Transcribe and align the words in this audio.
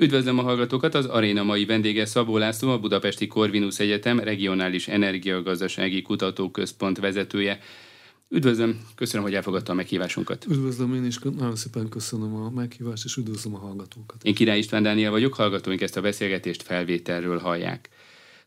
Üdvözlöm 0.00 0.38
a 0.38 0.42
hallgatókat, 0.42 0.94
az 0.94 1.04
aréna 1.04 1.42
mai 1.42 1.64
vendége 1.64 2.06
Szabó 2.06 2.36
László, 2.36 2.70
a 2.70 2.78
Budapesti 2.78 3.26
Corvinus 3.26 3.78
Egyetem 3.78 4.18
Regionális 4.18 4.88
Energiagazdasági 4.88 6.02
Kutatóközpont 6.02 6.98
vezetője. 6.98 7.60
Üdvözlöm, 8.28 8.80
köszönöm, 8.94 9.22
hogy 9.24 9.34
elfogadta 9.34 9.72
a 9.72 9.74
meghívásunkat. 9.74 10.46
Üdvözlöm 10.50 10.94
én 10.94 11.04
is, 11.04 11.18
nagyon 11.18 11.56
szépen 11.56 11.88
köszönöm 11.88 12.34
a 12.34 12.50
meghívást, 12.50 13.04
és 13.04 13.16
üdvözlöm 13.16 13.54
a 13.54 13.58
hallgatókat. 13.58 14.24
Én 14.24 14.34
Király 14.34 14.58
István 14.58 14.82
Dániel 14.82 15.10
vagyok, 15.10 15.34
hallgatóink 15.34 15.80
ezt 15.80 15.96
a 15.96 16.00
beszélgetést 16.00 16.62
felvételről 16.62 17.38
hallják. 17.38 17.88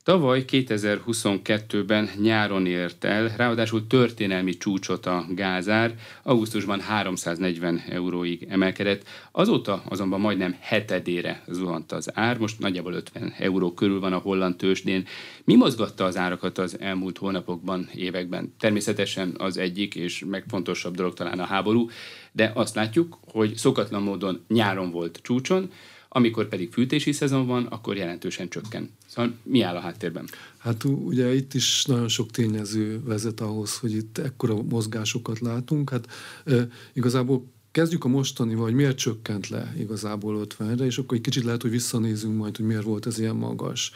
Tavaly 0.03 0.43
2022-ben 0.47 2.09
nyáron 2.21 2.65
ért 2.65 3.03
el, 3.03 3.33
ráadásul 3.37 3.87
történelmi 3.87 4.57
csúcsot 4.57 5.05
a 5.05 5.25
gázár, 5.29 5.95
augusztusban 6.23 6.79
340 6.79 7.83
euróig 7.89 8.47
emelkedett, 8.49 9.03
azóta 9.31 9.83
azonban 9.89 10.19
majdnem 10.19 10.55
hetedére 10.59 11.43
zuhant 11.47 11.91
az 11.91 12.09
ár, 12.13 12.37
most 12.37 12.59
nagyjából 12.59 12.93
50 12.93 13.33
euró 13.37 13.73
körül 13.73 13.99
van 13.99 14.13
a 14.13 14.17
holland 14.17 14.55
tőzsdén. 14.55 15.05
Mi 15.43 15.55
mozgatta 15.55 16.05
az 16.05 16.17
árakat 16.17 16.57
az 16.57 16.79
elmúlt 16.79 17.17
hónapokban, 17.17 17.89
években? 17.95 18.53
Természetesen 18.59 19.35
az 19.37 19.57
egyik 19.57 19.95
és 19.95 20.23
megfontosabb 20.27 20.95
dolog 20.95 21.13
talán 21.13 21.39
a 21.39 21.45
háború, 21.45 21.89
de 22.31 22.51
azt 22.55 22.75
látjuk, 22.75 23.17
hogy 23.31 23.55
szokatlan 23.55 24.01
módon 24.01 24.43
nyáron 24.47 24.91
volt 24.91 25.19
csúcson, 25.21 25.71
amikor 26.09 26.47
pedig 26.47 26.71
fűtési 26.71 27.11
szezon 27.11 27.47
van, 27.47 27.65
akkor 27.65 27.97
jelentősen 27.97 28.49
csökken. 28.49 28.89
Szóval 29.13 29.33
mi 29.43 29.61
áll 29.61 29.75
a 29.75 29.79
háttérben? 29.79 30.25
Hát 30.57 30.83
ugye 30.83 31.35
itt 31.35 31.53
is 31.53 31.85
nagyon 31.85 32.07
sok 32.07 32.31
tényező 32.31 33.01
vezet 33.03 33.39
ahhoz, 33.41 33.77
hogy 33.77 33.91
itt 33.91 34.17
ekkora 34.17 34.61
mozgásokat 34.61 35.39
látunk. 35.39 35.89
Hát 35.89 36.07
e, 36.45 36.67
igazából 36.93 37.45
kezdjük 37.71 38.03
a 38.03 38.07
mostani, 38.07 38.55
vagy 38.55 38.73
miért 38.73 38.97
csökkent 38.97 39.47
le 39.47 39.75
igazából 39.77 40.47
50-re, 40.57 40.85
és 40.85 40.97
akkor 40.97 41.17
egy 41.17 41.23
kicsit 41.23 41.43
lehet, 41.43 41.61
hogy 41.61 41.71
visszanézünk 41.71 42.37
majd, 42.37 42.57
hogy 42.57 42.65
miért 42.65 42.83
volt 42.83 43.05
ez 43.05 43.19
ilyen 43.19 43.35
magas. 43.35 43.91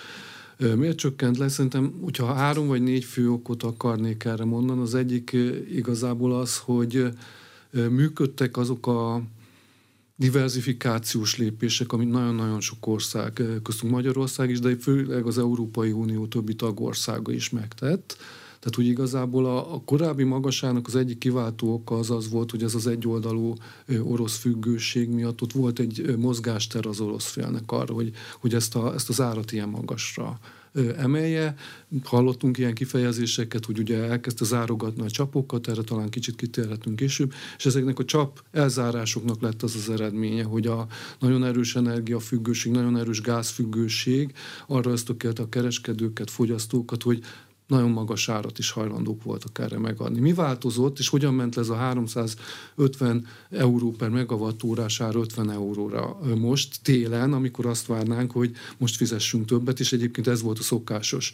Miért 0.76 0.98
csökkent 0.98 1.38
le? 1.38 1.48
Szerintem, 1.48 1.94
hogyha 2.02 2.34
három 2.34 2.68
vagy 2.68 2.82
négy 2.82 3.04
fő 3.04 3.32
okot 3.32 3.64
akarnék 3.64 4.24
erre 4.24 4.46
mondani, 4.46 4.82
az 4.82 4.96
egyik 4.96 5.36
igazából 5.72 6.40
az, 6.40 6.58
hogy 6.58 7.08
működtek 7.72 8.58
azok 8.58 8.88
a 8.88 9.22
diversifikációs 10.20 11.38
lépések, 11.38 11.92
amit 11.92 12.10
nagyon-nagyon 12.10 12.62
sok 12.62 12.88
ország, 12.88 13.40
eh, 13.40 13.48
köztünk 13.64 13.92
Magyarország 13.92 14.50
is, 14.50 14.60
de 14.60 14.76
főleg 14.76 15.26
az 15.26 15.38
Európai 15.38 15.92
Unió 15.92 16.28
többi 16.28 16.56
tagországa 16.56 17.32
is 17.32 17.50
megtett. 17.50 18.18
Tehát 18.68 18.82
úgy 18.82 18.92
igazából 18.92 19.46
a, 19.46 19.74
a 19.74 19.82
korábbi 19.86 20.24
magasának 20.24 20.88
az 20.88 20.96
egyik 20.96 21.18
kiváltó 21.18 21.74
oka 21.74 21.96
az 21.98 22.12
az 22.12 22.30
volt, 22.30 22.52
hogy 22.52 22.64
ez 22.64 22.76
az 22.76 22.88
egyoldalú 22.88 23.54
orosz 24.04 24.38
függőség 24.38 25.10
miatt 25.10 25.42
ott 25.42 25.52
volt 25.52 25.80
egy 25.80 26.16
mozgáster 26.18 26.86
az 26.86 27.00
orosz 27.00 27.30
félnek 27.30 27.72
arra, 27.72 27.94
hogy, 27.94 28.12
hogy 28.40 28.54
ezt, 28.54 28.76
a, 28.76 28.94
ezt 28.94 29.10
az 29.10 29.22
árat 29.22 29.52
ilyen 29.52 29.70
magasra 29.70 30.40
emelje. 30.98 31.56
Hallottunk 32.04 32.58
ilyen 32.58 32.74
kifejezéseket, 32.74 33.66
hogy 33.66 33.80
ugye 33.80 34.04
elkezdte 34.04 34.46
zárogatni 34.46 35.04
a 35.04 35.10
csapokat, 35.10 35.68
erre 35.68 35.82
talán 35.82 36.10
kicsit 36.10 36.36
kitérhetünk 36.36 36.96
később, 36.96 37.34
és 37.58 37.66
ezeknek 37.66 38.00
a 38.00 38.06
csap 38.06 38.44
elzárásoknak 38.52 39.42
lett 39.42 39.64
az 39.64 39.76
az 39.76 39.90
eredménye, 39.90 40.44
hogy 40.44 40.68
a 40.68 40.88
nagyon 41.20 41.44
erős 41.44 41.76
energiafüggőség, 41.76 42.72
nagyon 42.72 42.98
erős 42.98 43.22
gázfüggőség 43.22 44.34
arra 44.68 44.92
ösztökélte 44.92 45.42
a 45.42 45.50
kereskedőket, 45.50 46.30
fogyasztókat, 46.30 47.04
hogy 47.04 47.24
nagyon 47.68 47.90
magas 47.90 48.30
árat 48.30 48.58
is 48.58 48.72
hajlandók 48.72 49.24
voltak 49.24 49.60
erre 49.60 49.80
megadni. 49.80 50.20
Mi 50.20 50.34
változott, 50.34 51.00
és 51.00 51.10
hogyan 51.10 51.34
ment 51.34 51.58
ez 51.58 51.70
a 51.70 51.76
350 51.76 53.26
euró 53.50 53.92
per 53.92 54.10
megawattórás 54.10 55.02
ár 55.02 55.16
50 55.16 55.52
euróra 55.52 56.18
most 56.36 56.80
télen, 56.84 57.34
amikor 57.34 57.66
azt 57.66 57.86
várnánk, 57.86 58.32
hogy 58.32 58.52
most 58.78 58.96
fizessünk 58.96 59.46
többet, 59.46 59.80
és 59.80 59.94
egyébként 59.94 60.28
ez 60.28 60.42
volt 60.42 60.60
a 60.60 60.64
szokásos 60.64 61.32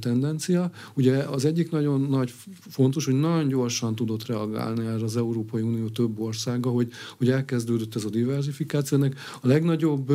tendencia. 0.00 0.70
Ugye 0.94 1.16
az 1.16 1.44
egyik 1.44 1.70
nagyon 1.70 2.00
nagy 2.00 2.34
fontos, 2.70 3.04
hogy 3.04 3.20
nagyon 3.20 3.48
gyorsan 3.48 3.94
tudott 3.94 4.26
reagálni 4.26 4.86
erre 4.86 5.04
az 5.04 5.16
Európai 5.16 5.62
Unió 5.62 5.88
több 5.88 6.20
országa, 6.20 6.70
hogy, 6.70 6.92
hogy 7.16 7.30
elkezdődött 7.30 7.94
ez 7.94 8.04
a 8.04 8.10
diversifikáció. 8.10 9.04
A 9.40 9.46
legnagyobb 9.46 10.12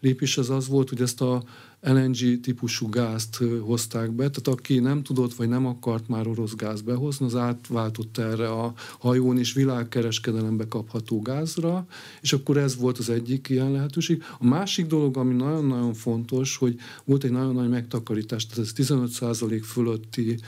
lépés 0.00 0.38
az 0.38 0.50
az 0.50 0.68
volt, 0.68 0.88
hogy 0.88 1.00
ezt 1.00 1.20
a 1.20 1.42
LNG 1.80 2.40
típusú 2.40 2.88
gázt 2.88 3.42
hozták 3.60 4.10
be, 4.10 4.30
tehát 4.30 4.58
aki 4.58 4.78
nem 4.78 5.02
tudott 5.02 5.34
vagy 5.34 5.48
nem 5.48 5.66
akart 5.66 6.08
már 6.08 6.26
orosz 6.26 6.54
gáz 6.54 6.80
behozni, 6.80 7.26
az 7.26 7.36
átváltott 7.36 8.18
erre 8.18 8.48
a 8.48 8.72
hajón 8.98 9.38
és 9.38 9.52
világkereskedelembe 9.52 10.68
kapható 10.68 11.20
gázra, 11.20 11.86
és 12.20 12.32
akkor 12.32 12.56
ez 12.56 12.76
volt 12.76 12.98
az 12.98 13.10
egyik 13.10 13.48
ilyen 13.48 13.70
lehetőség. 13.70 14.22
A 14.38 14.46
másik 14.46 14.86
dolog, 14.86 15.16
ami 15.16 15.34
nagyon-nagyon 15.34 15.94
fontos, 15.94 16.56
hogy 16.56 16.76
volt 17.04 17.24
egy 17.24 17.30
nagyon 17.30 17.54
nagy 17.54 17.68
megtakarítás, 17.68 18.46
tehát 18.46 18.64
ez 18.64 18.86
15% 18.86 19.60
fölötti 19.64 20.38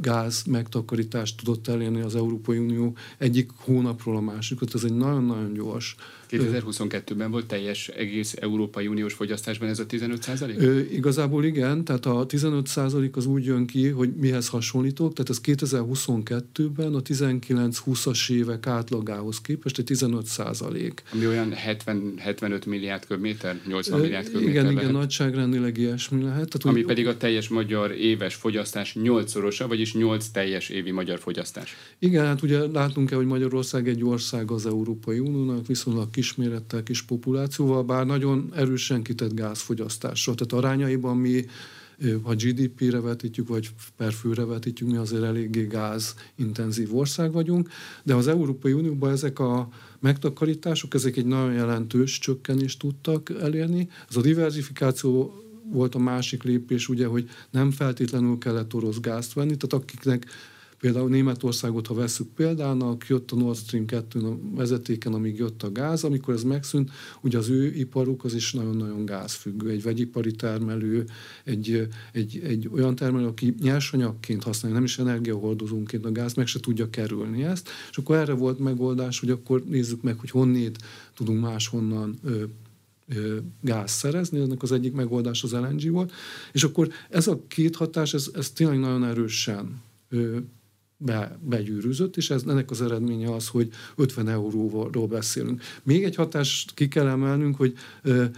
gáz 0.00 0.42
megtakarítást 0.42 1.36
tudott 1.36 1.68
elérni 1.68 2.00
az 2.00 2.16
Európai 2.16 2.58
Unió 2.58 2.96
egyik 3.18 3.50
hónapról 3.56 4.16
a 4.16 4.20
másikra, 4.20 4.66
ez 4.74 4.84
egy 4.84 4.94
nagyon-nagyon 4.94 5.52
gyors 5.52 5.96
2022-ben 6.38 7.30
volt 7.30 7.46
teljes 7.46 7.88
egész 7.88 8.34
Európai 8.40 8.86
Uniós 8.86 9.14
fogyasztásban 9.14 9.68
ez 9.68 9.78
a 9.78 9.86
15 9.86 10.22
százalék? 10.22 10.90
Igazából 10.92 11.44
igen, 11.44 11.84
tehát 11.84 12.06
a 12.06 12.26
15 12.26 12.66
százalék 12.66 13.16
az 13.16 13.26
úgy 13.26 13.44
jön 13.44 13.66
ki, 13.66 13.88
hogy 13.88 14.14
mihez 14.16 14.48
hasonlítok, 14.48 15.12
tehát 15.12 15.30
ez 15.30 15.40
2022-ben 15.42 16.94
a 16.94 17.02
19-20-as 17.02 18.30
évek 18.30 18.66
átlagához 18.66 19.40
képest 19.40 19.78
egy 19.78 19.84
15 19.84 20.26
százalék. 20.26 21.02
Ami 21.12 21.26
olyan 21.26 21.52
70, 21.52 22.14
75 22.16 22.66
milliárd 22.66 23.06
köbméter, 23.06 23.60
80 23.66 24.00
milliárd 24.00 24.24
köbméter 24.24 24.50
Igen, 24.50 24.64
lehet. 24.64 24.80
igen, 24.80 24.92
nagyságrendileg 24.92 25.78
ilyesmi 25.78 26.22
lehet. 26.22 26.48
Tehát, 26.48 26.64
Ami 26.64 26.80
úgy, 26.80 26.86
pedig 26.86 27.06
a 27.06 27.16
teljes 27.16 27.48
magyar 27.48 27.90
éves 27.90 28.34
fogyasztás 28.34 28.94
8-szorosa, 29.32 29.64
vagyis 29.68 29.94
8 29.94 30.28
teljes 30.28 30.68
évi 30.68 30.90
magyar 30.90 31.18
fogyasztás. 31.18 31.76
Igen, 31.98 32.24
hát 32.24 32.42
ugye 32.42 32.66
látunk 32.66 33.10
el, 33.10 33.16
hogy 33.16 33.26
Magyarország 33.26 33.88
egy 33.88 34.04
ország 34.04 34.50
az 34.50 34.66
Európai 34.66 35.18
Uniónak, 35.18 35.66
viszonylag 35.66 36.10
kismérettel, 36.10 36.82
kis 36.82 37.02
populációval, 37.02 37.82
bár 37.82 38.06
nagyon 38.06 38.52
erősen 38.56 39.02
kitett 39.02 39.34
gázfogyasztásra. 39.34 40.34
Tehát 40.34 40.64
arányaiban 40.64 41.16
mi 41.16 41.44
ha 42.22 42.34
GDP-re 42.34 43.00
vetítjük, 43.00 43.48
vagy 43.48 43.70
per 43.96 44.12
főre 44.12 44.44
vetítjük, 44.44 44.88
mi 44.88 44.96
azért 44.96 45.22
eléggé 45.22 45.66
gázintenzív 45.66 46.96
ország 46.96 47.32
vagyunk, 47.32 47.68
de 48.02 48.14
az 48.14 48.28
Európai 48.28 48.72
Unióban 48.72 49.10
ezek 49.10 49.38
a 49.38 49.68
megtakarítások, 50.00 50.94
ezek 50.94 51.16
egy 51.16 51.26
nagyon 51.26 51.52
jelentős 51.52 52.18
csökkenést 52.18 52.78
tudtak 52.78 53.30
elérni. 53.40 53.88
Ez 54.08 54.16
a 54.16 54.20
diversifikáció 54.20 55.42
volt 55.72 55.94
a 55.94 55.98
másik 55.98 56.42
lépés, 56.42 56.88
ugye, 56.88 57.06
hogy 57.06 57.28
nem 57.50 57.70
feltétlenül 57.70 58.38
kellett 58.38 58.74
orosz 58.74 59.00
gázt 59.00 59.32
venni, 59.32 59.56
tehát 59.56 59.84
akiknek 59.84 60.26
Például 60.82 61.08
Németországot, 61.08 61.86
ha 61.86 61.94
veszük 61.94 62.28
példának, 62.28 63.06
jött 63.08 63.30
a 63.30 63.36
Nord 63.36 63.56
Stream 63.56 63.86
2 63.86 64.20
a 64.20 64.38
vezetéken, 64.54 65.12
amíg 65.12 65.38
jött 65.38 65.62
a 65.62 65.72
gáz, 65.72 66.04
amikor 66.04 66.34
ez 66.34 66.42
megszűnt, 66.42 66.90
ugye 67.20 67.38
az 67.38 67.48
ő 67.48 67.74
iparuk 67.74 68.24
az 68.24 68.34
is 68.34 68.52
nagyon-nagyon 68.52 69.04
gázfüggő, 69.04 69.70
egy 69.70 69.82
vegyipari 69.82 70.32
termelő, 70.32 71.04
egy, 71.44 71.88
egy, 72.12 72.40
egy 72.44 72.68
olyan 72.72 72.94
termelő, 72.94 73.26
aki 73.26 73.54
nyersanyagként 73.60 74.42
használja, 74.42 74.76
nem 74.76 74.86
is 74.86 74.98
energiahordozónként 74.98 76.04
a 76.04 76.12
gáz, 76.12 76.34
meg 76.34 76.46
se 76.46 76.60
tudja 76.60 76.90
kerülni 76.90 77.44
ezt, 77.44 77.68
és 77.90 77.96
akkor 77.96 78.16
erre 78.16 78.32
volt 78.32 78.58
megoldás, 78.58 79.20
hogy 79.20 79.30
akkor 79.30 79.64
nézzük 79.64 80.02
meg, 80.02 80.18
hogy 80.18 80.30
honnét 80.30 80.78
tudunk 81.14 81.40
máshonnan 81.40 82.18
gáz 83.60 83.90
szerezni, 83.90 84.40
ennek 84.40 84.62
az 84.62 84.72
egyik 84.72 84.92
megoldás 84.92 85.42
az 85.42 85.52
LNG 85.52 85.90
volt, 85.90 86.12
és 86.52 86.64
akkor 86.64 86.88
ez 87.10 87.26
a 87.26 87.40
két 87.48 87.76
hatás, 87.76 88.14
ez, 88.14 88.30
ez 88.34 88.50
tényleg 88.50 88.78
nagyon 88.78 89.04
erősen 89.04 89.82
be, 91.04 91.38
begyűrűzött, 91.40 92.16
és 92.16 92.30
ez, 92.30 92.42
ennek 92.46 92.70
az 92.70 92.82
eredménye 92.82 93.34
az, 93.34 93.48
hogy 93.48 93.68
50 93.96 94.28
euróról 94.28 95.06
beszélünk. 95.06 95.62
Még 95.82 96.04
egy 96.04 96.14
hatást 96.14 96.74
ki 96.74 96.88
kell 96.88 97.06
emelnünk, 97.06 97.56
hogy 97.56 97.74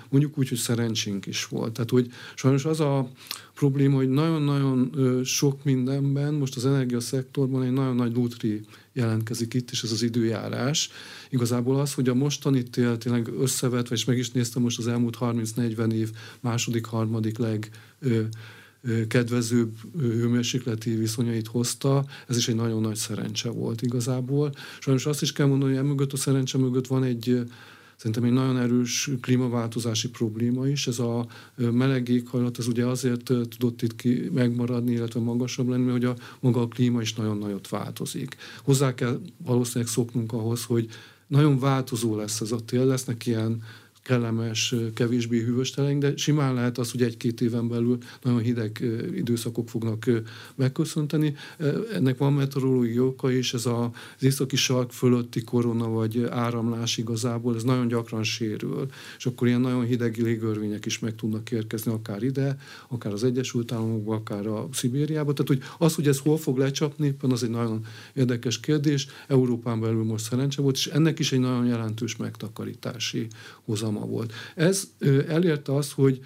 mondjuk 0.09 0.39
úgy, 0.39 0.49
hogy 0.49 0.59
szerencsénk 0.59 1.27
is 1.27 1.47
volt. 1.47 1.73
Tehát, 1.73 1.91
hogy 1.91 2.11
sajnos 2.35 2.65
az 2.65 2.81
a 2.81 3.11
probléma, 3.55 3.97
hogy 3.97 4.09
nagyon-nagyon 4.09 4.91
sok 5.25 5.65
mindenben, 5.65 6.35
most 6.35 6.57
az 6.57 6.67
energiaszektorban 6.67 7.63
egy 7.63 7.73
nagyon 7.73 7.95
nagy 7.95 8.15
lútri 8.15 8.61
jelentkezik 8.93 9.55
itt, 9.55 9.71
és 9.71 9.83
ez 9.83 9.93
az 9.93 10.03
időjárás. 10.03 10.91
Igazából 11.31 11.81
az, 11.81 11.95
hogy 11.95 12.09
a 12.09 12.15
mostani 12.15 12.63
tél 12.63 12.99
tényleg 12.99 13.29
összevetve, 13.41 13.95
és 13.95 14.05
meg 14.05 14.19
is 14.19 14.31
néztem 14.31 14.63
most 14.63 14.79
az 14.79 14.89
elmúlt 14.89 15.17
30-40 15.21 15.93
év 15.93 16.11
második, 16.41 16.85
harmadik 16.85 17.39
leg 17.39 17.71
kedvezőbb 19.09 19.73
hőmérsékleti 19.99 20.95
viszonyait 20.95 21.47
hozta, 21.47 22.05
ez 22.29 22.37
is 22.37 22.49
egy 22.49 22.55
nagyon 22.55 22.81
nagy 22.81 22.97
szerencse 22.97 23.49
volt 23.49 23.83
igazából. 23.83 24.53
Sajnos 24.81 25.07
azt 25.07 25.23
is 25.23 25.33
kell 25.33 25.47
mondani, 25.47 25.75
hogy 25.75 25.85
emögött 25.85 26.13
a 26.13 26.17
szerencse 26.17 26.59
mögött 26.59 26.87
van 26.87 27.05
egy 27.05 27.45
szerintem 28.05 28.25
egy 28.25 28.45
nagyon 28.45 28.59
erős 28.59 29.11
klímaváltozási 29.21 30.09
probléma 30.09 30.67
is. 30.69 30.87
Ez 30.87 30.99
a 30.99 31.27
meleg 31.57 32.09
éghajlat, 32.09 32.59
ez 32.59 32.67
ugye 32.67 32.87
azért 32.87 33.23
tudott 33.23 33.83
itt 33.83 33.97
ki 33.97 34.31
megmaradni, 34.33 34.93
illetve 34.93 35.21
magasabb 35.21 35.69
lenni, 35.69 35.91
hogy 35.91 36.05
a 36.05 36.17
maga 36.41 36.61
a 36.61 36.69
klíma 36.69 37.01
is 37.01 37.15
nagyon 37.15 37.39
nagyot 37.39 37.69
változik. 37.69 38.37
Hozzá 38.65 38.95
kell 38.95 39.21
valószínűleg 39.45 39.93
szoknunk 39.93 40.33
ahhoz, 40.33 40.65
hogy 40.65 40.89
nagyon 41.27 41.59
változó 41.59 42.17
lesz 42.17 42.41
ez 42.41 42.53
a 42.53 42.65
tél, 42.65 42.85
lesznek 42.85 43.27
ilyen 43.27 43.63
kellemes, 44.05 44.75
kevésbé 44.95 45.41
hűvös 45.41 45.71
teleink, 45.71 46.03
de 46.03 46.17
simán 46.17 46.55
lehet 46.55 46.79
az, 46.79 46.91
hogy 46.91 47.03
egy-két 47.03 47.41
éven 47.41 47.69
belül 47.69 47.99
nagyon 48.23 48.41
hideg 48.41 48.85
időszakok 49.15 49.69
fognak 49.69 50.11
megköszönteni. 50.55 51.35
Ennek 51.93 52.19
van 52.19 52.33
meteorológiai 52.33 52.99
oka 52.99 53.31
is, 53.31 53.55
ez 53.55 53.67
az 53.67 53.89
északi 54.21 54.57
sark 54.57 54.91
fölötti 54.91 55.43
korona 55.43 55.89
vagy 55.89 56.25
áramlás 56.31 56.97
igazából, 56.97 57.57
ez 57.57 57.63
nagyon 57.63 57.89
gyakran 57.89 58.23
sérül, 58.23 58.87
és 59.17 59.27
akkor 59.27 59.47
ilyen 59.47 59.61
nagyon 59.61 59.85
hideg 59.85 60.17
légörvények 60.17 60.87
is 60.87 60.99
meg 60.99 61.15
tudnak 61.15 61.51
érkezni, 61.51 61.93
akár 61.93 62.23
ide, 62.23 62.57
akár 62.89 63.13
az 63.13 63.25
Egyesült 63.25 63.73
Államokba, 63.73 64.15
akár 64.15 64.47
a 64.47 64.69
Szibériába. 64.73 65.33
Tehát, 65.33 65.49
hogy 65.49 65.87
az, 65.87 65.95
hogy 65.95 66.09
ez 66.09 66.19
hol 66.19 66.37
fog 66.37 66.59
lecsapni, 66.59 67.07
éppen 67.07 67.31
az 67.31 67.43
egy 67.43 67.51
nagyon 67.51 67.85
érdekes 68.15 68.61
kérdés. 68.61 69.07
Európán 69.29 69.81
belül 69.81 70.05
most 70.05 70.25
szerencse 70.25 70.63
volt, 70.63 70.77
és 70.77 70.87
ennek 70.87 71.19
is 71.19 71.33
egy 71.33 71.41
nagyon 71.41 71.67
jelentős 71.67 72.17
megtakarítási 72.17 73.27
hozama 73.95 74.07
volt. 74.07 74.33
Ez 74.55 74.85
elérte 75.29 75.75
azt, 75.75 75.93
hogy 75.93 76.21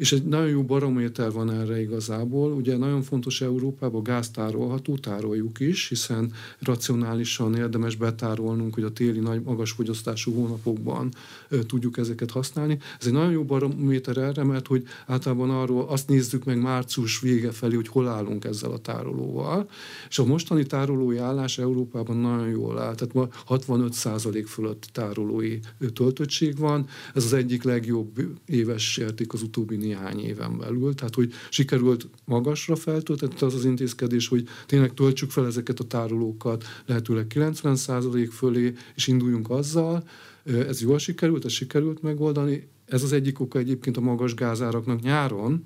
és 0.00 0.12
egy 0.12 0.24
nagyon 0.24 0.48
jó 0.48 0.62
barométer 0.62 1.32
van 1.32 1.52
erre 1.52 1.80
igazából. 1.80 2.52
Ugye 2.52 2.76
nagyon 2.76 3.02
fontos 3.02 3.40
Európában 3.40 4.02
gáz 4.02 4.30
tárolható, 4.30 4.96
tároljuk 4.96 5.60
is, 5.60 5.88
hiszen 5.88 6.32
racionálisan 6.58 7.54
érdemes 7.54 7.96
betárolnunk, 7.96 8.74
hogy 8.74 8.82
a 8.82 8.92
téli 8.92 9.18
nagy 9.18 9.42
magas 9.42 9.70
fogyasztású 9.70 10.34
hónapokban 10.34 11.12
ö, 11.48 11.62
tudjuk 11.62 11.96
ezeket 11.96 12.30
használni. 12.30 12.78
Ez 13.00 13.06
egy 13.06 13.12
nagyon 13.12 13.30
jó 13.30 13.44
barométer 13.44 14.16
erre, 14.16 14.44
mert 14.44 14.66
hogy 14.66 14.84
általában 15.06 15.50
arról 15.50 15.84
azt 15.88 16.08
nézzük 16.08 16.44
meg 16.44 16.60
március 16.60 17.20
vége 17.20 17.50
felé, 17.50 17.74
hogy 17.74 17.88
hol 17.88 18.08
állunk 18.08 18.44
ezzel 18.44 18.70
a 18.70 18.78
tárolóval. 18.78 19.68
És 20.08 20.18
a 20.18 20.24
mostani 20.24 20.64
tárolói 20.64 21.18
állás 21.18 21.58
Európában 21.58 22.16
nagyon 22.16 22.48
jól 22.48 22.78
áll. 22.78 22.94
Tehát 22.94 23.14
ma 23.14 23.28
65% 23.48 24.44
fölött 24.46 24.88
tárolói 24.92 25.58
töltöttség 25.92 26.58
van. 26.58 26.86
Ez 27.14 27.24
az 27.24 27.32
egyik 27.32 27.62
legjobb 27.62 28.20
éves 28.46 28.96
érték 28.96 29.32
az 29.32 29.42
utóbbi 29.42 29.88
néhány 29.90 30.20
éven 30.20 30.58
belül, 30.58 30.94
tehát 30.94 31.14
hogy 31.14 31.32
sikerült 31.50 32.08
magasra 32.24 32.76
feltölteni 32.76 33.32
az 33.40 33.54
az 33.54 33.64
intézkedés, 33.64 34.28
hogy 34.28 34.48
tényleg 34.66 34.94
töltsük 34.94 35.30
fel 35.30 35.46
ezeket 35.46 35.80
a 35.80 35.84
tárolókat 35.84 36.64
lehetőleg 36.86 37.26
90% 37.34 38.28
fölé, 38.32 38.72
és 38.94 39.06
induljunk 39.06 39.50
azzal, 39.50 40.04
ez 40.44 40.80
jól 40.80 40.98
sikerült, 40.98 41.44
ez 41.44 41.52
sikerült 41.52 42.02
megoldani. 42.02 42.68
Ez 42.86 43.02
az 43.02 43.12
egyik 43.12 43.40
oka 43.40 43.58
egyébként 43.58 43.96
a 43.96 44.00
magas 44.00 44.34
gázáraknak 44.34 45.00
nyáron, 45.00 45.64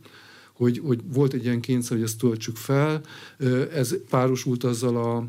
hogy, 0.53 0.81
hogy 0.85 1.01
volt 1.13 1.33
egy 1.33 1.45
ilyen 1.45 1.61
kényszer, 1.61 1.97
hogy 1.97 2.07
ezt 2.07 2.19
töltsük 2.19 2.57
fel. 2.57 3.01
Ez 3.73 3.95
párosult 4.09 4.65
azzal 4.65 4.97
a 4.97 5.29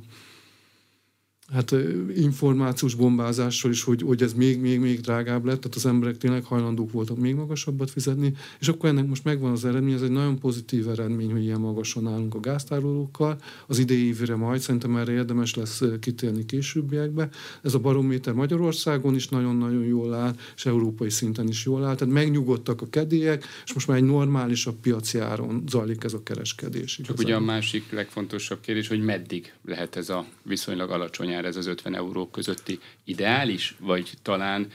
hát 1.53 1.75
információs 2.15 2.93
bombázással 2.93 3.71
is, 3.71 3.83
hogy, 3.83 4.01
hogy 4.01 4.21
ez 4.21 4.33
még, 4.33 4.59
még, 4.59 4.79
még 4.79 4.99
drágább 4.99 5.45
lett, 5.45 5.61
tehát 5.61 5.75
az 5.75 5.85
emberek 5.85 6.17
tényleg 6.17 6.43
hajlandók 6.43 6.91
voltak 6.91 7.17
még 7.17 7.35
magasabbat 7.35 7.89
fizetni, 7.89 8.33
és 8.59 8.67
akkor 8.67 8.89
ennek 8.89 9.07
most 9.07 9.23
megvan 9.23 9.51
az 9.51 9.65
eredmény, 9.65 9.93
ez 9.93 10.01
egy 10.01 10.11
nagyon 10.11 10.39
pozitív 10.39 10.89
eredmény, 10.89 11.31
hogy 11.31 11.43
ilyen 11.43 11.59
magasan 11.59 12.07
állunk 12.07 12.35
a 12.35 12.39
gáztárolókkal. 12.39 13.37
Az 13.67 13.77
idei 13.77 14.05
évre 14.05 14.35
majd 14.35 14.61
szerintem 14.61 14.95
erre 14.95 15.11
érdemes 15.11 15.55
lesz 15.55 15.81
kitérni 15.99 16.45
későbbiekbe. 16.45 17.29
Ez 17.61 17.73
a 17.73 17.79
barométer 17.79 18.33
Magyarországon 18.33 19.15
is 19.15 19.27
nagyon-nagyon 19.27 19.83
jól 19.83 20.13
áll, 20.13 20.35
és 20.55 20.65
európai 20.65 21.09
szinten 21.09 21.47
is 21.47 21.65
jól 21.65 21.85
áll. 21.85 21.95
Tehát 21.95 22.13
megnyugodtak 22.13 22.81
a 22.81 22.87
kedélyek, 22.89 23.45
és 23.65 23.73
most 23.73 23.87
már 23.87 23.97
egy 23.97 24.03
normálisabb 24.03 24.75
piaci 24.75 25.19
áron 25.19 25.63
zajlik 25.67 26.03
ez 26.03 26.13
a 26.13 26.23
kereskedés. 26.23 26.99
Csak 27.03 27.19
ugye 27.19 27.35
a 27.35 27.39
másik 27.39 27.91
legfontosabb 27.91 28.59
kérdés, 28.61 28.87
hogy 28.87 29.01
meddig 29.01 29.53
lehet 29.65 29.95
ez 29.95 30.09
a 30.09 30.25
viszonylag 30.43 30.89
alacsony 30.89 31.33
ár, 31.35 31.45
ez 31.45 31.55
az 31.55 31.65
50 31.65 31.95
euró 31.95 32.27
közötti 32.27 32.79
ideális, 33.03 33.75
vagy 33.79 34.13
talán 34.21 34.67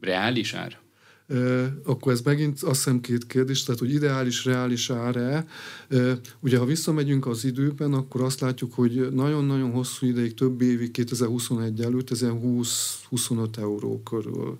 reális 0.00 0.54
ár? 0.54 0.82
Uh, 1.28 1.64
akkor 1.84 2.12
ez 2.12 2.20
megint 2.20 2.62
azt 2.62 2.84
hiszem 2.84 3.00
két 3.00 3.26
kérdés, 3.26 3.62
tehát 3.62 3.80
hogy 3.80 3.92
ideális, 3.92 4.44
reális 4.44 4.90
ár-e. 4.90 5.46
Uh, 5.90 6.12
ugye 6.40 6.58
ha 6.58 6.64
visszamegyünk 6.64 7.26
az 7.26 7.44
időben, 7.44 7.92
akkor 7.92 8.22
azt 8.22 8.40
látjuk, 8.40 8.74
hogy 8.74 9.08
nagyon-nagyon 9.12 9.70
hosszú 9.70 10.06
ideig, 10.06 10.34
több 10.34 10.60
évig 10.60 10.90
2021 10.90 11.80
előtt, 11.80 12.10
ez 12.10 12.20
20-25 12.22 13.56
euró 13.56 14.02
körül 14.02 14.56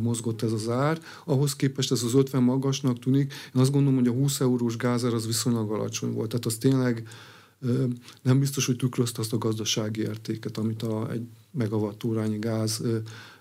mozgott 0.00 0.42
ez 0.42 0.52
az 0.52 0.68
ár. 0.68 0.98
Ahhoz 1.24 1.56
képest 1.56 1.92
ez 1.92 2.02
az 2.02 2.14
50 2.14 2.42
magasnak 2.42 2.98
tűnik. 2.98 3.32
Én 3.54 3.60
azt 3.60 3.72
gondolom, 3.72 3.98
hogy 3.98 4.08
a 4.08 4.12
20 4.12 4.40
eurós 4.40 4.76
gázár 4.76 5.14
az 5.14 5.26
viszonylag 5.26 5.70
alacsony 5.70 6.12
volt. 6.12 6.28
Tehát 6.28 6.46
az 6.46 6.56
tényleg 6.56 7.08
nem 8.22 8.38
biztos, 8.38 8.66
hogy 8.66 8.76
tükrözte 8.76 9.20
azt 9.20 9.32
a 9.32 9.38
gazdasági 9.38 10.00
értéket, 10.00 10.56
amit 10.56 10.82
a, 10.82 11.10
egy 11.10 11.26
megawattórányi 11.50 12.38
gáz 12.38 12.82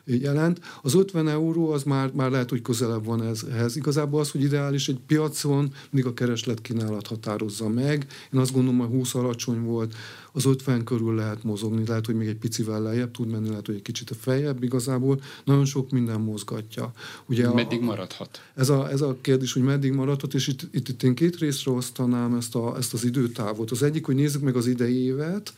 jelent. 0.06 0.60
Az 0.82 0.94
50 0.94 1.28
euró 1.28 1.72
az 1.72 1.84
már, 1.84 2.12
már 2.14 2.32
lehet, 2.32 2.50
hogy 2.50 2.62
közelebb 2.62 3.06
van 3.06 3.22
ehhez. 3.52 3.76
Igazából 3.76 4.20
az, 4.20 4.32
hogy 4.32 4.42
ideális 4.42 4.88
egy 4.88 5.00
piacon, 5.08 5.74
mindig 5.90 6.12
a 6.12 6.14
kereslet 6.14 6.62
kínálat 6.62 7.08
határozza 7.08 7.70
meg. 7.70 8.08
Én 8.34 8.40
azt 8.40 8.54
gondolom, 8.54 8.80
hogy 8.80 8.90
20 8.90 9.16
alacsony 9.16 9.62
volt, 9.62 9.96
az 10.32 10.46
50 10.46 10.84
körül 10.84 11.16
lehet 11.16 11.44
mozogni, 11.44 11.88
lehet, 11.88 12.06
hogy 12.06 12.16
még 12.16 12.28
egy 12.28 12.38
picivel 12.38 12.82
lejjebb 12.82 13.12
tud 13.12 13.28
menni, 13.28 13.50
lehet, 13.50 13.66
hogy 13.66 13.76
egy 13.76 13.82
kicsit 13.82 14.10
a 14.10 14.14
feljebb 14.14 14.64
igazából. 14.64 15.22
Nagyon 15.44 15.66
sok 15.66 15.92
minden 15.92 16.22
mozgatja. 16.22 16.92
Ugye 17.26 17.54
meddig 17.54 17.82
a, 17.82 17.86
maradhat? 17.86 18.42
Ez 18.56 18.70
a, 18.70 18.90
ez 18.90 19.02
a 19.02 19.18
kérdés, 19.22 19.54
hogy 19.54 19.64
meddig 19.64 19.94
maradhat, 19.94 20.34
és 20.34 20.48
itt, 20.48 20.62
itt, 20.72 20.88
itt 20.88 21.04
én 21.04 21.16
két 21.16 21.38
részre 21.38 21.72
osztanám 21.72 22.36
ezt, 22.36 22.56
a, 22.56 22.78
ezt 22.78 22.94
az 22.94 23.04
időtávot. 23.04 23.72
Az 23.72 23.84
egyik, 23.84 24.06
hogy 24.06 24.16
nézzük 24.16 24.42
meg 24.42 24.56
az 24.56 24.68
idei 24.68 25.04
évet, 25.04 25.54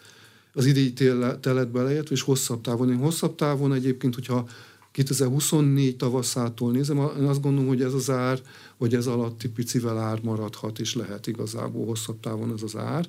az 0.54 0.66
idei 0.66 0.94
telet 1.40 1.72
beleértve, 1.72 2.16
és 2.16 2.22
hosszabb 2.22 2.62
távon. 2.62 2.90
Én 2.90 2.98
hosszabb 2.98 3.36
távon 3.36 3.74
egyébként, 3.74 4.14
hogyha 4.14 4.48
2024 4.92 5.96
tavaszától 5.96 6.72
nézem, 6.72 6.98
én 6.98 7.24
azt 7.24 7.42
gondolom, 7.42 7.68
hogy 7.68 7.82
ez 7.82 7.94
az 7.94 8.10
ár, 8.10 8.42
vagy 8.78 8.96
ez 8.96 9.08
alatti 9.08 9.50
picivel 9.50 9.98
ár 9.98 10.20
maradhat, 10.24 10.80
és 10.80 10.96
lehet 10.96 11.28
igazából 11.28 11.86
hosszabb 11.86 12.20
távon 12.20 12.54
ez 12.54 12.64
az 12.64 12.76
ár. 12.76 13.08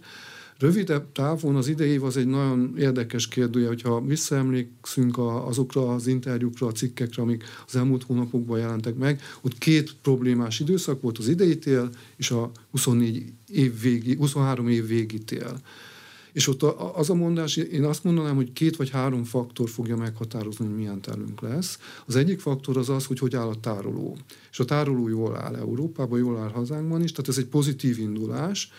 Rövidebb 0.58 1.12
távon 1.12 1.56
az 1.56 1.68
idei 1.68 1.90
év 1.90 2.04
az 2.04 2.16
egy 2.16 2.26
nagyon 2.26 2.74
érdekes 2.78 3.28
kérdője, 3.28 3.66
hogyha 3.66 4.00
visszaemlékszünk 4.00 5.18
azokra 5.18 5.94
az 5.94 6.06
interjúkra, 6.06 6.66
a 6.66 6.72
cikkekre, 6.72 7.22
amik 7.22 7.44
az 7.66 7.76
elmúlt 7.76 8.02
hónapokban 8.02 8.58
jelentek 8.58 8.96
meg, 8.96 9.20
ott 9.40 9.58
két 9.58 9.94
problémás 10.02 10.60
időszak 10.60 11.00
volt, 11.00 11.18
az 11.18 11.28
idei 11.28 11.58
tél 11.58 11.90
és 12.16 12.30
a 12.30 12.50
24 12.70 13.32
év 13.48 13.80
végi, 13.80 14.14
23 14.14 14.68
év 14.68 14.86
végi 14.86 15.18
tél. 15.18 15.60
És 16.34 16.48
ott 16.48 16.62
az 16.94 17.10
a 17.10 17.14
mondás, 17.14 17.56
én 17.56 17.84
azt 17.84 18.04
mondanám, 18.04 18.34
hogy 18.34 18.52
két 18.52 18.76
vagy 18.76 18.90
három 18.90 19.24
faktor 19.24 19.68
fogja 19.68 19.96
meghatározni, 19.96 20.66
hogy 20.66 20.74
milyen 20.76 21.00
telünk 21.00 21.40
lesz. 21.40 21.78
Az 22.06 22.16
egyik 22.16 22.40
faktor 22.40 22.76
az 22.76 22.88
az, 22.88 23.06
hogy 23.06 23.18
hogy 23.18 23.34
áll 23.34 23.48
a 23.48 23.60
tároló. 23.60 24.16
És 24.50 24.60
a 24.60 24.64
tároló 24.64 25.08
jól 25.08 25.36
áll 25.36 25.54
Európában, 25.54 26.18
jól 26.18 26.38
áll 26.38 26.50
hazánkban 26.50 27.02
is, 27.02 27.10
tehát 27.10 27.28
ez 27.28 27.38
egy 27.38 27.46
pozitív 27.46 27.98
indulás. 27.98 28.70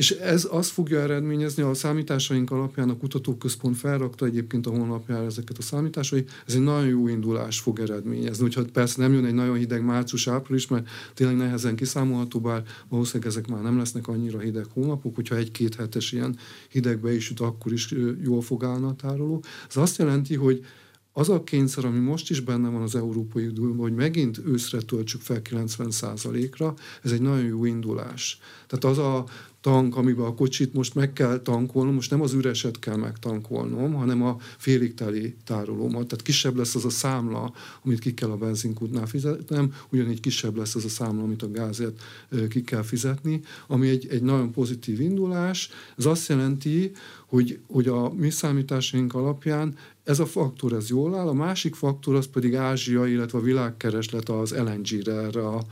És 0.00 0.10
ez 0.10 0.48
azt 0.50 0.70
fogja 0.70 1.00
eredményezni, 1.00 1.62
a 1.62 1.74
számításaink 1.74 2.50
alapján 2.50 2.90
a 2.90 2.96
kutatóközpont 2.96 3.76
felrakta 3.76 4.26
egyébként 4.26 4.66
a 4.66 4.70
honlapjára 4.70 5.24
ezeket 5.24 5.58
a 5.58 5.62
számításai, 5.62 6.24
ez 6.46 6.54
egy 6.54 6.62
nagyon 6.62 6.86
jó 6.86 7.08
indulás 7.08 7.60
fog 7.60 7.80
eredményezni. 7.80 8.44
Úgyhogy 8.44 8.70
persze 8.70 9.00
nem 9.00 9.12
jön 9.12 9.24
egy 9.24 9.34
nagyon 9.34 9.56
hideg 9.56 9.84
március-április, 9.84 10.68
mert 10.68 10.88
tényleg 11.14 11.36
nehezen 11.36 11.76
kiszámolható, 11.76 12.40
bár 12.40 12.62
valószínűleg 12.88 13.28
ezek 13.28 13.46
már 13.46 13.62
nem 13.62 13.78
lesznek 13.78 14.08
annyira 14.08 14.38
hideg 14.38 14.66
hónapok, 14.72 15.14
hogyha 15.14 15.36
egy-két 15.36 15.74
hetes 15.74 16.12
ilyen 16.12 16.36
hidegbe 16.68 17.14
is 17.14 17.28
jut, 17.28 17.40
akkor 17.40 17.72
is 17.72 17.94
jól 18.24 18.42
fog 18.42 18.64
állni 18.64 18.86
a 18.86 18.94
tároló. 18.94 19.42
Ez 19.68 19.76
azt 19.76 19.98
jelenti, 19.98 20.34
hogy 20.34 20.64
az 21.12 21.28
a 21.28 21.44
kényszer, 21.44 21.84
ami 21.84 21.98
most 21.98 22.30
is 22.30 22.40
benne 22.40 22.68
van 22.68 22.82
az 22.82 22.94
Európai 22.94 23.46
Unióban, 23.46 23.78
hogy 23.78 23.94
megint 23.94 24.40
őszre 24.46 24.80
töltsük 24.80 25.20
fel 25.20 25.40
90%-ra, 25.50 26.74
ez 27.02 27.12
egy 27.12 27.22
nagyon 27.22 27.44
jó 27.44 27.64
indulás. 27.64 28.38
Tehát 28.66 28.84
az 28.84 29.04
a 29.04 29.24
tank, 29.60 29.96
amiben 29.96 30.24
a 30.24 30.34
kocsit 30.34 30.74
most 30.74 30.94
meg 30.94 31.12
kell 31.12 31.38
tankolnom, 31.38 31.94
most 31.94 32.10
nem 32.10 32.20
az 32.20 32.32
üreset 32.32 32.78
kell 32.78 32.96
megtankolnom, 32.96 33.94
hanem 33.94 34.22
a 34.22 34.36
félig 34.58 34.94
teli 34.94 35.34
tárolómat. 35.44 36.06
Tehát 36.06 36.24
kisebb 36.24 36.56
lesz 36.56 36.74
az 36.74 36.84
a 36.84 36.90
számla, 36.90 37.52
amit 37.84 37.98
ki 37.98 38.14
kell 38.14 38.30
a 38.30 38.36
benzinkútnál 38.36 39.06
fizetnem, 39.06 39.74
ugyanígy 39.90 40.20
kisebb 40.20 40.56
lesz 40.56 40.74
az 40.74 40.84
a 40.84 40.88
számla, 40.88 41.22
amit 41.22 41.42
a 41.42 41.50
gázért 41.50 42.00
ki 42.48 42.62
kell 42.62 42.82
fizetni, 42.82 43.40
ami 43.66 43.88
egy, 43.88 44.06
egy 44.10 44.22
nagyon 44.22 44.52
pozitív 44.52 45.00
indulás. 45.00 45.70
Ez 45.96 46.04
azt 46.04 46.28
jelenti, 46.28 46.92
hogy, 47.26 47.58
hogy 47.66 47.86
a 47.86 48.12
mi 48.12 48.30
számításaink 48.30 49.14
alapján 49.14 49.76
ez 50.04 50.18
a 50.18 50.26
faktor, 50.26 50.72
ez 50.72 50.88
jól 50.88 51.14
áll, 51.14 51.28
a 51.28 51.32
másik 51.32 51.74
faktor 51.74 52.14
az 52.14 52.26
pedig 52.26 52.54
Ázsia, 52.54 53.06
illetve 53.06 53.38
a 53.38 53.42
világkereslet 53.42 54.28
az 54.28 54.54
LNG-re, 54.54 55.12
erre 55.12 55.46
a 55.46 55.62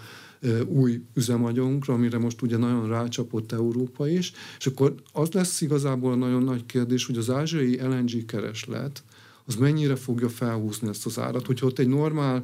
új 0.66 1.02
üzemanyagunkra, 1.14 1.94
amire 1.94 2.18
most 2.18 2.42
ugye 2.42 2.56
nagyon 2.56 2.88
rácsapott 2.88 3.52
Európa 3.52 4.08
is, 4.08 4.32
és 4.58 4.66
akkor 4.66 4.94
az 5.12 5.30
lesz 5.30 5.60
igazából 5.60 6.16
nagyon 6.16 6.42
nagy 6.42 6.66
kérdés, 6.66 7.06
hogy 7.06 7.16
az 7.16 7.30
ázsiai 7.30 7.80
LNG 7.80 8.24
kereslet, 8.24 9.02
az 9.48 9.54
mennyire 9.54 9.96
fogja 9.96 10.28
felhúzni 10.28 10.88
ezt 10.88 11.06
az 11.06 11.18
árat. 11.18 11.46
Hogyha 11.46 11.66
ott 11.66 11.78
egy 11.78 11.88
normál 11.88 12.42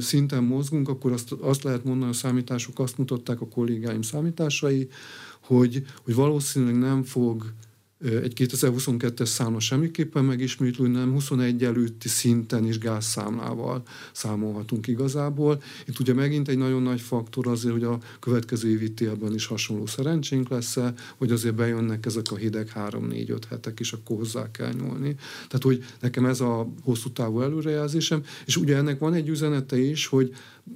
szinten 0.00 0.44
mozgunk, 0.44 0.88
akkor 0.88 1.12
azt, 1.12 1.32
azt 1.32 1.62
lehet 1.62 1.84
mondani, 1.84 2.10
a 2.10 2.14
számítások 2.14 2.78
azt 2.78 2.98
mutatták 2.98 3.40
a 3.40 3.48
kollégáim 3.48 4.02
számításai, 4.02 4.88
hogy, 5.40 5.84
hogy 6.04 6.14
valószínűleg 6.14 6.78
nem 6.78 7.02
fog 7.02 7.52
egy 8.00 8.32
2022-es 8.36 9.24
számla 9.24 9.60
semmiképpen 9.60 10.24
megismétlő, 10.24 10.86
nem 10.86 11.12
21 11.12 11.64
előtti 11.64 12.08
szinten 12.08 12.66
is 12.66 12.78
gázszámlával 12.78 13.82
számolhatunk 14.12 14.86
igazából. 14.86 15.62
Itt 15.86 15.98
ugye 15.98 16.14
megint 16.14 16.48
egy 16.48 16.58
nagyon 16.58 16.82
nagy 16.82 17.00
faktor 17.00 17.46
azért, 17.46 17.74
hogy 17.74 17.82
a 17.82 17.98
következő 18.20 18.68
évi 18.70 18.92
télben 18.92 19.34
is 19.34 19.46
hasonló 19.46 19.86
szerencsénk 19.86 20.48
lesz 20.48 20.76
hogy 21.16 21.30
azért 21.30 21.54
bejönnek 21.54 22.06
ezek 22.06 22.30
a 22.30 22.36
hideg 22.36 22.72
3-4-5 22.74 23.38
hetek, 23.48 23.80
és 23.80 23.92
akkor 23.92 24.16
hozzá 24.16 24.50
kell 24.50 24.72
nyúlni. 24.72 25.14
Tehát, 25.48 25.62
hogy 25.62 25.84
nekem 26.00 26.26
ez 26.26 26.40
a 26.40 26.68
hosszú 26.82 27.10
távú 27.10 27.40
előrejelzésem, 27.40 28.22
és 28.46 28.56
ugye 28.56 28.76
ennek 28.76 28.98
van 28.98 29.14
egy 29.14 29.28
üzenete 29.28 29.78
is, 29.78 30.06
hogy 30.06 30.34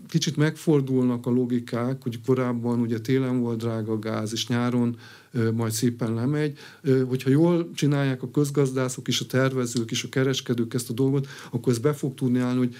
kicsit 0.08 0.36
megfordulnak 0.36 1.26
a 1.26 1.30
logikák, 1.30 2.02
hogy 2.02 2.20
korábban 2.26 2.80
ugye 2.80 3.00
télen 3.00 3.40
volt 3.40 3.58
drága 3.58 3.98
gáz, 3.98 4.32
és 4.32 4.46
nyáron 4.46 4.96
majd 5.54 5.72
szépen 5.72 6.14
lemegy. 6.14 6.58
Hogyha 7.08 7.30
jól 7.30 7.70
csinálják 7.74 8.22
a 8.22 8.30
közgazdászok 8.30 9.08
is, 9.08 9.20
a 9.20 9.26
tervezők 9.26 9.90
is, 9.90 10.04
a 10.04 10.08
kereskedők 10.08 10.74
ezt 10.74 10.90
a 10.90 10.92
dolgot, 10.92 11.26
akkor 11.50 11.72
ez 11.72 11.78
be 11.78 11.92
fog 11.92 12.14
tudni 12.14 12.38
állni, 12.38 12.58
hogy 12.58 12.76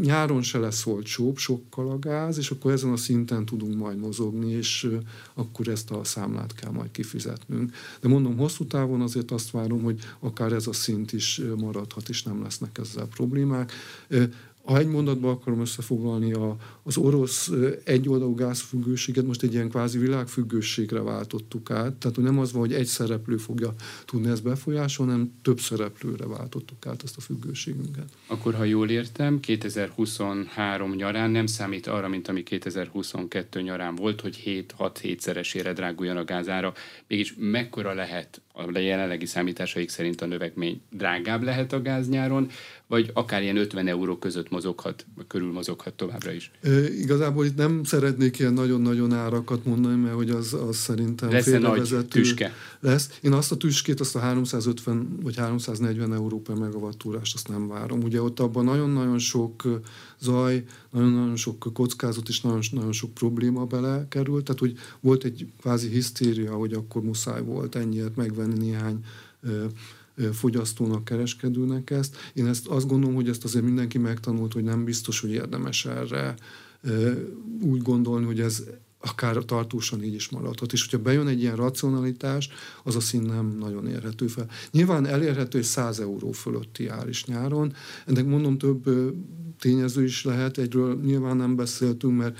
nyáron 0.00 0.42
se 0.42 0.58
lesz 0.58 0.86
olcsóbb 0.86 1.36
sokkal 1.36 1.90
a 1.90 1.98
gáz, 1.98 2.38
és 2.38 2.50
akkor 2.50 2.72
ezen 2.72 2.92
a 2.92 2.96
szinten 2.96 3.44
tudunk 3.44 3.76
majd 3.76 3.98
mozogni, 3.98 4.50
és 4.50 4.88
akkor 5.34 5.68
ezt 5.68 5.90
a 5.90 6.04
számlát 6.04 6.54
kell 6.54 6.70
majd 6.70 6.90
kifizetnünk. 6.90 7.72
De 8.00 8.08
mondom, 8.08 8.36
hosszú 8.36 8.64
távon 8.64 9.00
azért 9.00 9.30
azt 9.30 9.50
várom, 9.50 9.82
hogy 9.82 9.98
akár 10.18 10.52
ez 10.52 10.66
a 10.66 10.72
szint 10.72 11.12
is 11.12 11.40
maradhat, 11.56 12.08
és 12.08 12.22
nem 12.22 12.42
lesznek 12.42 12.78
ezzel 12.78 13.06
problémák 13.06 13.72
ha 14.64 14.78
egy 14.78 14.86
mondatban 14.86 15.30
akarom 15.30 15.60
összefoglalni, 15.60 16.32
a, 16.32 16.56
az 16.82 16.96
orosz 16.96 17.50
egyoldalú 17.84 18.34
gázfüggőséget 18.34 19.26
most 19.26 19.42
egy 19.42 19.52
ilyen 19.52 19.68
kvázi 19.68 19.98
világfüggőségre 19.98 21.00
váltottuk 21.00 21.70
át. 21.70 21.92
Tehát 21.92 22.16
nem 22.16 22.38
az 22.38 22.52
van, 22.52 22.60
hogy 22.60 22.72
egy 22.72 22.86
szereplő 22.86 23.36
fogja 23.36 23.74
tudni 24.04 24.30
ezt 24.30 24.42
befolyásolni, 24.42 25.12
hanem 25.12 25.32
több 25.42 25.60
szereplőre 25.60 26.26
váltottuk 26.26 26.86
át 26.86 27.02
ezt 27.04 27.16
a 27.16 27.20
függőségünket. 27.20 28.08
Akkor, 28.26 28.54
ha 28.54 28.64
jól 28.64 28.90
értem, 28.90 29.40
2023 29.40 30.94
nyarán 30.94 31.30
nem 31.30 31.46
számít 31.46 31.86
arra, 31.86 32.08
mint 32.08 32.28
ami 32.28 32.42
2022 32.42 33.60
nyarán 33.60 33.94
volt, 33.94 34.20
hogy 34.20 34.64
7-6-7 34.78 35.18
szeresére 35.18 35.72
dráguljon 35.72 36.16
a 36.16 36.24
gázára. 36.24 36.72
Mégis 37.06 37.34
mekkora 37.38 37.94
lehet 37.94 38.40
a 38.74 38.78
jelenlegi 38.78 39.26
számításaik 39.26 39.88
szerint 39.88 40.20
a 40.20 40.26
növekmény 40.26 40.80
drágább 40.90 41.42
lehet 41.42 41.72
a 41.72 41.82
gáz 41.82 42.08
nyáron, 42.08 42.48
vagy 42.86 43.10
akár 43.14 43.42
ilyen 43.42 43.56
50 43.56 43.88
euró 43.88 44.18
között 44.18 44.50
mozoghat, 44.50 45.06
vagy 45.16 45.26
körül 45.26 45.52
mozoghat 45.52 45.94
továbbra 45.94 46.32
is? 46.32 46.50
E, 46.62 46.70
igazából 46.92 47.44
itt 47.44 47.56
nem 47.56 47.84
szeretnék 47.84 48.38
ilyen 48.38 48.52
nagyon-nagyon 48.52 49.12
árakat 49.12 49.64
mondani, 49.64 50.00
mert 50.00 50.14
hogy 50.14 50.30
az, 50.30 50.54
az 50.68 50.76
szerintem 50.76 51.30
lesz 51.30 51.46
nagy 51.46 52.06
tüske? 52.08 52.52
Lesz. 52.80 53.18
Én 53.22 53.32
azt 53.32 53.52
a 53.52 53.56
tüskét, 53.56 54.00
azt 54.00 54.16
a 54.16 54.18
350 54.18 55.18
vagy 55.22 55.36
340 55.36 56.14
euró 56.14 56.40
per 56.40 56.56
megawattúrást, 56.56 57.34
azt 57.34 57.48
nem 57.48 57.68
várom. 57.68 58.02
Ugye 58.02 58.22
ott 58.22 58.40
abban 58.40 58.64
nagyon-nagyon 58.64 59.18
sok 59.18 59.82
zaj, 60.20 60.64
nagyon-nagyon 60.90 61.36
sok 61.36 61.70
kockázat 61.72 62.28
és 62.28 62.40
nagyon, 62.40 62.60
nagyon 62.70 62.92
sok 62.92 63.14
probléma 63.14 63.64
belekerült, 63.64 64.44
tehát 64.44 64.60
hogy 64.60 64.76
volt 65.00 65.24
egy 65.24 65.46
kvázi 65.60 65.88
hisztéria, 65.88 66.54
hogy 66.54 66.72
akkor 66.72 67.02
muszáj 67.02 67.42
volt 67.42 67.74
ennyiért 67.74 68.16
megvenni 68.16 68.58
néhány 68.58 69.04
fogyasztónak, 70.32 71.04
kereskedőnek 71.04 71.90
ezt. 71.90 72.16
Én 72.34 72.46
ezt 72.46 72.66
azt 72.66 72.86
gondolom, 72.86 73.14
hogy 73.14 73.28
ezt 73.28 73.44
azért 73.44 73.64
mindenki 73.64 73.98
megtanult, 73.98 74.52
hogy 74.52 74.64
nem 74.64 74.84
biztos, 74.84 75.20
hogy 75.20 75.30
érdemes 75.30 75.86
erre 75.86 76.34
úgy 77.62 77.82
gondolni, 77.82 78.26
hogy 78.26 78.40
ez 78.40 78.62
akár 79.00 79.36
tartósan 79.36 80.02
így 80.02 80.14
is 80.14 80.28
maradhat. 80.28 80.72
És 80.72 80.84
hogyha 80.84 81.02
bejön 81.02 81.26
egy 81.26 81.40
ilyen 81.40 81.56
racionalitás, 81.56 82.48
az 82.84 82.96
a 82.96 83.00
szín 83.00 83.22
nem 83.22 83.56
nagyon 83.58 83.86
érhető 83.86 84.26
fel. 84.26 84.48
Nyilván 84.70 85.06
elérhető 85.06 85.58
egy 85.58 85.64
100 85.64 86.00
euró 86.00 86.30
fölötti 86.30 86.88
ár 86.88 87.08
is 87.08 87.24
nyáron. 87.24 87.72
Ennek 88.06 88.26
mondom 88.26 88.58
több 88.58 88.90
tényező 89.60 90.04
is 90.04 90.24
lehet, 90.24 90.58
egyről 90.58 91.00
nyilván 91.04 91.36
nem 91.36 91.56
beszéltünk, 91.56 92.16
mert 92.16 92.38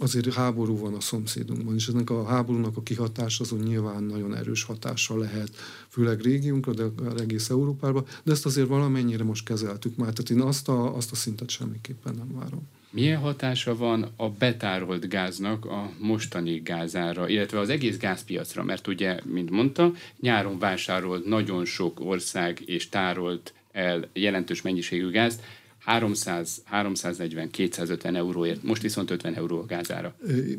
azért 0.00 0.34
háború 0.34 0.78
van 0.78 0.94
a 0.94 1.00
szomszédunkban, 1.00 1.74
és 1.74 1.88
ennek 1.88 2.10
a 2.10 2.24
háborúnak 2.24 2.76
a 2.76 2.82
kihatása 2.82 3.44
azon 3.44 3.58
nyilván 3.58 4.02
nagyon 4.02 4.36
erős 4.36 4.62
hatással 4.62 5.18
lehet, 5.18 5.50
főleg 5.88 6.20
régiónkra, 6.20 6.72
de 6.72 6.84
egész 7.18 7.50
Európába, 7.50 8.04
de 8.22 8.32
ezt 8.32 8.46
azért 8.46 8.68
valamennyire 8.68 9.24
most 9.24 9.44
kezeltük 9.44 9.96
már, 9.96 10.12
tehát 10.12 10.30
én 10.30 10.40
azt 10.40 10.68
a, 10.68 10.96
azt 10.96 11.12
a 11.12 11.14
szintet 11.14 11.50
semmiképpen 11.50 12.14
nem 12.14 12.34
várom. 12.34 12.68
Milyen 12.92 13.20
hatása 13.20 13.76
van 13.76 14.06
a 14.16 14.30
betárolt 14.30 15.08
gáznak 15.08 15.64
a 15.64 15.90
mostani 15.98 16.60
gázára, 16.60 17.28
illetve 17.28 17.58
az 17.58 17.68
egész 17.68 17.96
gázpiacra? 17.96 18.62
Mert 18.62 18.86
ugye, 18.86 19.18
mint 19.24 19.50
mondta, 19.50 19.92
nyáron 20.20 20.58
vásárolt 20.58 21.24
nagyon 21.24 21.64
sok 21.64 22.00
ország 22.00 22.62
és 22.66 22.88
tárolt 22.88 23.54
el 23.72 24.08
jelentős 24.12 24.62
mennyiségű 24.62 25.10
gázt, 25.10 25.42
300, 25.90 26.62
340, 26.64 27.50
250 27.50 28.16
euróért, 28.16 28.62
most 28.62 28.82
viszont 28.82 29.10
50 29.10 29.34
euró 29.34 29.58
a 29.60 29.66
gázára. 29.66 30.14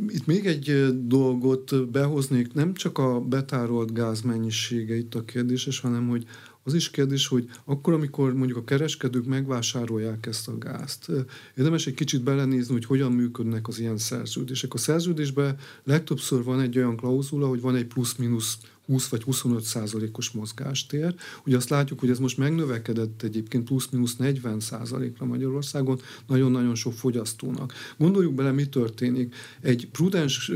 Itt 0.08 0.26
még 0.26 0.46
egy 0.46 0.88
dolgot 1.08 1.90
behoznék, 1.92 2.54
nem 2.54 2.74
csak 2.74 2.98
a 2.98 3.20
betárolt 3.20 3.94
gáz 3.94 4.22
mennyisége 4.22 4.96
itt 4.96 5.16
a 5.16 5.26
kérdéses, 5.26 5.80
hanem 5.80 6.08
hogy 6.08 6.26
az 6.64 6.74
is 6.74 6.90
kérdés, 6.90 7.28
hogy 7.28 7.50
akkor, 7.66 7.94
amikor 7.94 8.34
mondjuk 8.34 8.58
a 8.58 8.64
kereskedők 8.64 9.26
megvásárolják 9.26 10.26
ezt 10.26 10.48
a 10.48 10.58
gázt, 10.58 11.12
érdemes 11.58 11.88
egy 11.88 11.94
kicsit 11.94 12.24
belenézni, 12.24 12.74
hogy 12.74 12.86
hogyan 12.86 13.12
működnek 13.12 13.68
az 13.68 13.80
ilyen 13.80 13.98
szerződések. 13.98 14.74
A 14.74 14.78
szerződésben 14.78 15.58
legtöbbször 15.84 16.44
van 16.44 16.60
egy 16.60 16.78
olyan 16.78 16.96
klauzula, 16.96 17.48
hogy 17.48 17.62
van 17.62 17.76
egy 17.76 17.86
plusz-minusz 17.86 18.58
20 18.92 19.08
vagy 19.08 19.24
25 19.24 19.64
százalékos 19.64 20.30
mozgástér. 20.30 21.16
Ugye 21.46 21.56
azt 21.56 21.70
látjuk, 21.70 22.00
hogy 22.00 22.10
ez 22.10 22.20
most 22.20 22.38
megnövekedett 22.38 23.22
egyébként 23.22 23.64
plusz-minusz 23.64 24.16
40 24.16 24.60
százalékra 24.60 25.26
Magyarországon, 25.26 26.00
nagyon-nagyon 26.28 26.76
sok 26.76 26.94
fogyasztónak. 26.94 27.74
Gondoljuk 27.98 28.34
bele, 28.34 28.52
mi 28.52 28.66
történik. 28.66 29.36
Egy 29.62 29.88
prudens 29.92 30.52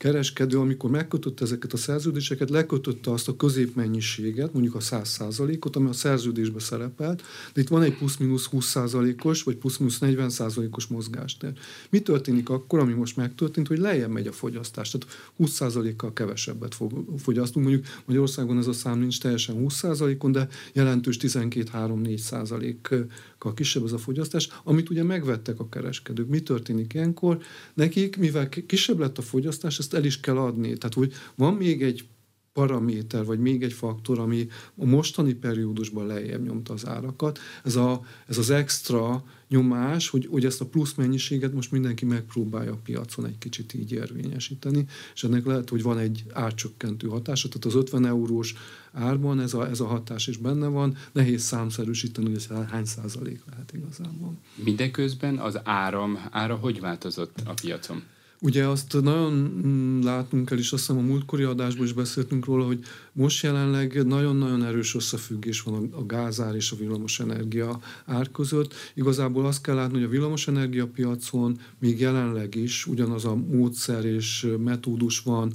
kereskedő, 0.00 0.58
amikor 0.58 0.90
megkötötte 0.90 1.44
ezeket 1.44 1.72
a 1.72 1.76
szerződéseket, 1.76 2.50
lekötötte 2.50 3.10
azt 3.10 3.28
a 3.28 3.36
középmennyiséget, 3.36 4.52
mondjuk 4.52 4.74
a 4.74 4.78
100% 4.78 5.66
ot 5.66 5.76
ami 5.76 5.88
a 5.88 5.92
szerződésbe 5.92 6.60
szerepelt, 6.60 7.22
de 7.54 7.60
itt 7.60 7.68
van 7.68 7.82
egy 7.82 7.96
plusz-minusz 7.96 8.48
20% 8.52 9.24
os 9.24 9.42
vagy 9.42 9.56
plusz-minusz 9.56 9.98
40% 10.00 10.76
os 10.76 10.86
mozgástér. 10.86 11.52
Mi 11.90 12.00
történik 12.00 12.48
akkor, 12.48 12.78
ami 12.78 12.92
most 12.92 13.16
megtörtént, 13.16 13.66
hogy 13.66 13.78
lejjebb 13.78 14.10
megy 14.10 14.26
a 14.26 14.32
fogyasztás, 14.32 14.90
tehát 14.90 15.16
20% 15.38 15.92
kal 15.96 16.12
kevesebbet 16.12 16.76
fogyasztunk. 17.18 17.66
Mondjuk 17.66 17.86
Magyarországon 18.04 18.58
ez 18.58 18.66
a 18.66 18.72
szám 18.72 18.98
nincs 18.98 19.20
teljesen 19.20 19.56
20% 19.68 20.18
on 20.18 20.32
de 20.32 20.48
jelentős 20.72 21.16
12-3-4 21.20 22.16
kal 22.16 23.06
kisebb 23.54 23.84
ez 23.84 23.92
a 23.92 23.98
fogyasztás, 23.98 24.48
amit 24.64 24.90
ugye 24.90 25.02
megvettek 25.02 25.60
a 25.60 25.68
kereskedők. 25.68 26.28
Mi 26.28 26.40
történik 26.40 26.94
ilyenkor? 26.94 27.42
Nekik, 27.74 28.16
mivel 28.16 28.48
kisebb 28.48 28.98
lett 28.98 29.18
a 29.18 29.22
fogyasztás, 29.22 29.78
ezt 29.78 29.94
el 29.94 30.04
is 30.04 30.20
kell 30.20 30.38
adni. 30.38 30.76
Tehát, 30.78 30.94
hogy 30.94 31.12
van 31.34 31.54
még 31.54 31.82
egy 31.82 32.04
paraméter, 32.52 33.24
vagy 33.24 33.38
még 33.38 33.62
egy 33.62 33.72
faktor, 33.72 34.18
ami 34.18 34.48
a 34.76 34.84
mostani 34.84 35.32
periódusban 35.32 36.06
lejjebb 36.06 36.42
nyomta 36.46 36.72
az 36.72 36.86
árakat. 36.86 37.38
Ez, 37.64 37.76
a, 37.76 38.04
ez 38.26 38.38
az 38.38 38.50
extra 38.50 39.24
nyomás, 39.48 40.08
hogy, 40.08 40.26
hogy 40.30 40.44
ezt 40.44 40.60
a 40.60 40.66
plusz 40.66 40.94
mennyiséget 40.94 41.52
most 41.52 41.70
mindenki 41.70 42.04
megpróbálja 42.04 42.72
a 42.72 42.78
piacon 42.84 43.26
egy 43.26 43.38
kicsit 43.38 43.74
így 43.74 43.92
érvényesíteni, 43.92 44.86
és 45.14 45.24
ennek 45.24 45.44
lehet, 45.44 45.68
hogy 45.68 45.82
van 45.82 45.98
egy 45.98 46.24
árcsökkentő 46.32 47.08
hatása, 47.08 47.48
tehát 47.48 47.64
az 47.64 47.74
50 47.74 48.06
eurós 48.06 48.54
árban 48.92 49.40
ez 49.40 49.54
a, 49.54 49.68
ez 49.68 49.80
a 49.80 49.86
hatás 49.86 50.26
is 50.26 50.36
benne 50.36 50.66
van, 50.66 50.96
nehéz 51.12 51.42
számszerűsíteni, 51.42 52.26
hogy 52.26 52.36
ez 52.36 52.68
hány 52.70 52.84
százalék 52.84 53.40
lehet 53.50 53.72
igazából. 53.72 54.34
Mindeközben 54.54 55.38
az 55.38 55.60
áram 55.64 56.18
ára 56.30 56.54
hogy 56.54 56.80
változott 56.80 57.38
a 57.44 57.54
piacon? 57.62 58.02
Ugye 58.42 58.66
azt 58.66 59.00
nagyon 59.02 59.32
mm, 59.66 60.02
látnunk 60.02 60.48
kell, 60.48 60.58
és 60.58 60.72
azt 60.72 60.86
hiszem 60.86 61.02
a 61.02 61.06
múltkori 61.06 61.42
adásban 61.42 61.84
is 61.84 61.92
beszéltünk 61.92 62.44
róla, 62.44 62.64
hogy 62.64 62.78
most 63.12 63.42
jelenleg 63.42 64.06
nagyon-nagyon 64.06 64.64
erős 64.64 64.94
összefüggés 64.94 65.62
van 65.62 65.88
a 65.92 66.06
gázár 66.06 66.54
és 66.54 66.72
a 66.72 66.76
villamosenergia 66.76 67.80
ár 68.04 68.30
között. 68.30 68.74
Igazából 68.94 69.46
azt 69.46 69.62
kell 69.62 69.74
látni, 69.74 69.94
hogy 69.94 70.06
a 70.06 70.08
villamosenergia 70.08 70.86
piacon 70.86 71.60
még 71.78 72.00
jelenleg 72.00 72.54
is 72.54 72.86
ugyanaz 72.86 73.24
a 73.24 73.34
módszer 73.34 74.04
és 74.04 74.46
metódus 74.58 75.20
van 75.20 75.52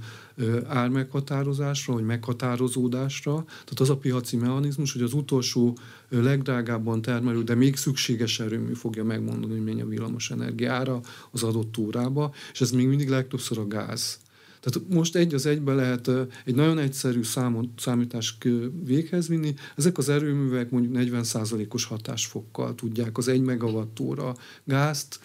ármeghatározásra, 0.68 1.94
vagy 1.94 2.04
meghatározódásra. 2.04 3.34
Tehát 3.46 3.80
az 3.80 3.89
a 3.89 3.98
piaci 3.98 4.38
mechanizmus, 4.38 4.94
hogy 4.94 5.01
az 5.01 5.13
utolsó 5.13 5.77
legdrágábban 6.10 7.01
termelő, 7.01 7.44
de 7.44 7.56
még 7.56 7.75
szükséges 7.75 8.39
erőmű 8.39 8.74
fogja 8.74 9.04
megmondani, 9.04 9.54
hogy 9.54 9.63
mennyi 9.63 9.82
a 9.82 9.88
villamos 9.88 10.32
energiára 10.32 11.00
az 11.32 11.44
adott 11.44 11.77
órába, 11.77 12.34
és 12.51 12.62
ez 12.62 12.72
még 12.72 12.88
mindig 12.88 13.10
legtöbbször 13.10 13.58
a 13.58 13.68
gáz. 13.68 14.20
Tehát 14.60 14.89
most 14.89 15.15
egy 15.15 15.34
az 15.34 15.46
egybe 15.46 15.74
lehet 15.74 16.12
egy 16.46 16.56
nagyon 16.56 16.77
egyszerű 16.77 17.24
számot, 17.24 17.68
számítást 17.77 18.48
véghez 18.84 19.27
vinni. 19.27 19.54
Ezek 19.75 19.98
az 19.98 20.10
erőművek 20.10 20.70
mondjuk 20.70 20.94
40%-os 20.98 21.86
hatásfokkal 21.86 22.75
tudják 22.75 23.18
az 23.18 23.27
1 23.27 23.42
megawattóra 23.42 24.36
gázt 24.63 25.20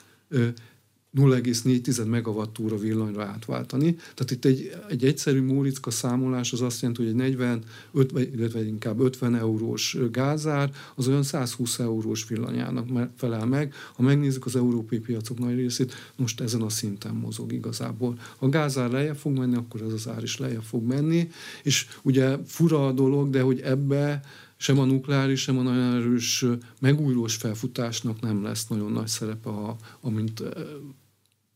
0,4 1.17 2.07
megawattúra 2.07 2.77
villanyra 2.77 3.25
átváltani. 3.25 3.95
Tehát 3.95 4.31
itt 4.31 4.45
egy, 4.45 4.77
egy 4.89 5.05
egyszerű 5.05 5.43
Móriczka 5.43 5.91
számolás 5.91 6.53
az 6.53 6.61
azt 6.61 6.81
jelenti, 6.81 7.03
hogy 7.03 7.11
egy 7.11 7.17
40, 7.17 7.63
50, 7.93 8.23
illetve 8.23 8.67
inkább 8.67 9.01
50 9.01 9.35
eurós 9.35 9.97
gázár 10.11 10.71
az 10.95 11.09
olyan 11.09 11.23
120 11.23 11.79
eurós 11.79 12.29
villanyának 12.29 13.11
felel 13.17 13.47
meg. 13.47 13.75
Ha 13.95 14.03
megnézzük 14.03 14.47
az 14.47 14.57
európai 14.57 14.99
piacok 14.99 15.39
nagy 15.39 15.55
részét, 15.55 15.95
most 16.17 16.41
ezen 16.41 16.63
a 16.63 16.69
szinten 16.69 17.15
mozog 17.15 17.53
igazából. 17.53 18.19
Ha 18.37 18.47
a 18.47 18.49
gázár 18.49 18.91
lejjebb 18.91 19.17
fog 19.17 19.39
menni, 19.39 19.57
akkor 19.57 19.83
ez 19.83 19.93
az 19.93 20.09
ár 20.09 20.23
is 20.23 20.39
lejjebb 20.39 20.63
fog 20.63 20.87
menni. 20.87 21.31
És 21.63 21.87
ugye 22.03 22.39
fura 22.47 22.87
a 22.87 22.93
dolog, 22.93 23.31
de 23.31 23.41
hogy 23.41 23.61
ebbe 23.61 24.21
sem 24.57 24.79
a 24.79 24.85
nukleáris, 24.85 25.41
sem 25.41 25.59
a 25.59 25.63
nagyon 25.63 25.95
erős 25.95 26.45
megújulós 26.81 27.37
felfutásnak 27.37 28.21
nem 28.21 28.43
lesz 28.43 28.67
nagyon 28.67 28.93
nagy 28.93 29.07
szerepe, 29.07 29.49
ha, 29.49 29.77
amint 30.01 30.43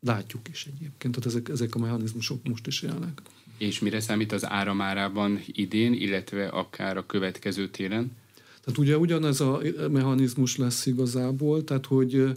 látjuk 0.05 0.49
is 0.49 0.67
egyébként. 0.77 1.15
Tehát 1.15 1.27
ezek, 1.27 1.49
ezek 1.49 1.75
a 1.75 1.79
mechanizmusok 1.79 2.49
most 2.49 2.67
is 2.67 2.83
élnek. 2.83 3.23
És 3.59 3.81
mire 3.81 4.01
számít 4.01 4.33
az 4.33 4.47
áramárában 4.47 5.41
idén, 5.47 5.93
illetve 5.93 6.47
akár 6.47 6.97
a 6.97 7.07
következő 7.07 7.69
téren? 7.69 8.13
Tehát 8.65 8.79
ugye 8.79 8.99
ugyanez 8.99 9.41
a 9.41 9.61
mechanizmus 9.91 10.57
lesz 10.57 10.87
igazából, 10.87 11.65
tehát 11.65 11.87
hogy 11.87 12.37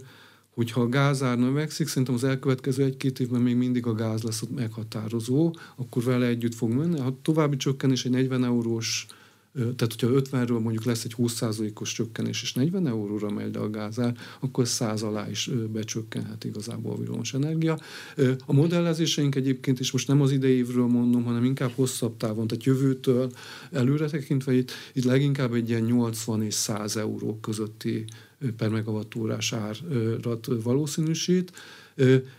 hogyha 0.58 0.82
a 0.82 0.90
gázár 0.90 1.38
növekszik, 1.38 1.88
szerintem 1.88 2.14
az 2.14 2.24
elkövetkező 2.24 2.84
egy-két 2.84 3.20
évben 3.20 3.42
még 3.42 3.56
mindig 3.56 3.86
a 3.86 3.94
gáz 3.94 4.24
lesz 4.24 4.42
ott 4.42 4.56
meghatározó, 4.56 5.56
akkor 5.76 6.04
vele 6.04 6.26
együtt 6.26 6.56
fog 6.56 6.72
menni. 6.72 7.00
Ha 7.00 7.18
további 7.22 7.58
csökkenés 7.58 8.06
egy 8.06 8.12
40 8.12 8.44
eurós 8.44 9.06
tehát, 9.58 9.96
hogyha 10.00 10.22
50-ről 10.22 10.62
mondjuk 10.62 10.84
lesz 10.84 11.04
egy 11.04 11.16
20%-os 11.18 11.94
csökkenés, 11.94 12.42
és 12.42 12.54
40 12.54 12.88
euróra 12.88 13.30
megy 13.30 13.56
le 13.56 13.62
a 13.62 13.70
gázár, 13.70 14.18
akkor 14.40 14.68
100 14.68 15.02
alá 15.02 15.30
is 15.30 15.50
becsökkenhet 15.72 16.44
igazából 16.44 16.92
a 16.92 16.98
villamos 16.98 17.34
energia. 17.34 17.80
A 18.46 18.54
modellezéseink 18.54 19.36
egyébként 19.36 19.80
is 19.80 19.92
most 19.92 20.08
nem 20.08 20.22
az 20.22 20.32
idei 20.32 20.56
évről 20.56 20.88
mondom, 20.88 21.24
hanem 21.24 21.44
inkább 21.44 21.72
hosszabb 21.76 22.18
távon, 22.18 22.48
tehát 22.48 22.64
jövőtől 22.64 23.32
előre 23.72 24.08
tekintve 24.08 24.54
itt, 24.54 24.72
itt 24.94 25.04
leginkább 25.04 25.54
egy 25.54 25.70
ilyen 25.70 25.82
80 25.84 26.44
és 26.44 26.54
100 26.54 26.98
euró 26.98 27.40
közötti 27.42 28.06
per 28.58 28.70
megawattórás 28.70 29.54
árat 29.54 30.48
valószínűsít. 30.64 31.52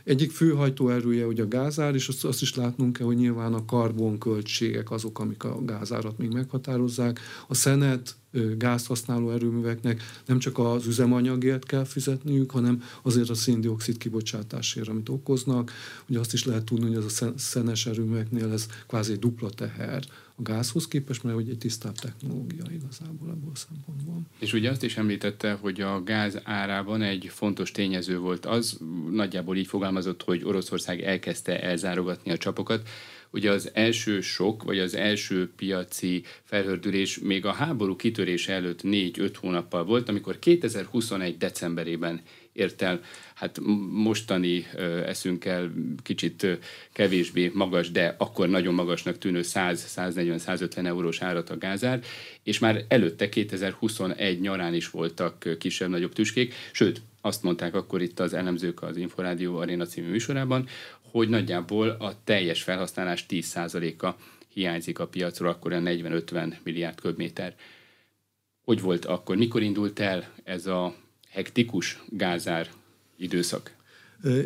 Egyik 0.04 0.30
fő 0.30 0.50
hajtóerője 0.50 1.26
ugye 1.26 1.42
a 1.42 1.48
gázár, 1.48 1.94
és 1.94 2.08
azt, 2.08 2.24
azt 2.24 2.42
is 2.42 2.54
látnunk 2.54 2.92
kell, 2.92 3.06
hogy 3.06 3.16
nyilván 3.16 3.54
a 3.54 3.64
karbonköltségek 3.64 4.90
azok, 4.90 5.18
amik 5.18 5.44
a 5.44 5.64
gázárat 5.64 6.18
még 6.18 6.32
meghatározzák. 6.32 7.20
A 7.48 7.54
szenet, 7.54 8.16
gáz 8.56 8.86
használó 8.86 9.30
erőműveknek 9.30 10.02
nem 10.26 10.38
csak 10.38 10.58
az 10.58 10.86
üzemanyagért 10.86 11.66
kell 11.66 11.84
fizetniük, 11.84 12.50
hanem 12.50 12.82
azért 13.02 13.28
a 13.28 13.34
széndiokszid 13.34 13.98
kibocsátásért, 13.98 14.88
amit 14.88 15.08
okoznak. 15.08 15.72
Ugye 16.08 16.18
azt 16.18 16.32
is 16.32 16.44
lehet 16.44 16.64
tudni, 16.64 16.86
hogy 16.86 17.04
az 17.04 17.22
a 17.22 17.32
szenes 17.36 17.86
erőműveknél 17.86 18.52
ez 18.52 18.66
kvázi 18.86 19.14
dupla 19.14 19.50
teher 19.50 20.02
a 20.38 20.42
gázhoz 20.42 20.88
képest, 20.88 21.22
mert 21.22 21.36
hogy 21.36 21.48
egy 21.48 21.58
tisztább 21.58 21.94
technológia 21.94 22.64
igazából 22.70 23.28
ebből 23.28 23.50
a 23.52 23.56
szempontból. 23.56 24.20
És 24.38 24.52
ugye 24.52 24.70
azt 24.70 24.82
is 24.82 24.96
említette, 24.96 25.52
hogy 25.52 25.80
a 25.80 26.02
gáz 26.02 26.40
árában 26.44 27.02
egy 27.02 27.28
fontos 27.32 27.70
tényező 27.70 28.18
volt 28.18 28.46
az, 28.46 28.78
nagyjából 29.10 29.56
így 29.56 29.66
fogalmazott, 29.66 30.22
hogy 30.22 30.44
Oroszország 30.44 31.02
elkezdte 31.02 31.62
elzárogatni 31.62 32.30
a 32.30 32.36
csapokat, 32.36 32.88
Ugye 33.30 33.50
az 33.50 33.70
első 33.72 34.20
sok, 34.20 34.62
vagy 34.62 34.78
az 34.78 34.94
első 34.94 35.50
piaci 35.56 36.22
felhördülés 36.42 37.18
még 37.18 37.46
a 37.46 37.52
háború 37.52 37.96
kitörése 37.96 38.52
előtt 38.52 38.80
4-5 38.82 39.34
hónappal 39.40 39.84
volt, 39.84 40.08
amikor 40.08 40.38
2021. 40.38 41.36
decemberében 41.36 42.20
ért 42.58 42.82
el 42.82 43.00
hát 43.34 43.58
mostani 43.90 44.66
eszünkkel 45.06 45.72
kicsit 46.02 46.46
kevésbé 46.92 47.50
magas, 47.54 47.90
de 47.90 48.14
akkor 48.18 48.48
nagyon 48.48 48.74
magasnak 48.74 49.18
tűnő 49.18 49.40
100-140-150 49.42 50.86
eurós 50.86 51.22
árat 51.22 51.50
a 51.50 51.58
gázár, 51.58 52.00
és 52.42 52.58
már 52.58 52.84
előtte 52.88 53.28
2021 53.28 54.40
nyarán 54.40 54.74
is 54.74 54.90
voltak 54.90 55.56
kisebb-nagyobb 55.58 56.12
tüskék, 56.12 56.54
sőt, 56.72 57.00
azt 57.20 57.42
mondták 57.42 57.74
akkor 57.74 58.02
itt 58.02 58.20
az 58.20 58.34
elemzők 58.34 58.82
az 58.82 58.96
Inforádió 58.96 59.56
Arena 59.56 59.86
című 59.86 60.10
műsorában, 60.10 60.66
hogy 61.10 61.28
nagyjából 61.28 61.88
a 61.88 62.24
teljes 62.24 62.62
felhasználás 62.62 63.26
10%-a 63.28 64.08
hiányzik 64.52 64.98
a 64.98 65.06
piacról, 65.06 65.48
akkor 65.48 65.72
a 65.72 65.78
40-50 65.78 66.54
milliárd 66.62 67.00
köbméter. 67.00 67.54
Hogy 68.64 68.80
volt 68.80 69.04
akkor? 69.04 69.36
Mikor 69.36 69.62
indult 69.62 69.98
el 70.00 70.32
ez 70.44 70.66
a 70.66 70.94
hektikus 71.30 71.98
gázár 72.08 72.68
időszak? 73.16 73.77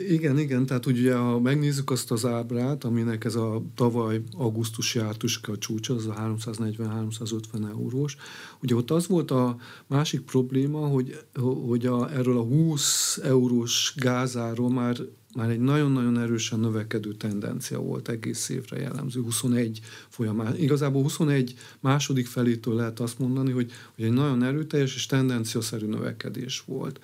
Igen, 0.09 0.39
igen, 0.39 0.67
tehát 0.67 0.87
ugye 0.87 1.15
ha 1.15 1.41
megnézzük 1.41 1.91
azt 1.91 2.11
az 2.11 2.27
ábrát, 2.27 2.85
aminek 2.85 3.25
ez 3.25 3.35
a 3.35 3.63
tavaly 3.75 4.23
augusztusi 4.37 4.99
ártuska 4.99 5.59
csúcsa, 5.59 5.95
az 5.95 6.07
a 6.07 6.37
340-350 6.37 7.69
eurós, 7.69 8.17
ugye 8.63 8.75
ott 8.75 8.91
az 8.91 9.07
volt 9.07 9.31
a 9.31 9.57
másik 9.87 10.21
probléma, 10.21 10.87
hogy, 10.87 11.19
hogy 11.67 11.87
a, 11.87 12.13
erről 12.13 12.39
a 12.39 12.43
20 12.43 13.19
eurós 13.23 13.95
gázáról 13.97 14.71
már 14.71 14.97
már 15.35 15.51
egy 15.51 15.61
nagyon-nagyon 15.61 16.19
erősen 16.19 16.61
növekedő 16.61 17.13
tendencia 17.13 17.79
volt 17.79 18.09
egész 18.09 18.49
évre 18.49 18.79
jellemző, 18.79 19.23
21 19.23 19.81
folyamán. 20.09 20.57
Igazából 20.57 21.03
21 21.03 21.55
második 21.81 22.27
felétől 22.27 22.75
lehet 22.75 23.01
azt 23.01 23.19
mondani, 23.19 23.51
hogy, 23.51 23.71
hogy 23.95 24.05
egy 24.05 24.13
nagyon 24.13 24.43
erőteljes 24.43 24.95
és 24.95 25.07
tendenciaszerű 25.07 25.87
növekedés 25.87 26.63
volt. 26.67 27.01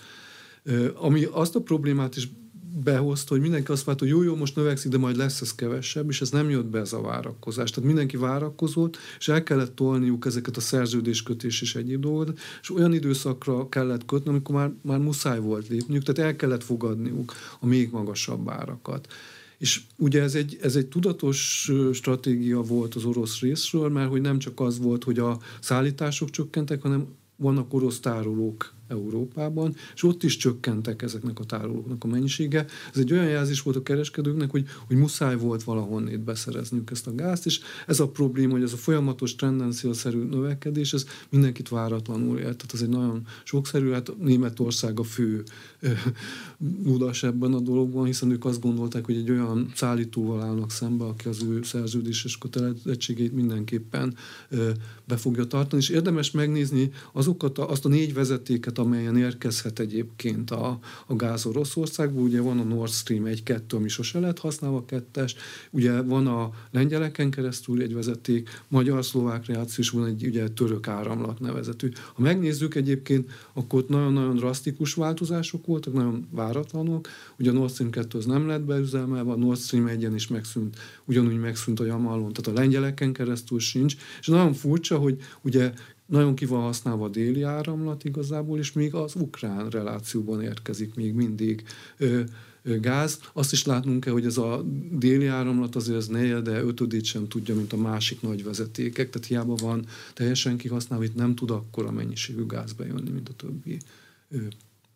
Ami 0.95 1.25
azt 1.25 1.55
a 1.55 1.61
problémát 1.61 2.17
is 2.17 2.29
behozta, 2.85 3.33
hogy 3.35 3.43
mindenki 3.43 3.73
azt 3.73 3.85
várta, 3.85 4.05
hogy 4.05 4.13
jó, 4.13 4.23
jó, 4.23 4.37
most 4.37 4.57
növekszik, 4.57 4.91
de 4.91 4.99
majd 4.99 5.17
lesz 5.17 5.41
ez 5.41 5.55
kevesebb, 5.55 6.09
és 6.09 6.21
ez 6.21 6.31
nem 6.31 6.51
jött 6.51 6.67
be 6.67 6.79
ez 6.79 6.93
a 6.93 7.01
várakozás. 7.01 7.71
Tehát 7.71 7.89
mindenki 7.89 8.17
várakozott, 8.17 8.97
és 9.19 9.29
el 9.29 9.43
kellett 9.43 9.75
tolniuk 9.75 10.27
ezeket 10.27 10.57
a 10.57 10.61
szerződéskötés 10.61 11.63
és 11.63 11.75
egyéb 11.75 12.01
dolgokat, 12.01 12.39
és 12.63 12.71
olyan 12.71 12.93
időszakra 12.93 13.69
kellett 13.69 14.05
kötni, 14.05 14.31
amikor 14.31 14.55
már, 14.55 14.71
már 14.83 14.99
muszáj 14.99 15.41
volt 15.41 15.69
lépniük, 15.69 16.03
tehát 16.03 16.31
el 16.31 16.37
kellett 16.37 16.65
fogadniuk 16.65 17.33
a 17.61 17.67
még 17.67 17.91
magasabb 17.91 18.49
árakat. 18.49 19.07
És 19.59 19.81
ugye 19.97 20.23
ez 20.23 20.35
egy, 20.35 20.59
ez 20.63 20.77
egy 20.77 20.87
tudatos 20.87 21.71
stratégia 21.93 22.61
volt 22.61 22.95
az 22.95 23.05
orosz 23.05 23.41
részről, 23.41 23.89
mert 23.89 24.11
hogy 24.11 24.21
nem 24.21 24.39
csak 24.39 24.61
az 24.61 24.79
volt, 24.79 25.05
hogy 25.05 25.19
a 25.19 25.39
szállítások 25.61 26.31
csökkentek, 26.31 26.83
hanem 26.83 27.07
vannak 27.37 27.75
orosz 27.75 28.01
tárolók 28.01 28.77
Európában, 28.89 29.75
és 29.95 30.03
ott 30.03 30.23
is 30.23 30.37
csökkentek 30.37 31.03
ezeknek 31.03 31.39
a 31.39 31.45
tárolóknak 31.45 32.05
a 32.05 32.07
mennyisége. 32.07 32.67
Ez 32.93 33.01
egy 33.01 33.13
olyan 33.13 33.29
jelzés 33.29 33.63
volt 33.63 33.77
a 33.77 33.83
kereskedőknek, 33.83 34.51
hogy, 34.51 34.65
hogy 34.87 34.97
muszáj 34.97 35.37
volt 35.37 35.63
valahonnét 35.63 36.21
beszerezniük 36.21 36.91
ezt 36.91 37.07
a 37.07 37.15
gázt, 37.15 37.47
és 37.47 37.61
ez 37.87 38.01
a 38.01 38.09
probléma, 38.09 38.53
hogy 38.53 38.63
ez 38.63 38.73
a 38.73 38.77
folyamatos 38.77 39.37
tendenciaszerű 39.37 40.23
növekedés, 40.23 40.93
ez 40.93 41.07
mindenkit 41.29 41.69
váratlanul 41.69 42.37
ért. 42.37 42.57
Tehát 42.57 42.73
ez 42.73 42.83
egy 42.83 42.89
nagyon 42.89 43.27
sokszerű, 43.45 43.91
hát 43.91 44.19
Németország 44.19 44.99
a 45.01 45.05
fő 45.05 45.43
udas 46.85 47.23
ebben 47.23 47.55
a 47.55 47.61
dologban, 47.61 48.05
hiszen 48.05 48.31
ők 48.31 48.45
azt 48.45 48.61
gondolták, 48.61 49.05
hogy 49.05 49.17
egy 49.17 49.31
olyan 49.31 49.73
szállítóval 49.75 50.43
állnak 50.43 50.71
szembe, 50.71 51.05
aki 51.05 51.29
az 51.29 51.43
ő 51.43 51.63
szerződéses 51.63 52.39
kötelezettségét 52.39 53.35
mindenképpen 53.35 54.17
be 55.05 55.17
fogja 55.17 55.45
tartani, 55.45 55.83
és 55.83 55.89
érdemes 55.89 56.31
megnézni 56.31 56.91
azokat 57.13 57.59
azt 57.59 57.85
a 57.85 57.89
négy 57.89 58.15
vezetéket, 58.15 58.79
amelyen 58.79 59.17
érkezhet 59.17 59.79
egyébként 59.79 60.51
a, 60.51 60.79
a 61.07 61.17
gáz 61.17 61.47
Oroszországból. 61.47 62.23
Ugye 62.23 62.41
van 62.41 62.59
a 62.59 62.63
Nord 62.65 62.91
Stream 62.91 63.25
1-2, 63.27 63.61
ami 63.75 63.89
sose 63.89 64.19
lehet 64.19 64.39
használva, 64.39 64.85
kettes. 64.85 65.35
Ugye 65.71 66.03
van 66.03 66.27
a 66.27 66.51
lengyeleken 66.71 67.31
keresztül 67.31 67.83
egy 67.83 67.95
vezeték, 67.95 68.63
magyar-szlovák 68.69 69.47
reakció, 69.47 69.85
van 69.93 70.09
egy 70.09 70.27
ugye, 70.27 70.49
török 70.49 70.89
áramlat 70.89 71.41
nevezetű. 71.41 71.89
Ha 72.15 72.23
megnézzük 72.23 72.75
egyébként, 72.75 73.31
akkor 73.53 73.85
nagyon-nagyon 73.89 74.37
drasztikus 74.37 74.95
változások 74.95 75.68
voltak, 75.69 75.93
nagyon 75.93 76.29
váratlanok. 76.31 77.09
Ugye 77.39 77.51
a 77.51 77.53
Nord 77.53 77.73
Stream 77.73 77.91
2 77.91 78.19
az 78.19 78.27
nem 78.27 78.47
lett 78.47 78.63
beüzemelve, 78.63 79.31
a 79.31 79.37
Nord 79.37 79.59
Stream 79.59 79.87
1 79.87 80.15
is 80.15 80.29
megszűnt, 80.29 80.77
ugyanúgy 81.05 81.39
megszűnt 81.39 81.81
a 81.81 81.85
Jamalon, 81.85 82.33
tehát 82.33 82.59
a 82.59 82.61
lengyeleken 82.61 83.13
keresztül 83.13 83.59
sincs. 83.59 83.97
És 84.21 84.27
nagyon 84.27 84.53
furcsa, 84.53 84.99
hogy 84.99 85.17
ugye 85.43 85.73
nagyon 86.09 86.35
ki 86.35 86.47
van 86.47 86.61
használva 86.61 87.05
a 87.05 87.09
déli 87.09 87.43
áramlat 87.43 88.05
igazából, 88.05 88.59
és 88.59 88.73
még 88.73 88.95
az 88.95 89.15
ukrán 89.15 89.69
relációban 89.69 90.43
érkezik 90.43 90.95
még 90.95 91.13
mindig 91.13 91.65
ö, 91.97 92.21
ö, 92.63 92.81
gáz. 92.81 93.21
Azt 93.33 93.53
is 93.53 93.65
látnunk 93.65 94.01
kell, 94.01 94.13
hogy 94.13 94.27
ez 94.27 94.37
a 94.37 94.65
déli 94.91 95.27
áramlat 95.27 95.77
azért 95.77 95.97
az 95.97 96.07
de 96.43 96.63
ötödét 96.63 97.05
sem 97.05 97.29
tudja, 97.29 97.55
mint 97.55 97.73
a 97.73 97.77
másik 97.77 98.21
nagy 98.21 98.45
vezetékek, 98.45 99.11
tehát 99.11 99.29
hiába 99.29 99.55
van 99.55 99.87
teljesen 100.15 100.57
kihasználva, 100.57 101.05
itt 101.05 101.15
nem 101.15 101.35
tud 101.35 101.51
akkora 101.51 101.91
mennyiségű 101.91 102.47
gáz 102.47 102.73
bejönni, 102.73 103.11
mint 103.11 103.29
a 103.29 103.33
többi 103.33 103.79
ö, 104.29 104.39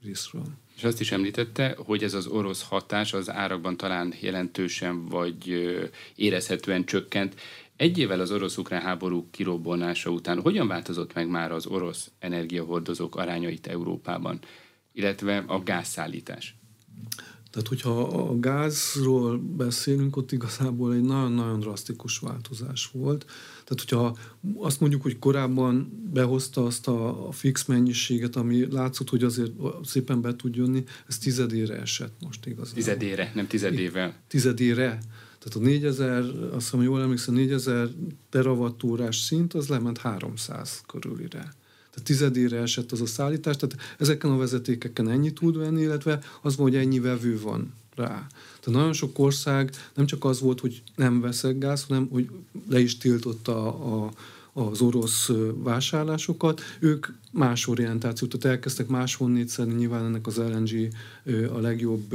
részről. 0.02 0.46
És 0.76 0.85
azt 0.85 1.00
is 1.00 1.12
említette, 1.12 1.76
hogy 1.87 2.02
ez 2.02 2.14
az 2.14 2.26
orosz 2.26 2.62
hatás 2.62 3.12
az 3.12 3.30
árakban 3.30 3.76
talán 3.76 4.14
jelentősen 4.20 5.06
vagy 5.06 5.48
érezhetően 6.14 6.85
csökkent. 6.85 7.35
Egy 7.76 7.98
évvel 7.98 8.20
az 8.20 8.30
orosz-ukrán 8.30 8.80
háború 8.82 9.28
kirobbanása 9.30 10.11
után 10.11 10.40
hogyan 10.40 10.68
változott 10.68 11.14
meg 11.14 11.28
már 11.28 11.52
az 11.52 11.66
orosz 11.66 12.11
energiahordozók 12.18 13.16
arányait 13.16 13.66
Európában, 13.66 14.38
illetve 14.92 15.44
a 15.46 15.62
gázszállítás? 15.62 16.54
Tehát, 17.52 17.68
hogyha 17.68 18.02
a 18.02 18.38
gázról 18.38 19.38
beszélünk, 19.38 20.16
ott 20.16 20.32
igazából 20.32 20.94
egy 20.94 21.02
nagyon-nagyon 21.02 21.60
drasztikus 21.60 22.18
változás 22.18 22.90
volt. 22.92 23.24
Tehát, 23.64 23.80
hogyha 23.88 24.16
azt 24.56 24.80
mondjuk, 24.80 25.02
hogy 25.02 25.18
korábban 25.18 26.02
behozta 26.12 26.64
azt 26.64 26.88
a, 26.88 27.28
a 27.28 27.32
fix 27.32 27.64
mennyiséget, 27.64 28.36
ami 28.36 28.72
látszott, 28.72 29.08
hogy 29.08 29.22
azért 29.22 29.52
szépen 29.84 30.20
be 30.20 30.36
tud 30.36 30.56
jönni, 30.56 30.84
ez 31.08 31.18
tizedére 31.18 31.80
esett 31.80 32.14
most 32.20 32.46
igazából. 32.46 32.74
Tizedére, 32.74 33.32
nem 33.34 33.46
tizedével. 33.46 34.14
Tizedére. 34.28 35.00
Tehát 35.38 35.54
a 35.54 35.58
4000, 35.58 36.22
azt 36.52 36.64
hiszem, 36.64 36.82
jól 36.82 37.00
emlékszem, 37.00 37.34
4000 37.34 37.88
teravattórás 38.30 39.16
szint, 39.16 39.54
az 39.54 39.68
lement 39.68 39.98
300 39.98 40.82
körülire 40.86 41.52
tehát 41.92 42.07
tizedére 42.07 42.61
esett 42.61 42.92
az 42.92 43.00
a 43.00 43.07
szállítás, 43.07 43.57
tehát 43.57 43.76
ezeken 43.98 44.31
a 44.31 44.37
vezetékeken 44.37 45.09
ennyi 45.09 45.33
tud 45.33 45.57
venni, 45.57 45.81
illetve 45.81 46.18
az 46.42 46.57
van, 46.57 46.66
hogy 46.66 46.76
ennyi 46.76 47.00
vevő 47.00 47.40
van 47.40 47.72
rá. 47.94 48.26
Tehát 48.61 48.81
nagyon 48.81 48.92
sok 48.92 49.18
ország 49.18 49.70
nem 49.94 50.07
csak 50.07 50.24
az 50.24 50.40
volt, 50.40 50.61
hogy 50.61 50.83
nem 50.96 51.20
veszek 51.20 51.59
gáz, 51.59 51.85
hanem 51.88 52.09
hogy 52.11 52.31
le 52.68 52.81
is 52.81 52.98
tiltotta 52.98 53.66
a, 53.66 54.11
az 54.52 54.81
orosz 54.81 55.31
vásárlásokat, 55.55 56.61
ők 56.81 57.07
más 57.33 57.66
orientációt, 57.66 58.31
tehát 58.31 58.57
elkezdtek 58.57 58.87
máshonnét 58.87 59.48
szedni, 59.48 59.74
nyilván 59.74 60.05
ennek 60.05 60.26
az 60.26 60.37
LNG 60.37 60.88
a 61.52 61.59
legjobb 61.59 62.14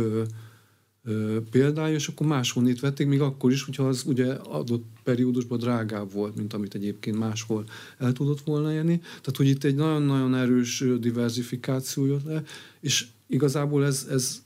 példája, 1.51 1.95
és 1.95 2.07
akkor 2.07 2.27
máshonnét 2.27 2.79
vették, 2.79 3.07
még 3.07 3.21
akkor 3.21 3.51
is, 3.51 3.63
hogyha 3.63 3.87
az 3.87 4.03
ugye 4.05 4.33
adott 4.33 4.85
periódusban 5.03 5.59
drágább 5.59 6.11
volt, 6.11 6.35
mint 6.35 6.53
amit 6.53 6.75
egyébként 6.75 7.17
máshol 7.17 7.65
el 7.97 8.13
tudott 8.13 8.41
volna 8.41 8.73
érni. 8.73 8.97
Tehát, 8.99 9.35
hogy 9.37 9.47
itt 9.47 9.63
egy 9.63 9.75
nagyon-nagyon 9.75 10.35
erős 10.35 10.83
diversifikáció 10.99 12.05
jött 12.05 12.23
le, 12.23 12.43
és 12.79 13.07
igazából 13.27 13.85
ez, 13.85 14.07
ez 14.09 14.41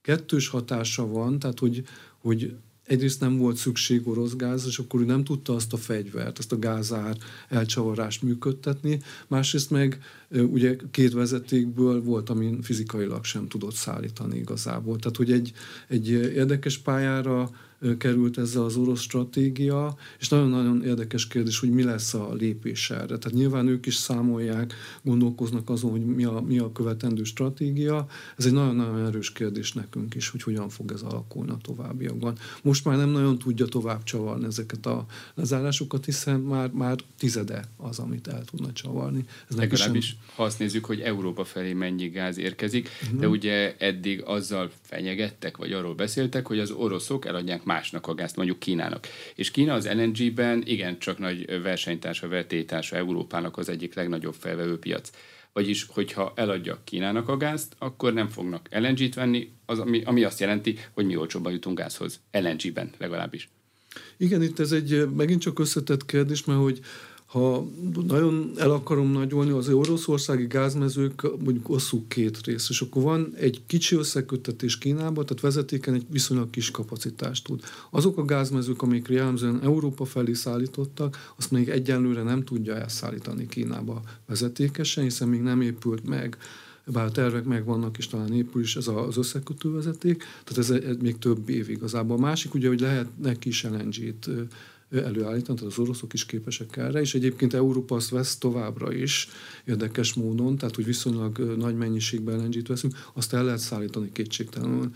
kettős 0.00 0.48
hatása 0.48 1.06
van, 1.06 1.38
tehát, 1.38 1.58
hogy, 1.58 1.84
hogy 2.18 2.56
egyrészt 2.88 3.20
nem 3.20 3.36
volt 3.36 3.56
szükség 3.56 4.08
orosz 4.08 4.36
gáz, 4.36 4.66
és 4.66 4.78
akkor 4.78 5.00
ő 5.00 5.04
nem 5.04 5.24
tudta 5.24 5.54
azt 5.54 5.72
a 5.72 5.76
fegyvert, 5.76 6.38
ezt 6.38 6.52
a 6.52 6.58
gázár 6.58 7.16
elcsavarást 7.48 8.22
működtetni. 8.22 9.00
Másrészt 9.26 9.70
meg 9.70 9.98
ugye 10.30 10.76
két 10.90 11.12
vezetékből 11.12 12.02
volt, 12.02 12.30
amin 12.30 12.62
fizikailag 12.62 13.24
sem 13.24 13.48
tudott 13.48 13.74
szállítani 13.74 14.38
igazából. 14.38 14.98
Tehát, 14.98 15.16
hogy 15.16 15.32
egy, 15.32 15.52
egy 15.88 16.08
érdekes 16.10 16.78
pályára 16.78 17.50
került 17.98 18.38
ezzel 18.38 18.62
az 18.64 18.76
orosz 18.76 19.00
stratégia, 19.00 19.96
és 20.18 20.28
nagyon-nagyon 20.28 20.84
érdekes 20.84 21.26
kérdés, 21.26 21.58
hogy 21.58 21.70
mi 21.70 21.82
lesz 21.82 22.14
a 22.14 22.34
lépés 22.34 22.90
erre. 22.90 23.04
Tehát 23.04 23.32
nyilván 23.32 23.66
ők 23.66 23.86
is 23.86 23.94
számolják, 23.94 24.74
gondolkoznak 25.02 25.70
azon, 25.70 25.90
hogy 25.90 26.04
mi 26.04 26.24
a, 26.24 26.40
mi 26.40 26.58
a 26.58 26.72
követendő 26.72 27.22
stratégia. 27.22 28.06
Ez 28.36 28.46
egy 28.46 28.52
nagyon-nagyon 28.52 29.06
erős 29.06 29.32
kérdés 29.32 29.72
nekünk 29.72 30.14
is, 30.14 30.28
hogy 30.28 30.42
hogyan 30.42 30.68
fog 30.68 30.92
ez 30.92 31.02
alakulni 31.02 31.50
a 31.50 31.58
továbbiakban. 31.62 32.38
Most 32.62 32.84
már 32.84 32.96
nem 32.96 33.10
nagyon 33.10 33.38
tudja 33.38 33.66
tovább 33.66 34.02
csavarni 34.02 34.44
ezeket 34.44 34.86
a 34.86 35.06
lezárásokat, 35.34 36.04
hiszen 36.04 36.40
már, 36.40 36.70
már 36.70 36.96
tizede 37.18 37.64
az, 37.76 37.98
amit 37.98 38.28
el 38.28 38.44
tudna 38.44 38.72
csavarni. 38.72 39.24
Ez 39.50 39.56
Legalábbis, 39.56 40.06
sem... 40.06 40.16
ha 40.34 40.42
azt 40.42 40.58
nézzük, 40.58 40.84
hogy 40.84 41.00
Európa 41.00 41.44
felé 41.44 41.72
mennyi 41.72 42.08
gáz 42.08 42.38
érkezik, 42.38 42.88
uh-huh. 43.02 43.20
de 43.20 43.26
mhm. 43.26 43.34
ugye 43.34 43.76
eddig 43.78 44.22
azzal 44.24 44.70
fenyegettek, 44.80 45.56
vagy 45.56 45.72
arról 45.72 45.94
beszéltek, 45.94 46.46
hogy 46.46 46.58
az 46.58 46.70
oroszok 46.70 47.26
eladják 47.26 47.64
másnak 47.68 48.06
a 48.06 48.14
gázt, 48.14 48.36
mondjuk 48.36 48.58
Kínának. 48.58 49.06
És 49.34 49.50
Kína 49.50 49.74
az 49.74 49.88
LNG-ben 49.88 50.62
igen 50.66 50.98
csak 50.98 51.18
nagy 51.18 51.62
versenytársa, 51.62 52.28
vetétársa 52.28 52.96
Európának 52.96 53.56
az 53.56 53.68
egyik 53.68 53.94
legnagyobb 53.94 54.34
felvevő 54.34 54.78
piac. 54.78 55.10
Vagyis, 55.52 55.86
hogyha 55.88 56.32
eladja 56.36 56.80
Kínának 56.84 57.28
a 57.28 57.36
gázt, 57.36 57.74
akkor 57.78 58.12
nem 58.12 58.28
fognak 58.28 58.68
LNG-t 58.70 59.14
venni, 59.14 59.50
az, 59.66 59.78
ami, 59.78 60.02
ami 60.04 60.24
azt 60.24 60.40
jelenti, 60.40 60.78
hogy 60.92 61.06
mi 61.06 61.16
olcsóbban 61.16 61.52
jutunk 61.52 61.78
gázhoz. 61.78 62.20
LNG-ben 62.32 62.90
legalábbis. 62.98 63.48
Igen, 64.16 64.42
itt 64.42 64.58
ez 64.58 64.72
egy 64.72 65.08
megint 65.16 65.40
csak 65.40 65.58
összetett 65.58 66.06
kérdés, 66.06 66.44
mert 66.44 66.60
hogy 66.60 66.80
ha 67.28 67.66
nagyon 68.06 68.52
el 68.56 68.70
akarom 68.70 69.12
nagyolni, 69.12 69.50
az 69.50 69.68
oroszországi 69.68 70.46
gázmezők 70.46 71.22
mondjuk 71.22 71.68
osszuk 71.68 72.08
két 72.08 72.46
rész, 72.46 72.68
és 72.68 72.80
akkor 72.80 73.02
van 73.02 73.32
egy 73.34 73.62
kicsi 73.66 73.96
összeköttetés 73.96 74.78
Kínában, 74.78 75.26
tehát 75.26 75.42
vezetéken 75.42 75.94
egy 75.94 76.06
viszonylag 76.10 76.50
kis 76.50 76.70
kapacitást 76.70 77.44
tud. 77.44 77.60
Azok 77.90 78.18
a 78.18 78.24
gázmezők, 78.24 78.82
amik 78.82 79.08
jellemzően 79.08 79.60
Európa 79.62 80.04
felé 80.04 80.32
szállítottak, 80.32 81.32
azt 81.36 81.50
még 81.50 81.68
egyenlőre 81.68 82.22
nem 82.22 82.44
tudja 82.44 82.74
elszállítani 82.74 83.46
Kínába 83.46 84.02
vezetékesen, 84.26 85.04
hiszen 85.04 85.28
még 85.28 85.40
nem 85.40 85.60
épült 85.60 86.08
meg 86.08 86.36
bár 86.92 87.04
a 87.04 87.10
tervek 87.10 87.44
megvannak, 87.44 87.98
és 87.98 88.06
talán 88.06 88.34
épül 88.34 88.62
is 88.62 88.76
ez 88.76 88.86
az 88.86 89.16
összekötő 89.16 89.70
vezeték, 89.70 90.24
tehát 90.44 90.58
ez, 90.58 90.70
ez 90.70 90.96
még 91.00 91.18
több 91.18 91.48
év 91.48 91.70
igazából. 91.70 92.16
A 92.16 92.20
másik 92.20 92.54
ugye, 92.54 92.68
hogy 92.68 92.80
lehet 92.80 93.06
neki 93.22 93.48
is 93.48 93.64
LNG-t 93.64 94.30
előállítani, 94.90 95.58
tehát 95.58 95.72
az 95.72 95.78
oroszok 95.78 96.12
is 96.12 96.26
képesek 96.26 96.76
erre, 96.76 97.00
és 97.00 97.14
egyébként 97.14 97.54
Európa 97.54 97.94
azt 97.94 98.10
vesz 98.10 98.38
továbbra 98.38 98.92
is 98.92 99.28
érdekes 99.64 100.14
módon, 100.14 100.56
tehát 100.56 100.74
hogy 100.74 100.84
viszonylag 100.84 101.38
nagy 101.56 101.76
mennyiségben 101.76 102.44
lng 102.44 102.66
veszünk, 102.66 102.94
azt 103.14 103.32
el 103.32 103.44
lehet 103.44 103.58
szállítani 103.60 104.12
kétségtelenül 104.12 104.90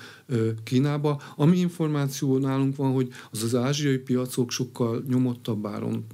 Kínába. 0.64 1.22
Ami 1.36 1.58
információ 1.58 2.38
nálunk 2.38 2.76
van, 2.76 2.92
hogy 2.92 3.08
az 3.30 3.42
az 3.42 3.54
ázsiai 3.54 3.98
piacok 3.98 4.50
sokkal 4.50 5.04
nyomottabb 5.08 5.66
áron 5.66 6.06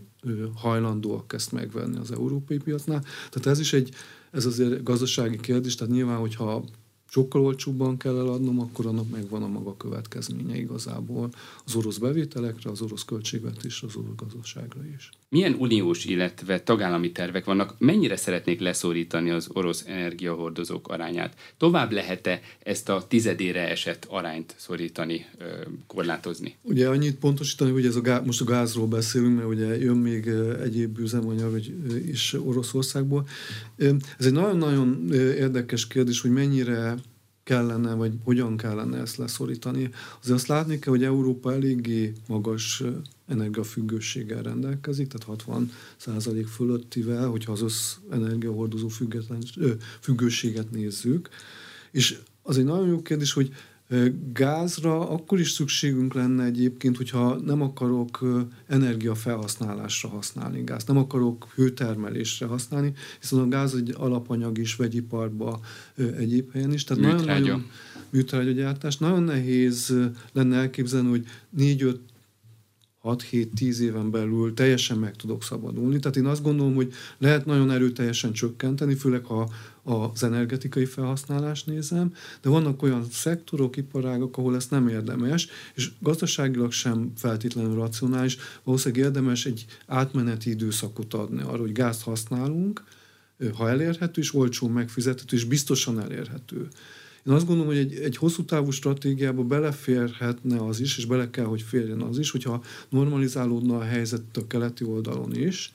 hajlandóak 0.54 1.32
ezt 1.32 1.52
megvenni 1.52 1.98
az 1.98 2.12
európai 2.12 2.58
piacnál. 2.58 3.00
Tehát 3.00 3.46
ez 3.46 3.60
is 3.60 3.72
egy, 3.72 3.90
ez 4.30 4.46
azért 4.46 4.82
gazdasági 4.82 5.40
kérdés, 5.40 5.74
tehát 5.74 5.92
nyilván, 5.92 6.18
hogyha 6.18 6.64
sokkal 7.10 7.44
olcsóbban 7.44 7.96
kell 7.96 8.18
eladnom, 8.18 8.60
akkor 8.60 8.86
annak 8.86 9.08
megvan 9.08 9.42
a 9.42 9.48
maga 9.48 9.76
következménye 9.76 10.56
igazából 10.56 11.30
az 11.64 11.74
orosz 11.74 11.98
bevételekre, 11.98 12.70
az 12.70 12.80
orosz 12.80 13.04
költségvetésre, 13.04 13.86
az 13.86 13.96
orosz 13.96 14.16
gazdaságra 14.16 14.86
is. 14.86 15.10
Milyen 15.30 15.56
uniós, 15.58 16.04
illetve 16.04 16.60
tagállami 16.60 17.12
tervek 17.12 17.44
vannak? 17.44 17.74
Mennyire 17.78 18.16
szeretnék 18.16 18.60
leszorítani 18.60 19.30
az 19.30 19.48
orosz 19.52 19.84
energiahordozók 19.86 20.88
arányát? 20.88 21.34
Tovább 21.56 21.92
lehet-e 21.92 22.40
ezt 22.62 22.88
a 22.88 23.06
tizedére 23.08 23.68
esett 23.68 24.06
arányt 24.08 24.54
szorítani, 24.56 25.26
korlátozni? 25.86 26.56
Ugye 26.62 26.88
annyit 26.88 27.18
pontosítani, 27.18 27.70
hogy 27.70 27.86
ez 27.86 27.96
a 27.96 28.00
gáz, 28.00 28.24
most 28.24 28.40
a 28.40 28.44
gázról 28.44 28.86
beszélünk, 28.86 29.36
mert 29.36 29.48
ugye 29.48 29.78
jön 29.78 29.96
még 29.96 30.26
egyéb 30.62 30.98
üzemanyag 30.98 31.60
is 32.06 32.32
Oroszországból. 32.32 33.28
Ez 34.18 34.26
egy 34.26 34.32
nagyon-nagyon 34.32 35.12
érdekes 35.12 35.86
kérdés, 35.86 36.20
hogy 36.20 36.30
mennyire 36.30 36.94
kellene, 37.48 37.94
vagy 37.94 38.12
hogyan 38.24 38.56
kellene 38.56 38.98
ezt 38.98 39.16
leszorítani. 39.16 39.90
Azért 40.20 40.36
azt 40.36 40.46
látni 40.46 40.78
kell, 40.78 40.92
hogy 40.92 41.04
Európa 41.04 41.52
eléggé 41.52 42.12
magas 42.26 42.82
energiafüggőséggel 43.28 44.42
rendelkezik, 44.42 45.06
tehát 45.06 45.26
60 45.26 45.70
százalék 45.96 46.46
fölöttivel, 46.46 47.28
hogyha 47.28 47.52
az 47.52 47.62
össz 47.62 47.94
energiahordozó 48.10 48.88
függőséget 50.00 50.70
nézzük. 50.70 51.28
És 51.90 52.18
az 52.42 52.58
egy 52.58 52.64
nagyon 52.64 52.88
jó 52.88 53.02
kérdés, 53.02 53.32
hogy 53.32 53.52
Gázra 54.32 55.10
akkor 55.10 55.40
is 55.40 55.50
szükségünk 55.50 56.14
lenne 56.14 56.44
egyébként, 56.44 56.96
hogyha 56.96 57.40
nem 57.44 57.62
akarok 57.62 58.24
energiafelhasználásra 58.66 60.08
használni 60.08 60.62
gáz, 60.64 60.84
nem 60.84 60.96
akarok 60.96 61.48
hőtermelésre 61.54 62.46
használni, 62.46 62.92
hiszen 63.20 63.38
a 63.38 63.48
gáz 63.48 63.74
egy 63.74 63.94
alapanyag 63.96 64.58
is 64.58 64.76
vegyiparba 64.76 65.60
egyéb 66.18 66.52
helyen 66.52 66.72
is. 66.72 66.84
Tehát 66.84 67.02
nagyon, 67.02 67.24
nagyon 67.24 67.66
műtrágyagyártás. 68.10 68.96
Nagyon 68.96 69.22
nehéz 69.22 69.94
lenne 70.32 70.56
elképzelni, 70.56 71.08
hogy 71.08 71.26
4-5 71.58 71.96
6-7-10 73.02 73.78
éven 73.78 74.10
belül 74.10 74.54
teljesen 74.54 74.98
meg 74.98 75.16
tudok 75.16 75.42
szabadulni. 75.42 75.98
Tehát 75.98 76.16
én 76.16 76.26
azt 76.26 76.42
gondolom, 76.42 76.74
hogy 76.74 76.92
lehet 77.18 77.44
nagyon 77.46 77.70
erőteljesen 77.70 78.32
csökkenteni, 78.32 78.94
főleg 78.94 79.24
ha 79.24 79.50
az 79.82 80.22
energetikai 80.22 80.84
felhasználást 80.84 81.66
nézem, 81.66 82.14
de 82.42 82.48
vannak 82.48 82.82
olyan 82.82 83.06
szektorok, 83.10 83.76
iparágok, 83.76 84.36
ahol 84.36 84.54
ez 84.54 84.66
nem 84.70 84.88
érdemes, 84.88 85.48
és 85.74 85.90
gazdaságilag 86.00 86.72
sem 86.72 87.12
feltétlenül 87.16 87.74
racionális, 87.74 88.36
valószínűleg 88.64 89.04
érdemes 89.04 89.46
egy 89.46 89.66
átmeneti 89.86 90.50
időszakot 90.50 91.14
adni 91.14 91.42
arra, 91.42 91.60
hogy 91.60 91.72
gázt 91.72 92.02
használunk, 92.02 92.84
ha 93.56 93.68
elérhető, 93.68 94.20
és 94.20 94.34
olcsó 94.34 94.68
megfizethető, 94.68 95.36
és 95.36 95.44
biztosan 95.44 96.00
elérhető. 96.00 96.68
Én 97.28 97.34
azt 97.34 97.46
gondolom, 97.46 97.70
hogy 97.72 97.80
egy, 97.80 97.94
egy 97.94 98.16
hosszú 98.16 98.44
távú 98.44 98.70
stratégiába 98.70 99.42
beleférhetne 99.42 100.64
az 100.64 100.80
is, 100.80 100.98
és 100.98 101.04
bele 101.04 101.30
kell, 101.30 101.44
hogy 101.44 101.62
férjen 101.62 102.00
az 102.00 102.18
is, 102.18 102.30
hogyha 102.30 102.62
normalizálódna 102.88 103.76
a 103.76 103.82
helyzet 103.82 104.36
a 104.36 104.46
keleti 104.46 104.84
oldalon 104.84 105.34
is, 105.34 105.72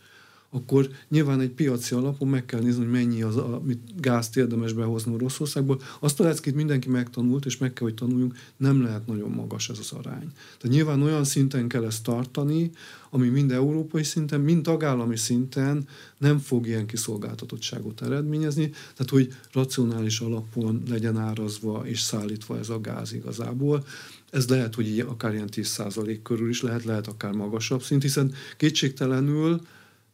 akkor 0.54 0.90
nyilván 1.10 1.40
egy 1.40 1.50
piaci 1.50 1.96
alapon 1.96 2.28
meg 2.28 2.46
kell 2.46 2.60
nézni, 2.60 2.84
hogy 2.84 2.92
mennyi 2.92 3.22
az, 3.22 3.38
amit 3.38 4.02
gázt 4.02 4.38
érdemes 4.38 4.74
behozni 4.74 5.14
Oroszországból. 5.14 5.82
Azt 6.00 6.20
a 6.20 6.24
leckét 6.24 6.56
mindenki 6.56 6.90
megtanult, 6.90 7.46
és 7.46 7.58
meg 7.58 7.74
kell, 7.74 7.88
hogy 7.88 7.96
tanuljunk, 7.96 8.36
nem 8.58 8.84
lehet 8.84 9.08
nagyon 9.08 9.30
magas 9.30 9.70
ez 9.70 9.80
az 9.80 9.92
arány. 9.92 10.32
Tehát 10.58 10.76
nyilván 10.76 11.02
olyan 11.02 11.24
szinten 11.24 11.68
kell 11.68 11.86
ezt 11.86 12.04
tartani, 12.04 12.72
ami 13.10 13.28
mind 13.28 13.52
európai 13.52 14.04
szinten, 14.04 14.42
mind 14.42 14.64
tagállami 14.64 15.18
szinten 15.18 15.88
nem 16.18 16.40
fog 16.40 16.68
ilyen 16.68 16.86
kiszolgáltatottságot 16.86 18.02
eredményezni, 18.02 18.70
tehát 18.70 19.10
hogy 19.10 19.34
racionális 19.52 20.20
alapon 20.20 20.84
legyen 20.90 21.18
árazva 21.18 21.82
és 21.86 22.02
szállítva 22.02 22.58
ez 22.58 22.70
a 22.70 22.82
gáz 22.82 23.14
igazából. 23.14 23.86
Ez 24.30 24.48
lehet, 24.48 24.76
hogy 24.76 25.00
akár 25.08 25.34
ilyen 25.34 25.50
10% 25.52 26.20
körül 26.24 26.50
is 26.50 26.62
lehet, 26.62 26.84
lehet 26.84 27.08
akár 27.08 27.32
magasabb 27.32 27.82
szint, 27.82 28.02
hiszen 28.02 28.34
kétségtelenül 28.58 29.62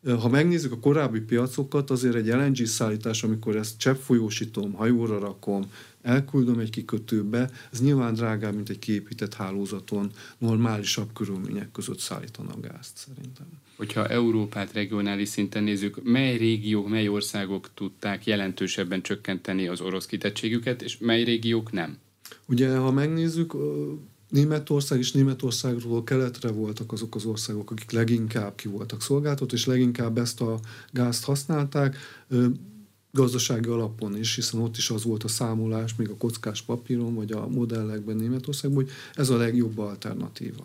ha 0.05 0.29
megnézzük 0.29 0.71
a 0.71 0.79
korábbi 0.79 1.19
piacokat, 1.19 1.89
azért 1.89 2.15
egy 2.15 2.27
LNG 2.27 2.65
szállítás, 2.65 3.23
amikor 3.23 3.55
ezt 3.55 3.79
cseppfolyósítom, 3.79 4.73
hajóra 4.73 5.19
rakom, 5.19 5.71
elküldöm 6.01 6.59
egy 6.59 6.69
kikötőbe, 6.69 7.49
ez 7.71 7.81
nyilván 7.81 8.13
drágább, 8.13 8.55
mint 8.55 8.69
egy 8.69 8.79
kiépített 8.79 9.33
hálózaton 9.33 10.11
normálisabb 10.37 11.13
körülmények 11.13 11.71
között 11.71 11.99
szállítanak 11.99 12.61
gázt 12.61 12.97
szerintem. 12.97 13.45
Hogyha 13.77 14.07
Európát 14.07 14.73
regionális 14.73 15.29
szinten 15.29 15.63
nézzük, 15.63 16.03
mely 16.03 16.37
régiók, 16.37 16.89
mely 16.89 17.07
országok 17.07 17.69
tudták 17.73 18.25
jelentősebben 18.25 19.01
csökkenteni 19.01 19.67
az 19.67 19.81
orosz 19.81 20.05
kitettségüket, 20.05 20.81
és 20.81 20.97
mely 20.97 21.23
régiók 21.23 21.71
nem? 21.71 21.97
Ugye, 22.45 22.77
ha 22.77 22.91
megnézzük, 22.91 23.53
Németország 24.29 24.99
és 24.99 25.11
Németországról 25.11 26.03
keletre 26.03 26.49
voltak 26.51 26.91
azok 26.91 27.15
az 27.15 27.25
országok, 27.25 27.71
akik 27.71 27.91
leginkább 27.91 28.55
ki 28.55 28.67
voltak 28.67 29.01
szolgáltatva, 29.01 29.55
és 29.55 29.65
leginkább 29.65 30.17
ezt 30.17 30.41
a 30.41 30.59
gázt 30.91 31.23
használták 31.23 31.97
gazdasági 33.11 33.69
alapon 33.69 34.17
is, 34.17 34.35
hiszen 34.35 34.59
ott 34.59 34.77
is 34.77 34.89
az 34.89 35.03
volt 35.03 35.23
a 35.23 35.27
számolás, 35.27 35.95
még 35.95 36.09
a 36.09 36.17
kockás 36.17 36.61
papíron, 36.61 37.15
vagy 37.15 37.31
a 37.31 37.47
modellekben 37.47 38.15
Németországban, 38.15 38.83
hogy 38.83 38.91
ez 39.13 39.29
a 39.29 39.37
legjobb 39.37 39.77
alternatíva. 39.77 40.63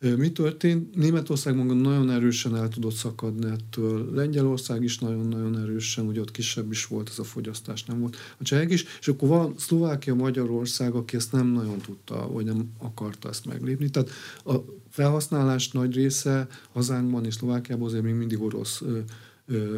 Mi 0.00 0.32
történt? 0.32 0.94
Németország 0.94 1.56
maga 1.56 1.74
nagyon 1.74 2.10
erősen 2.10 2.56
el 2.56 2.68
tudott 2.68 2.94
szakadni 2.94 3.50
ettől. 3.50 4.14
Lengyelország 4.14 4.82
is 4.82 4.98
nagyon-nagyon 4.98 5.58
erősen, 5.58 6.06
ugye 6.06 6.20
ott 6.20 6.30
kisebb 6.30 6.70
is 6.70 6.86
volt 6.86 7.08
ez 7.08 7.18
a 7.18 7.24
fogyasztás, 7.24 7.84
nem 7.84 8.00
volt. 8.00 8.16
A 8.38 8.42
csehek 8.42 8.70
is, 8.70 8.84
és 9.00 9.08
akkor 9.08 9.28
van 9.28 9.54
Szlovákia, 9.58 10.14
Magyarország, 10.14 10.94
aki 10.94 11.16
ezt 11.16 11.32
nem 11.32 11.46
nagyon 11.46 11.78
tudta, 11.78 12.28
vagy 12.32 12.44
nem 12.44 12.70
akarta 12.78 13.28
ezt 13.28 13.46
meglépni. 13.46 13.90
Tehát 13.90 14.10
a 14.44 14.54
felhasználás 14.90 15.70
nagy 15.70 15.94
része 15.94 16.46
hazánkban 16.72 17.24
és 17.24 17.34
Szlovákiában 17.34 17.86
azért 17.86 18.02
még 18.02 18.14
mindig 18.14 18.40
orosz 18.40 18.82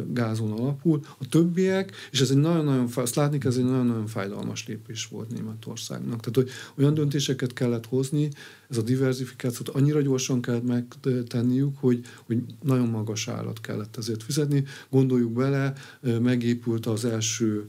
gázon 0.07 0.51
alapul. 0.51 0.99
A 1.17 1.27
többiek, 1.29 1.91
és 2.11 2.21
ez 2.21 2.29
egy 2.29 2.37
nagyon-nagyon, 2.37 2.89
azt 2.95 3.15
látni 3.15 3.37
ez 3.41 3.57
egy 3.57 3.63
nagyon-nagyon 3.63 4.07
fájdalmas 4.07 4.67
lépés 4.67 5.07
volt 5.07 5.31
Németországnak. 5.31 6.19
Tehát, 6.19 6.35
hogy 6.35 6.49
olyan 6.77 6.93
döntéseket 6.93 7.53
kellett 7.53 7.85
hozni, 7.85 8.29
ez 8.69 8.77
a 8.77 8.81
diversifikációt 8.81 9.69
annyira 9.69 10.01
gyorsan 10.01 10.41
kellett 10.41 10.63
megtenniük, 10.63 11.77
hogy, 11.77 12.05
hogy 12.25 12.43
nagyon 12.63 12.87
magas 12.87 13.27
árat 13.27 13.61
kellett 13.61 13.97
ezért 13.97 14.23
fizetni. 14.23 14.63
Gondoljuk 14.89 15.31
bele, 15.31 15.73
megépült 16.21 16.85
az 16.85 17.05
első 17.05 17.63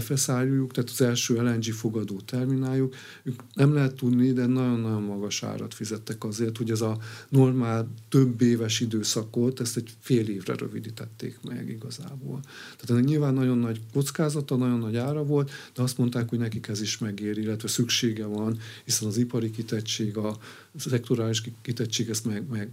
FSR-juk, 0.00 0.72
tehát 0.72 0.90
az 0.90 1.00
első 1.00 1.42
LNG 1.42 1.64
fogadó 1.64 2.20
termináljuk, 2.20 2.94
ők 3.22 3.40
nem 3.54 3.74
lehet 3.74 3.94
tudni, 3.94 4.32
de 4.32 4.46
nagyon-nagyon 4.46 5.02
magas 5.02 5.42
árat 5.42 5.74
fizettek 5.74 6.24
azért, 6.24 6.56
hogy 6.56 6.70
ez 6.70 6.80
a 6.80 6.98
normál 7.28 7.88
több 8.08 8.40
éves 8.40 8.80
időszakot, 8.80 9.60
ezt 9.60 9.76
egy 9.76 9.90
fél 10.00 10.28
évre 10.28 10.54
rövidítették 10.54 11.38
meg 11.42 11.68
igazából. 11.68 12.40
Tehát 12.42 12.90
ennek 12.90 13.04
nyilván 13.04 13.34
nagyon 13.34 13.58
nagy 13.58 13.80
kockázata, 13.92 14.56
nagyon 14.56 14.78
nagy 14.78 14.96
ára 14.96 15.24
volt, 15.24 15.50
de 15.74 15.82
azt 15.82 15.98
mondták, 15.98 16.28
hogy 16.28 16.38
nekik 16.38 16.68
ez 16.68 16.80
is 16.80 16.98
megér, 16.98 17.38
illetve 17.38 17.68
szüksége 17.68 18.24
van, 18.24 18.58
hiszen 18.84 19.08
az 19.08 19.16
ipari 19.16 19.50
kitettség, 19.50 20.16
a 20.16 20.38
szektorális 20.76 21.42
kitettség 21.62 22.08
ezt 22.08 22.24
meg, 22.24 22.48
meg 22.50 22.68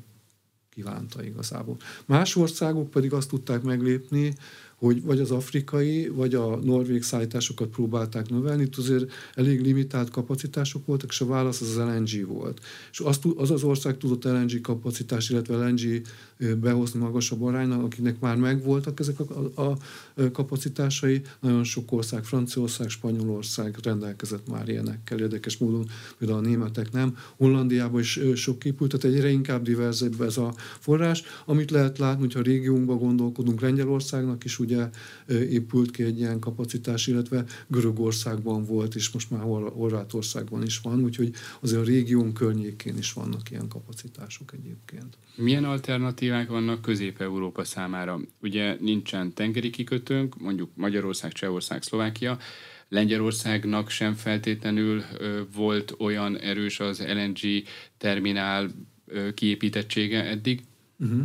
kívánta 0.69 1.23
igazából. 1.23 1.77
Más 2.05 2.35
országok 2.35 2.89
pedig 2.89 3.13
azt 3.13 3.29
tudták 3.29 3.61
meglépni, 3.61 4.33
hogy 4.81 5.03
vagy 5.03 5.19
az 5.19 5.31
afrikai, 5.31 6.07
vagy 6.07 6.33
a 6.35 6.59
norvég 6.63 7.03
szállításokat 7.03 7.67
próbálták 7.67 8.29
növelni, 8.29 8.63
itt 8.63 8.75
azért 8.75 9.11
elég 9.35 9.61
limitált 9.61 10.09
kapacitások 10.09 10.85
voltak, 10.85 11.09
és 11.09 11.21
a 11.21 11.25
válasz 11.25 11.61
az 11.61 11.69
az 11.69 11.75
LNG 11.77 12.27
volt. 12.27 12.59
És 12.91 12.99
az 12.99 13.19
az, 13.35 13.51
az 13.51 13.63
ország 13.63 13.97
tudott 13.97 14.23
LNG 14.23 14.61
kapacitás, 14.61 15.29
illetve 15.29 15.55
LNG 15.55 16.01
behozni 16.61 16.99
magasabb 16.99 17.41
aránynak, 17.43 17.83
akiknek 17.83 18.19
már 18.19 18.35
megvoltak 18.35 18.99
ezek 18.99 19.19
a, 19.19 19.61
a, 19.61 19.77
kapacitásai. 20.31 21.21
Nagyon 21.39 21.63
sok 21.63 21.91
ország, 21.91 22.23
Franciaország, 22.23 22.89
Spanyolország 22.89 23.75
rendelkezett 23.83 24.47
már 24.47 24.69
ilyenekkel, 24.69 25.19
érdekes 25.19 25.57
módon, 25.57 25.89
például 26.17 26.39
a 26.39 26.47
németek 26.47 26.91
nem. 26.91 27.17
Hollandiában 27.37 27.99
is 27.99 28.19
sok 28.35 28.59
képült, 28.59 28.97
tehát 28.97 29.15
egyre 29.15 29.29
inkább 29.29 29.63
diverzebb 29.63 30.21
ez 30.21 30.37
a 30.37 30.53
forrás. 30.79 31.23
Amit 31.45 31.71
lehet 31.71 31.97
látni, 31.97 32.21
hogyha 32.21 32.39
a 32.39 32.43
régiónkban 32.43 32.97
gondolkodunk, 32.97 33.61
Lengyelországnak 33.61 34.43
is 34.43 34.59
ugye 34.71 34.89
épült 35.45 35.91
ki 35.91 36.03
egy 36.03 36.19
ilyen 36.19 36.39
kapacitás, 36.39 37.07
illetve 37.07 37.45
Görögországban 37.67 38.65
volt, 38.65 38.95
és 38.95 39.11
most 39.11 39.29
már 39.29 39.41
Horvátországban 39.41 40.63
is 40.63 40.79
van, 40.79 41.03
úgyhogy 41.03 41.33
azért 41.59 41.81
a 41.81 41.85
régión 41.85 42.33
környékén 42.33 42.97
is 42.97 43.13
vannak 43.13 43.51
ilyen 43.51 43.67
kapacitások 43.67 44.53
egyébként. 44.53 45.17
Milyen 45.35 45.63
alternatívák 45.63 46.49
vannak 46.49 46.81
Közép-Európa 46.81 47.63
számára? 47.63 48.19
Ugye 48.41 48.77
nincsen 48.79 49.33
tengeri 49.33 49.69
kikötőnk, 49.69 50.39
mondjuk 50.39 50.69
Magyarország, 50.75 51.31
Csehország, 51.31 51.83
Szlovákia, 51.83 52.37
Lengyelországnak 52.89 53.89
sem 53.89 54.13
feltétlenül 54.13 55.03
volt 55.55 55.95
olyan 55.99 56.37
erős 56.37 56.79
az 56.79 57.03
LNG 57.07 57.39
terminál 57.97 58.71
kiépítettsége 59.33 60.23
eddig. 60.25 60.61
Uh-huh. 61.01 61.21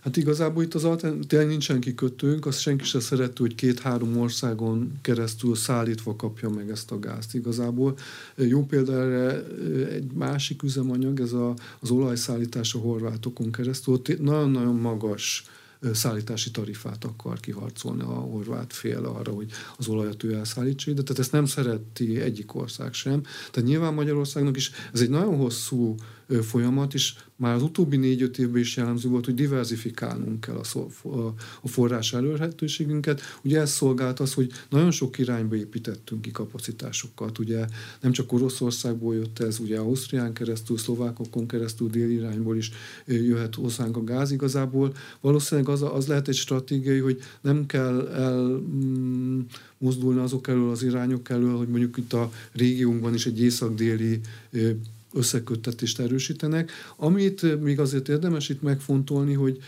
Hát 0.00 0.16
igazából 0.16 0.62
itt 0.62 0.74
az 0.74 0.84
alternatív 0.84 1.46
nincsen 1.46 1.80
kikötőnk, 1.80 2.46
azt 2.46 2.60
senki 2.60 2.84
se 2.84 3.00
szereti, 3.00 3.42
hogy 3.42 3.54
két-három 3.54 4.18
országon 4.18 4.92
keresztül 5.00 5.54
szállítva 5.54 6.16
kapja 6.16 6.48
meg 6.48 6.70
ezt 6.70 6.90
a 6.90 6.98
gázt 6.98 7.34
igazából. 7.34 7.96
Jó 8.36 8.66
példa 8.66 9.02
erre 9.02 9.44
egy 9.86 10.12
másik 10.12 10.62
üzemanyag, 10.62 11.20
ez 11.20 11.32
a, 11.32 11.54
az 11.80 11.90
olajszállítás 11.90 12.74
a 12.74 12.78
horvátokon 12.78 13.52
keresztül. 13.52 14.02
Nagyon-nagyon 14.18 14.76
magas 14.76 15.44
szállítási 15.92 16.50
tarifát 16.50 17.04
akar 17.04 17.40
kiharcolni 17.40 18.02
a 18.02 18.04
horvát 18.04 18.72
fél 18.72 19.04
arra, 19.04 19.32
hogy 19.32 19.50
az 19.76 19.88
olajat 19.88 20.22
ő 20.22 20.34
elszállítsa 20.34 20.90
ide. 20.90 21.02
Tehát 21.02 21.18
ezt 21.18 21.32
nem 21.32 21.46
szereti 21.46 22.20
egyik 22.20 22.54
ország 22.54 22.92
sem. 22.92 23.22
Tehát 23.50 23.68
nyilván 23.68 23.94
Magyarországnak 23.94 24.56
is 24.56 24.70
ez 24.92 25.00
egy 25.00 25.10
nagyon 25.10 25.36
hosszú 25.36 25.94
folyamat, 26.40 26.94
és 26.94 27.14
már 27.42 27.54
az 27.54 27.62
utóbbi 27.62 27.96
négy-öt 27.96 28.38
évben 28.38 28.60
is 28.60 28.76
jellemző 28.76 29.08
volt, 29.08 29.24
hogy 29.24 29.34
diversifikálnunk 29.34 30.40
kell 30.40 30.60
a, 30.72 31.18
a 31.62 31.68
forrás 31.68 32.12
előrhetőségünket. 32.12 33.20
Ugye 33.44 33.60
ez 33.60 33.70
szolgált 33.70 34.20
az, 34.20 34.34
hogy 34.34 34.50
nagyon 34.70 34.90
sok 34.90 35.18
irányba 35.18 35.56
építettünk 35.56 36.22
ki 36.22 36.30
kapacitásokat. 36.30 37.38
Ugye 37.38 37.66
nem 38.00 38.12
csak 38.12 38.32
Oroszországból 38.32 39.14
jött 39.14 39.38
ez, 39.38 39.58
ugye 39.58 39.78
Ausztrián 39.78 40.32
keresztül, 40.32 40.78
Szlovákokon 40.78 41.46
keresztül, 41.46 41.88
déli 41.88 42.14
irányból 42.14 42.56
is 42.56 42.70
jöhet 43.06 43.54
hozzánk 43.54 43.96
a 43.96 44.04
gáz 44.04 44.30
igazából. 44.30 44.94
Valószínűleg 45.20 45.70
az, 45.70 45.82
az 45.82 46.06
lehet 46.06 46.28
egy 46.28 46.34
stratégiai, 46.34 46.98
hogy 46.98 47.20
nem 47.40 47.66
kell 47.66 48.08
el 48.08 48.42
mm, 48.42 49.40
mozdulni 49.78 50.20
azok 50.20 50.48
elől 50.48 50.70
az 50.70 50.82
irányok 50.82 51.28
elől, 51.28 51.56
hogy 51.56 51.68
mondjuk 51.68 51.96
itt 51.96 52.12
a 52.12 52.32
régiónkban 52.52 53.14
is 53.14 53.26
egy 53.26 53.40
észak-déli 53.40 54.20
összeköttetést 55.12 55.98
erősítenek. 55.98 56.70
Amit 56.96 57.60
még 57.60 57.80
azért 57.80 58.08
érdemes 58.08 58.48
itt 58.48 58.62
megfontolni, 58.62 59.32
hogy, 59.32 59.58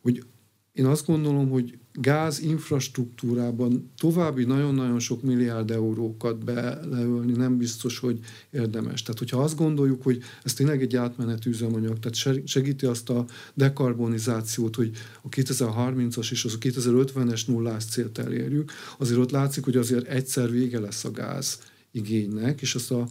hogy 0.00 0.24
én 0.72 0.86
azt 0.86 1.06
gondolom, 1.06 1.50
hogy 1.50 1.78
gáz 1.92 2.40
infrastruktúrában 2.40 3.90
további 3.98 4.44
nagyon-nagyon 4.44 4.98
sok 4.98 5.22
milliárd 5.22 5.70
eurókat 5.70 6.44
beleölni 6.44 7.32
nem 7.32 7.56
biztos, 7.56 7.98
hogy 7.98 8.18
érdemes. 8.50 9.02
Tehát, 9.02 9.18
hogyha 9.18 9.42
azt 9.42 9.56
gondoljuk, 9.56 10.02
hogy 10.02 10.22
ez 10.42 10.54
tényleg 10.54 10.82
egy 10.82 10.96
átmeneti 10.96 11.48
üzemanyag, 11.48 11.98
tehát 11.98 12.46
segíti 12.46 12.86
azt 12.86 13.10
a 13.10 13.24
dekarbonizációt, 13.54 14.76
hogy 14.76 14.90
a 15.22 15.28
2030-as 15.28 16.30
és 16.30 16.44
az 16.44 16.54
a 16.54 16.58
2050-es 16.58 17.46
nullás 17.46 17.84
célt 17.84 18.18
elérjük, 18.18 18.72
azért 18.98 19.20
ott 19.20 19.30
látszik, 19.30 19.64
hogy 19.64 19.76
azért 19.76 20.06
egyszer 20.06 20.50
vége 20.50 20.80
lesz 20.80 21.04
a 21.04 21.10
gáz 21.10 21.58
igénynek, 21.92 22.60
és 22.60 22.74
azt 22.74 22.90
a, 22.90 23.08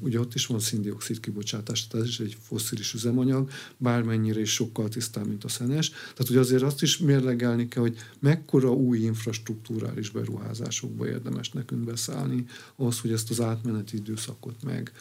ugye 0.00 0.20
ott 0.20 0.34
is 0.34 0.46
van 0.46 0.60
szindioxid 0.60 1.20
kibocsátás, 1.20 1.86
tehát 1.86 2.06
ez 2.06 2.12
is 2.12 2.20
egy 2.20 2.36
fosszilis 2.42 2.94
üzemanyag, 2.94 3.50
bármennyire 3.76 4.40
is 4.40 4.52
sokkal 4.52 4.88
tisztább, 4.88 5.26
mint 5.26 5.44
a 5.44 5.48
szenes. 5.48 5.88
Tehát 5.90 6.26
hogy 6.26 6.36
azért 6.36 6.62
azt 6.62 6.82
is 6.82 6.98
mérlegelni 6.98 7.68
kell, 7.68 7.82
hogy 7.82 7.96
mekkora 8.18 8.72
új 8.72 8.98
infrastruktúrális 8.98 10.10
beruházásokba 10.10 11.08
érdemes 11.08 11.50
nekünk 11.50 11.84
beszállni, 11.84 12.44
ahhoz, 12.76 13.00
hogy 13.00 13.12
ezt 13.12 13.30
az 13.30 13.40
átmeneti 13.40 13.96
időszakot 13.96 14.62
meg 14.62 14.92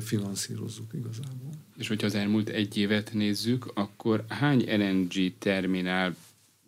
finanszírozzuk 0.00 0.92
igazából. 0.94 1.50
És 1.76 1.88
hogyha 1.88 2.06
az 2.06 2.14
elmúlt 2.14 2.48
egy 2.48 2.76
évet 2.76 3.12
nézzük, 3.12 3.70
akkor 3.74 4.24
hány 4.28 4.64
LNG 4.68 5.38
terminál 5.38 6.16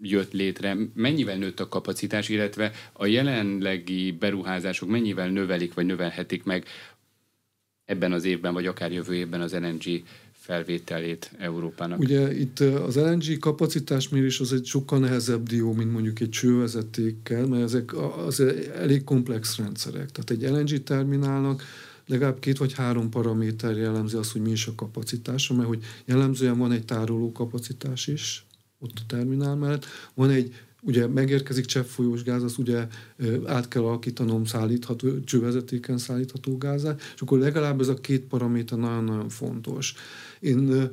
jött 0.00 0.32
létre, 0.32 0.76
mennyivel 0.94 1.36
nőtt 1.36 1.60
a 1.60 1.68
kapacitás, 1.68 2.28
illetve 2.28 2.72
a 2.92 3.06
jelenlegi 3.06 4.12
beruházások 4.12 4.88
mennyivel 4.88 5.28
növelik 5.28 5.74
vagy 5.74 5.86
növelhetik 5.86 6.44
meg 6.44 6.64
ebben 7.84 8.12
az 8.12 8.24
évben, 8.24 8.52
vagy 8.52 8.66
akár 8.66 8.92
jövő 8.92 9.14
évben 9.14 9.40
az 9.40 9.52
LNG 9.52 10.02
felvételét 10.32 11.30
Európának? 11.38 11.98
Ugye 11.98 12.36
itt 12.36 12.58
az 12.60 12.96
LNG 12.96 13.38
kapacitásmérés 13.38 14.40
az 14.40 14.52
egy 14.52 14.64
sokkal 14.64 14.98
nehezebb 14.98 15.42
dió, 15.42 15.72
mint 15.72 15.92
mondjuk 15.92 16.20
egy 16.20 16.28
csővezetékkel, 16.28 17.46
mert 17.46 17.62
ezek 17.62 17.96
az 18.26 18.40
elég 18.74 19.04
komplex 19.04 19.56
rendszerek. 19.56 20.10
Tehát 20.10 20.30
egy 20.30 20.50
LNG 20.50 20.82
terminálnak 20.82 21.62
legalább 22.06 22.38
két 22.38 22.58
vagy 22.58 22.72
három 22.72 23.10
paraméter 23.10 23.76
jellemzi 23.76 24.16
azt, 24.16 24.32
hogy 24.32 24.42
mi 24.42 24.50
is 24.50 24.66
a 24.66 24.74
kapacitása, 24.74 25.54
mert 25.54 25.68
hogy 25.68 25.82
jellemzően 26.04 26.58
van 26.58 26.72
egy 26.72 26.84
tároló 26.84 27.32
kapacitás 27.32 28.06
is 28.06 28.43
ott 28.84 28.98
a 28.98 29.06
terminál 29.06 29.56
mellett, 29.56 29.86
van 30.14 30.30
egy 30.30 30.54
ugye 30.84 31.06
megérkezik 31.06 31.64
cseppfolyós 31.64 32.22
gáz, 32.22 32.42
azt 32.42 32.58
ugye 32.58 32.86
át 33.46 33.68
kell 33.68 33.82
alakítanom 33.82 34.44
szállítható, 34.44 35.20
csővezetéken 35.20 35.98
szállítható 35.98 36.58
gázát, 36.58 37.00
és 37.14 37.20
akkor 37.20 37.38
legalább 37.38 37.80
ez 37.80 37.88
a 37.88 37.94
két 37.94 38.20
paraméter 38.20 38.78
nagyon-nagyon 38.78 39.28
fontos. 39.28 39.94
Én 40.40 40.90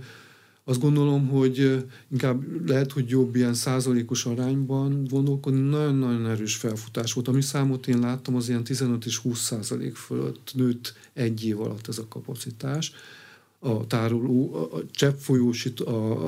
azt 0.63 0.79
gondolom, 0.79 1.27
hogy 1.27 1.85
inkább 2.11 2.67
lehet, 2.69 2.91
hogy 2.91 3.09
jobb 3.09 3.35
ilyen 3.35 3.53
százalékos 3.53 4.25
arányban 4.25 5.03
gondolkodni, 5.09 5.69
nagyon-nagyon 5.69 6.27
erős 6.27 6.55
felfutás 6.55 7.13
volt. 7.13 7.27
Ami 7.27 7.41
számot 7.41 7.87
én 7.87 7.99
láttam, 7.99 8.35
az 8.35 8.49
ilyen 8.49 8.63
15 8.63 9.05
és 9.05 9.17
20 9.17 9.39
százalék 9.39 9.95
fölött 9.95 10.51
nőtt 10.53 10.93
egy 11.13 11.45
év 11.45 11.61
alatt 11.61 11.87
ez 11.87 11.97
a 11.97 12.07
kapacitás 12.07 12.91
a 13.63 13.87
tároló, 13.87 14.55
a 14.71 14.81
cseppfolyós, 14.91 15.67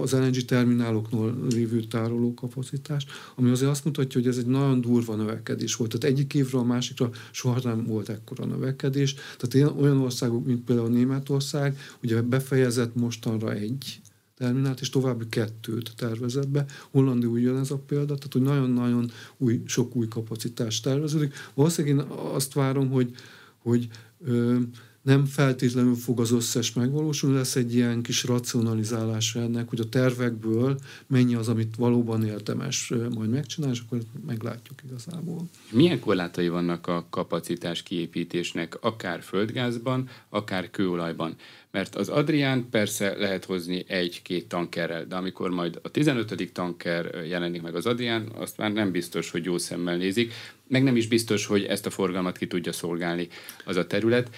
az 0.02 0.12
LNG 0.12 0.46
termináloknál 0.46 1.38
lévő 1.50 1.80
tároló 1.80 2.34
kapacitás, 2.34 3.06
ami 3.36 3.50
azért 3.50 3.72
azt 3.72 3.86
mutatja, 3.86 4.22
hogy 4.22 4.30
ez 4.30 4.38
egy 4.38 4.46
nagyon 4.46 4.82
durva 4.82 5.16
növekedés 5.16 5.76
volt. 5.76 5.92
Tehát 5.92 6.16
egyik 6.16 6.34
évre 6.34 6.58
a 6.58 6.64
másikra 6.64 7.10
soha 7.32 7.60
nem 7.64 7.86
volt 7.86 8.10
ekkora 8.10 8.46
növekedés. 8.46 9.16
Tehát 9.38 9.74
olyan 9.78 9.98
országok, 9.98 10.46
mint 10.46 10.64
például 10.64 10.90
Németország, 10.90 11.78
ugye 12.04 12.22
befejezett 12.22 12.96
mostanra 12.96 13.54
egy 13.54 14.02
terminált, 14.38 14.82
és 14.82 14.90
további 14.90 15.26
kettőt 15.30 15.94
tervezett 15.96 16.50
be. 16.50 16.66
Hollandi 16.92 17.26
ugyanez 17.26 17.72
a 17.72 17.78
példa, 17.78 18.16
tehát 18.16 18.34
hogy 18.34 18.42
nagyon-nagyon 18.42 19.12
új, 19.38 19.62
sok 19.66 19.96
új 19.96 20.08
kapacitás 20.08 20.80
terveződik. 20.80 21.34
Valószínűleg 21.54 21.98
én 21.98 22.12
azt 22.12 22.54
várom, 22.54 22.90
hogy, 22.90 23.12
hogy 23.58 23.88
ö, 24.26 24.60
nem 25.04 25.26
feltétlenül 25.26 25.96
fog 25.96 26.20
az 26.20 26.32
összes 26.32 26.74
megvalósulni, 26.74 27.36
lesz 27.36 27.56
egy 27.56 27.76
ilyen 27.76 28.02
kis 28.02 28.24
racionalizálása 28.24 29.40
ennek, 29.40 29.70
hogy 29.70 29.80
a 29.80 29.90
tervekből 29.90 30.80
mennyi 31.08 31.36
az, 31.36 31.48
amit 31.48 31.76
valóban 31.76 32.26
érdemes 32.26 32.94
majd 33.16 33.30
megcsinálni, 33.30 33.76
és 33.76 33.84
akkor 33.86 34.00
meglátjuk 34.26 34.80
igazából. 34.86 35.50
Milyen 35.72 36.00
korlátai 36.00 36.50
vannak 36.50 36.88
a 36.88 37.06
kapacitás 37.10 37.84
kiépítésnek, 37.84 38.78
akár 38.82 39.22
földgázban, 39.22 40.10
akár 40.30 40.70
kőolajban? 40.70 41.36
Mert 41.72 41.96
az 41.96 42.10
Adrián 42.10 42.70
persze 42.70 43.16
lehet 43.18 43.46
hozni 43.46 43.84
egy-két 43.88 44.48
tankerrel, 44.48 45.06
de 45.06 45.16
amikor 45.16 45.50
majd 45.50 45.80
a 45.82 45.90
15. 45.90 46.52
tanker 46.54 47.26
jelenik 47.28 47.62
meg 47.62 47.76
az 47.76 47.86
Adrián, 47.86 48.32
azt 48.36 48.58
már 48.58 48.72
nem 48.72 48.92
biztos, 48.92 49.32
hogy 49.32 49.46
jó 49.46 49.58
szemmel 49.58 49.98
nézik, 49.98 50.34
meg 50.68 50.84
nem 50.84 50.96
is 50.96 51.08
biztos, 51.08 51.46
hogy 51.46 51.64
ezt 51.64 51.86
a 51.86 51.90
forgalmat 51.90 52.38
ki 52.38 52.48
tudja 52.48 52.72
szolgálni 52.72 53.28
az 53.66 53.76
a 53.76 53.88
terület. 53.88 54.30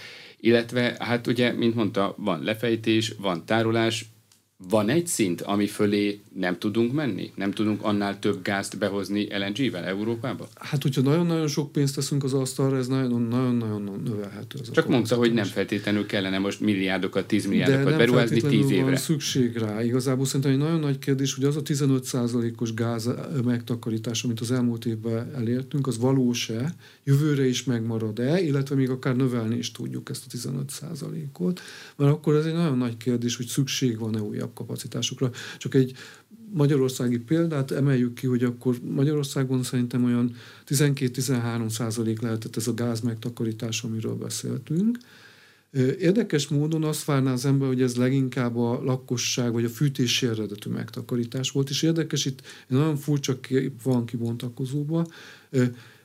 Illetve, 0.46 0.96
hát 1.00 1.28
ugye, 1.28 1.52
mint 1.52 1.76
mondta, 1.76 2.16
van 2.18 2.44
lefejtés, 2.44 3.14
van 3.18 3.46
tárolás, 3.46 4.06
van 4.58 4.90
egy 4.90 5.08
szint, 5.08 5.42
ami 5.42 5.68
fölé 5.68 6.22
nem 6.34 6.58
tudunk 6.58 6.94
menni? 6.94 7.32
Nem 7.36 7.52
tudunk 7.52 7.84
annál 7.84 8.20
több 8.20 8.42
gázt 8.42 8.78
behozni 8.78 9.28
LNG-vel 9.38 9.84
Európába? 9.84 10.48
Hát, 10.56 10.82
hogyha 10.82 11.02
nagyon-nagyon 11.02 11.48
sok 11.48 11.72
pénzt 11.72 11.96
teszünk 11.96 12.24
az 12.24 12.34
asztalra, 12.34 12.78
ez 12.78 12.88
nagyon-nagyon 12.88 14.02
növelhető. 14.04 14.60
Ez 14.62 14.72
Csak 14.72 14.88
mondta, 14.88 15.16
hogy 15.16 15.34
nem 15.34 15.46
feltétlenül 15.46 16.06
kellene 16.06 16.38
most 16.38 16.60
milliárdokat, 16.60 17.26
10 17.26 17.46
milliárdokat 17.46 17.98
beruházni 17.98 18.42
10 18.42 18.70
évre. 18.70 18.84
van 18.84 18.96
szükség 18.96 19.58
rá. 19.58 19.84
Igazából 19.84 20.26
szerintem 20.26 20.52
egy 20.52 20.58
nagyon 20.58 20.80
nagy 20.80 21.00
kérdés, 21.00 21.34
hogy 21.34 21.44
az 21.44 21.56
a 21.56 21.62
15%-os 21.62 22.74
gáz 22.74 23.10
megtakarítás, 23.44 24.24
amit 24.24 24.40
az 24.40 24.52
elmúlt 24.52 24.86
évben 24.86 25.36
elértünk, 25.36 25.88
az 25.88 25.98
valós-e, 25.98 26.76
jövőre 27.04 27.48
is 27.48 27.64
megmarad-e, 27.64 28.42
illetve 28.42 28.76
még 28.76 28.90
akár 28.90 29.16
növelni 29.16 29.58
is 29.58 29.72
tudjuk 29.72 30.10
ezt 30.10 30.26
a 30.28 30.38
15%-ot, 30.38 31.62
mert 31.96 32.12
akkor 32.12 32.36
ez 32.36 32.46
egy 32.46 32.54
nagyon 32.54 32.78
nagy 32.78 32.98
kérdés, 32.98 33.36
hogy 33.36 33.46
szükség 33.46 34.00
van-e 34.00 34.22
újabb 34.22 34.45
kapacitásokra. 34.54 35.32
Csak 35.58 35.74
egy 35.74 35.94
magyarországi 36.54 37.18
példát 37.18 37.72
emeljük 37.72 38.14
ki, 38.14 38.28
hogy 38.28 38.44
akkor 38.44 38.76
Magyarországon 38.84 39.64
szerintem 39.64 40.04
olyan 40.04 40.36
12-13 40.68 41.70
százalék 41.70 42.22
lehetett 42.22 42.56
ez 42.56 42.68
a 42.68 42.74
gáz 42.74 43.00
megtakarítás, 43.00 43.84
amiről 43.84 44.16
beszéltünk. 44.16 44.98
Érdekes 46.00 46.48
módon 46.48 46.84
azt 46.84 47.06
várná 47.06 47.32
az 47.32 47.46
ember, 47.46 47.68
hogy 47.68 47.82
ez 47.82 47.96
leginkább 47.96 48.58
a 48.58 48.84
lakosság 48.84 49.52
vagy 49.52 49.64
a 49.64 49.70
fűtési 49.70 50.26
eredetű 50.26 50.70
megtakarítás 50.70 51.52
volt, 51.52 51.70
és 51.70 51.82
érdekes, 51.82 52.26
itt 52.26 52.42
nagyon 52.68 52.96
furcsa 52.98 53.40
kép 53.40 53.82
van 53.82 54.06
kibontakozóban. 54.06 55.08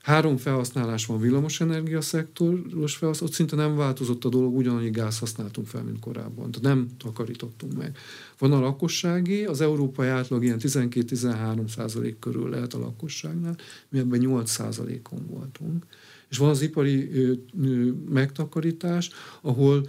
Három 0.02 0.36
felhasználás 0.36 1.06
van 1.06 1.20
villamosenergia 1.20 2.00
szektoros 2.00 2.96
felhasználás, 2.96 3.20
ott 3.20 3.32
szinte 3.32 3.56
nem 3.56 3.76
változott 3.76 4.24
a 4.24 4.28
dolog, 4.28 4.56
ugyanannyi 4.56 4.90
gáz 4.90 5.18
használtunk 5.18 5.66
fel, 5.66 5.82
mint 5.82 5.98
korábban, 5.98 6.50
tehát 6.50 6.76
nem 6.76 6.88
takarítottunk 6.98 7.76
meg. 7.76 7.96
Van 8.38 8.52
a 8.52 8.60
lakossági, 8.60 9.44
az 9.44 9.60
európai 9.60 10.08
átlag 10.08 10.44
ilyen 10.44 10.58
12-13 10.60 11.68
százalék 11.68 12.18
körül 12.18 12.48
lehet 12.48 12.74
a 12.74 12.78
lakosságnál, 12.78 13.56
mi 13.88 13.98
ebben 13.98 14.18
8 14.18 14.50
százalékon 14.50 15.26
voltunk. 15.26 15.86
És 16.28 16.36
van 16.36 16.48
az 16.48 16.62
ipari 16.62 17.12
ö, 17.12 17.32
ö, 17.62 17.90
megtakarítás, 18.08 19.10
ahol 19.40 19.86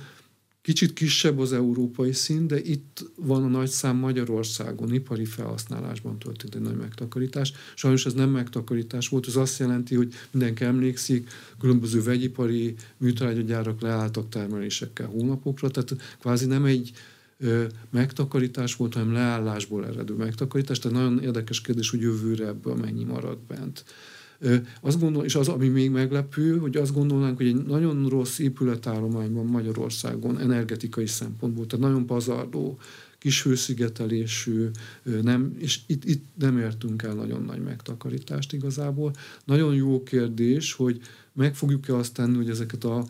Kicsit 0.62 0.94
kisebb 0.94 1.40
az 1.40 1.54
európai 1.54 2.14
szín, 2.14 2.48
de 2.48 2.60
itt 2.60 3.06
van 3.16 3.44
a 3.44 3.48
nagy 3.48 3.70
szám 3.70 3.96
Magyarországon, 3.96 4.94
ipari 4.94 5.26
felhasználásban 5.26 6.20
történt 6.20 6.56
egy 6.56 6.62
nagy 6.62 6.76
megtakarítás. 6.76 7.54
Sajnos 7.76 8.06
ez 8.06 8.14
nem 8.14 8.30
megtakarítás 8.30 9.08
volt, 9.08 9.28
ez 9.28 9.36
azt 9.36 9.60
jelenti, 9.60 9.96
hogy 9.96 10.14
mindenki 10.32 10.64
emlékszik, 10.64 11.30
különböző 11.60 12.04
vegyipari 12.04 12.76
műtrágyagyárak 12.98 13.82
leálltak 13.82 14.30
termelésekkel 14.30 15.08
hónapokra, 15.08 15.70
tehát 15.70 16.18
kvázi 16.20 16.46
nem 16.46 16.66
egy 16.66 16.92
ö, 17.38 17.66
megtakarítás 17.90 18.76
volt, 18.76 18.94
hanem 18.94 19.14
leállásból 19.14 19.86
eredő 19.86 20.14
megtakarítás, 20.14 20.80
tehát 20.80 20.98
nagyon 20.98 21.20
érdekes 21.24 21.62
kérdés, 21.62 21.90
hogy 21.90 22.02
jövőre 22.02 22.48
ebből 22.48 22.76
mennyi 22.76 23.04
marad 23.04 23.38
bent. 23.38 23.84
Azt 24.82 25.00
gondol, 25.00 25.26
és 25.26 25.36
az, 25.36 25.48
ami 25.48 25.68
még 25.68 25.90
meglepő, 25.90 26.58
hogy 26.58 26.78
azt 26.78 26.94
gondolnánk, 26.94 27.38
hogy 27.38 27.48
egy 27.48 27.66
nagyon 27.66 28.10
rossz 28.10 28.40
épületállományban 28.40 29.46
Magyarországon 29.46 30.40
energetikai 30.40 31.08
szempontból, 31.08 31.66
tehát 31.66 31.86
nagyon 31.86 32.06
pazarló, 32.06 32.80
kis 33.18 33.44
hőszigetelésű, 33.44 34.70
nem, 35.22 35.56
és 35.58 35.80
itt, 35.86 36.06
itt 36.06 36.26
nem 36.38 36.58
értünk 36.58 37.02
el 37.04 37.14
nagyon 37.14 37.44
nagy 37.44 37.62
megtakarítást 37.62 38.54
igazából. 38.54 39.14
Nagyon 39.46 39.76
jó 39.76 40.04
kérdés, 40.04 40.74
hogy 40.74 41.02
meg 41.34 41.56
fogjuk-e 41.56 41.96
azt 41.96 42.14
tenni, 42.14 42.36
hogy 42.36 42.50
ezeket 42.50 42.84
a 42.84 43.06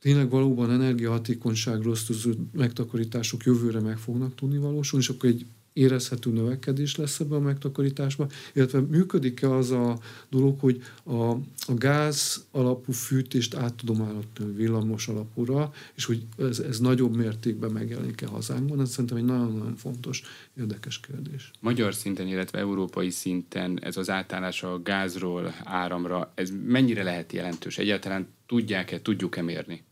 tényleg 0.00 0.30
valóban 0.30 0.70
energiahatékonyságról 0.70 1.92
ösztöző 1.92 2.34
megtakarítások 2.52 3.44
jövőre 3.44 3.80
meg 3.80 3.98
fognak 3.98 4.34
tudni 4.34 4.58
valósulni, 4.58 5.04
és 5.04 5.10
akkor 5.10 5.28
egy 5.28 5.46
érezhető 5.76 6.30
növekedés 6.30 6.96
lesz 6.96 7.20
ebben 7.20 7.38
a 7.38 7.42
megtakarításban, 7.42 8.28
illetve 8.52 8.80
működik-e 8.80 9.54
az 9.54 9.70
a 9.70 9.98
dolog, 10.30 10.60
hogy 10.60 10.82
a, 11.02 11.30
a 11.66 11.74
gáz 11.74 12.46
alapú 12.50 12.92
fűtést 12.92 13.54
át 13.54 13.74
tudom 13.74 14.02
állítani 14.02 14.52
villamos 14.54 15.08
alapúra, 15.08 15.72
és 15.94 16.04
hogy 16.04 16.26
ez, 16.38 16.58
ez 16.58 16.78
nagyobb 16.78 17.16
mértékben 17.16 17.70
megjelenik-e 17.70 18.26
hazánkban, 18.26 18.80
ez 18.80 18.90
szerintem 18.90 19.16
egy 19.16 19.24
nagyon-nagyon 19.24 19.76
fontos, 19.76 20.22
érdekes 20.58 21.00
kérdés. 21.00 21.50
Magyar 21.60 21.94
szinten, 21.94 22.26
illetve 22.26 22.58
európai 22.58 23.10
szinten 23.10 23.78
ez 23.82 23.96
az 23.96 24.10
átállás 24.10 24.62
a 24.62 24.82
gázról 24.82 25.54
áramra, 25.64 26.32
ez 26.34 26.50
mennyire 26.66 27.02
lehet 27.02 27.32
jelentős? 27.32 27.78
Egyáltalán 27.78 28.28
tudják-e, 28.46 29.00
tudjuk-e 29.00 29.42
mérni? 29.42 29.84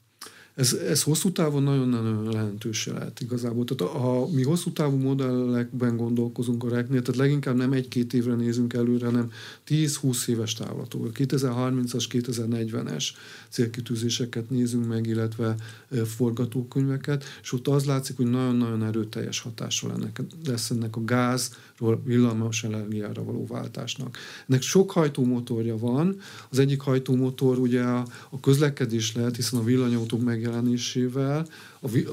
Ez, 0.54 0.72
ez 0.72 1.02
hosszú 1.02 1.32
távon 1.32 1.62
nagyon-nagyon 1.62 2.32
jelentős 2.32 2.86
lehet 2.86 3.20
igazából. 3.20 3.64
Tehát 3.64 3.92
ha 3.92 4.28
mi 4.28 4.42
hosszú 4.42 4.72
távú 4.72 4.96
modellekben 4.96 5.96
gondolkozunk 5.96 6.64
a 6.64 6.68
reknél, 6.68 7.02
tehát 7.02 7.20
leginkább 7.20 7.56
nem 7.56 7.72
egy-két 7.72 8.12
évre 8.12 8.34
nézünk 8.34 8.72
előre, 8.72 9.06
hanem 9.06 9.30
10-20 9.68 10.26
éves 10.26 10.54
távlatokra. 10.54 11.10
2030-as, 11.14 12.04
2040-es 12.10 13.04
célkitűzéseket 13.48 14.50
nézünk 14.50 14.88
meg, 14.88 15.06
illetve 15.06 15.54
forgatókönyveket, 16.04 17.24
és 17.42 17.52
ott 17.52 17.68
az 17.68 17.84
látszik, 17.84 18.16
hogy 18.16 18.30
nagyon-nagyon 18.30 18.84
erőteljes 18.84 19.40
hatással 19.40 19.92
ennek, 19.92 20.20
lesz 20.46 20.70
ennek 20.70 20.96
a 20.96 21.04
gázról 21.04 21.73
villamos 22.04 22.64
energiára 22.64 23.24
való 23.24 23.46
váltásnak. 23.46 24.18
Ennek 24.48 24.62
sok 24.62 24.90
hajtómotorja 24.90 25.78
van. 25.78 26.16
Az 26.50 26.58
egyik 26.58 26.80
hajtómotor 26.80 27.58
ugye 27.58 27.82
a, 27.82 28.06
a 28.30 28.40
közlekedés 28.40 29.14
lehet, 29.14 29.36
hiszen 29.36 29.60
a 29.60 29.64
villanyautók 29.64 30.22
meg 30.22 30.42
megjelenésével 30.44 31.46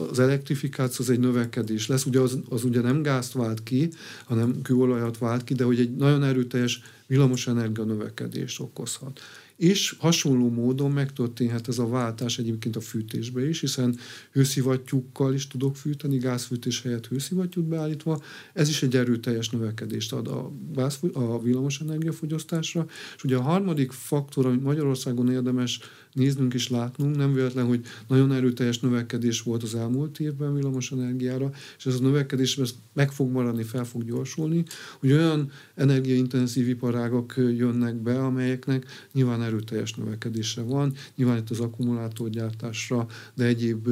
az 0.09 0.19
elektrifikáció 0.19 1.05
az 1.05 1.09
egy 1.09 1.19
növekedés 1.19 1.88
lesz. 1.88 2.05
Ugye 2.05 2.19
az, 2.19 2.39
az 2.49 2.63
ugye 2.63 2.81
nem 2.81 3.01
gázt 3.01 3.33
vált 3.33 3.63
ki, 3.63 3.89
hanem 4.25 4.61
kőolajat 4.61 5.17
vált 5.17 5.43
ki, 5.43 5.53
de 5.53 5.63
hogy 5.63 5.79
egy 5.79 5.95
nagyon 5.95 6.23
erőteljes 6.23 6.81
villamosenergia 7.07 7.83
növekedést 7.83 8.59
okozhat 8.59 9.19
és 9.62 9.95
hasonló 9.99 10.49
módon 10.49 10.91
megtörténhet 10.91 11.68
ez 11.68 11.78
a 11.80 11.88
váltás 11.88 12.38
egyébként 12.39 12.76
a 12.76 12.82
fűtésbe 12.82 13.47
is, 13.47 13.59
hiszen 13.59 13.97
hőszivattyúkkal 14.32 15.34
is 15.34 15.47
tudok 15.47 15.76
fűteni, 15.76 16.18
gázfűtés 16.18 16.82
helyett 16.82 17.07
hőszivattyút 17.07 17.66
beállítva. 17.66 18.22
Ez 18.53 18.70
is 18.70 18.84
egy 18.84 18.95
erőteljes 18.95 19.49
növekedést 19.49 20.14
ad 20.14 20.28
a, 20.28 20.51
gáz, 20.74 20.99
a 21.14 21.41
villamos 21.41 21.80
energiafogyasztásra. 21.80 22.86
És 23.16 23.24
ugye 23.24 23.36
a 23.36 23.41
harmadik 23.41 23.91
faktor, 23.91 24.45
amit 24.45 24.64
Magyarországon 24.64 25.32
érdemes 25.32 25.80
néznünk 26.14 26.53
és 26.53 26.70
látnunk, 26.70 27.16
nem 27.16 27.34
véletlen, 27.34 27.66
hogy 27.66 27.86
nagyon 28.07 28.32
erőteljes 28.32 28.80
növekedés 28.80 29.41
volt 29.41 29.64
az 29.64 29.76
elmúlt 29.76 30.20
évben 30.20 30.53
villamos 30.53 30.91
energiára, 30.91 31.51
és 31.78 31.86
ez 31.86 31.95
a 31.95 32.01
növekedés 32.01 32.57
ez 32.57 32.76
meg 32.93 33.12
fog 33.12 33.32
maradni, 33.32 33.64
fel 33.64 33.86
fog 33.86 34.03
gyorsulni, 34.03 34.64
hogy 34.99 35.12
olyan 35.12 35.51
energiaintenzív 35.76 36.68
iparágak 36.68 37.34
jönnek 37.38 37.95
be, 37.95 38.24
amelyeknek 38.24 38.86
nyilván 39.14 39.43
erőteljes 39.43 39.93
növekedése 39.93 40.62
van, 40.62 40.93
nyilván 41.16 41.38
itt 41.38 41.49
az 41.49 41.59
akkumulátorgyártásra, 41.59 43.07
de 43.34 43.45
egyéb 43.45 43.88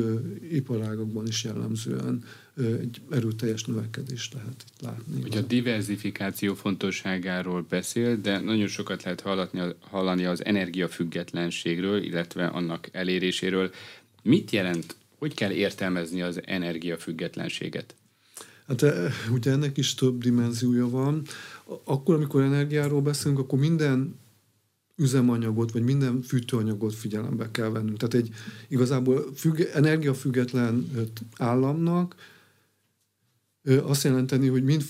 iparágokban 0.51 1.27
is 1.27 1.43
jellemzően 1.43 2.23
egy 2.59 3.01
erőteljes 3.09 3.63
növekedést 3.63 4.33
lehet 4.33 4.65
itt 4.67 4.81
látni. 4.81 5.21
Hogy 5.21 5.37
a 5.37 5.41
diversifikáció 5.41 6.53
fontosságáról 6.53 7.65
beszél, 7.69 8.21
de 8.21 8.39
nagyon 8.39 8.67
sokat 8.67 9.03
lehet 9.03 9.21
hallani, 9.21 9.75
hallani 9.79 10.25
az 10.25 10.45
energiafüggetlenségről, 10.45 12.03
illetve 12.03 12.45
annak 12.45 12.89
eléréséről. 12.91 13.71
Mit 14.23 14.51
jelent, 14.51 14.95
hogy 15.17 15.33
kell 15.33 15.51
értelmezni 15.51 16.21
az 16.21 16.41
energiafüggetlenséget? 16.45 17.95
Hát 18.67 18.85
ugye 19.31 19.51
ennek 19.51 19.77
is 19.77 19.93
több 19.93 20.21
dimenziója 20.21 20.89
van. 20.89 21.21
Akkor, 21.83 22.15
amikor 22.15 22.41
energiáról 22.41 23.01
beszélünk, 23.01 23.39
akkor 23.39 23.59
minden 23.59 24.19
üzemanyagot, 24.95 25.71
vagy 25.71 25.83
minden 25.83 26.21
fűtőanyagot 26.21 26.95
figyelembe 26.95 27.51
kell 27.51 27.69
vennünk. 27.69 27.97
Tehát 27.97 28.13
egy 28.13 28.35
igazából 28.67 29.25
függ, 29.35 29.59
energiafüggetlen 29.73 30.91
államnak 31.37 32.15
azt 33.83 34.03
jelenteni, 34.03 34.47
hogy 34.47 34.63
mind 34.63 34.81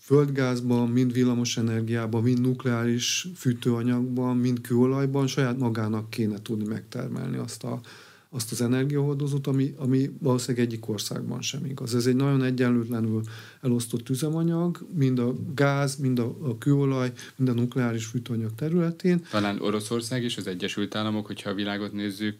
földgázban, 0.00 0.88
mind 0.88 1.12
villamosenergiában, 1.12 2.22
mind 2.22 2.40
nukleáris 2.40 3.26
fűtőanyagban, 3.36 4.36
mind 4.36 4.60
kőolajban 4.60 5.26
saját 5.26 5.58
magának 5.58 6.10
kéne 6.10 6.42
tudni 6.42 6.66
megtermelni 6.66 7.36
azt 7.36 7.64
a 7.64 7.80
azt 8.30 8.52
az 8.52 8.60
energiahordozót, 8.60 9.46
ami, 9.46 9.74
ami 9.76 10.10
valószínűleg 10.18 10.66
egyik 10.66 10.88
országban 10.88 11.40
sem 11.40 11.64
igaz. 11.64 11.94
Ez 11.94 12.06
egy 12.06 12.16
nagyon 12.16 12.42
egyenlőtlenül 12.42 13.22
elosztott 13.60 14.08
üzemanyag, 14.08 14.86
mind 14.94 15.18
a 15.18 15.34
gáz, 15.54 15.96
mind 15.96 16.18
a, 16.18 16.36
a 16.42 16.58
kőolaj, 16.58 17.12
mind 17.36 17.48
a 17.48 17.52
nukleáris 17.52 18.04
fűtőanyag 18.04 18.54
területén. 18.54 19.22
Talán 19.30 19.60
Oroszország 19.60 20.22
és 20.22 20.36
az 20.36 20.46
Egyesült 20.46 20.94
Államok, 20.94 21.26
hogyha 21.26 21.50
a 21.50 21.54
világot 21.54 21.92
nézzük, 21.92 22.36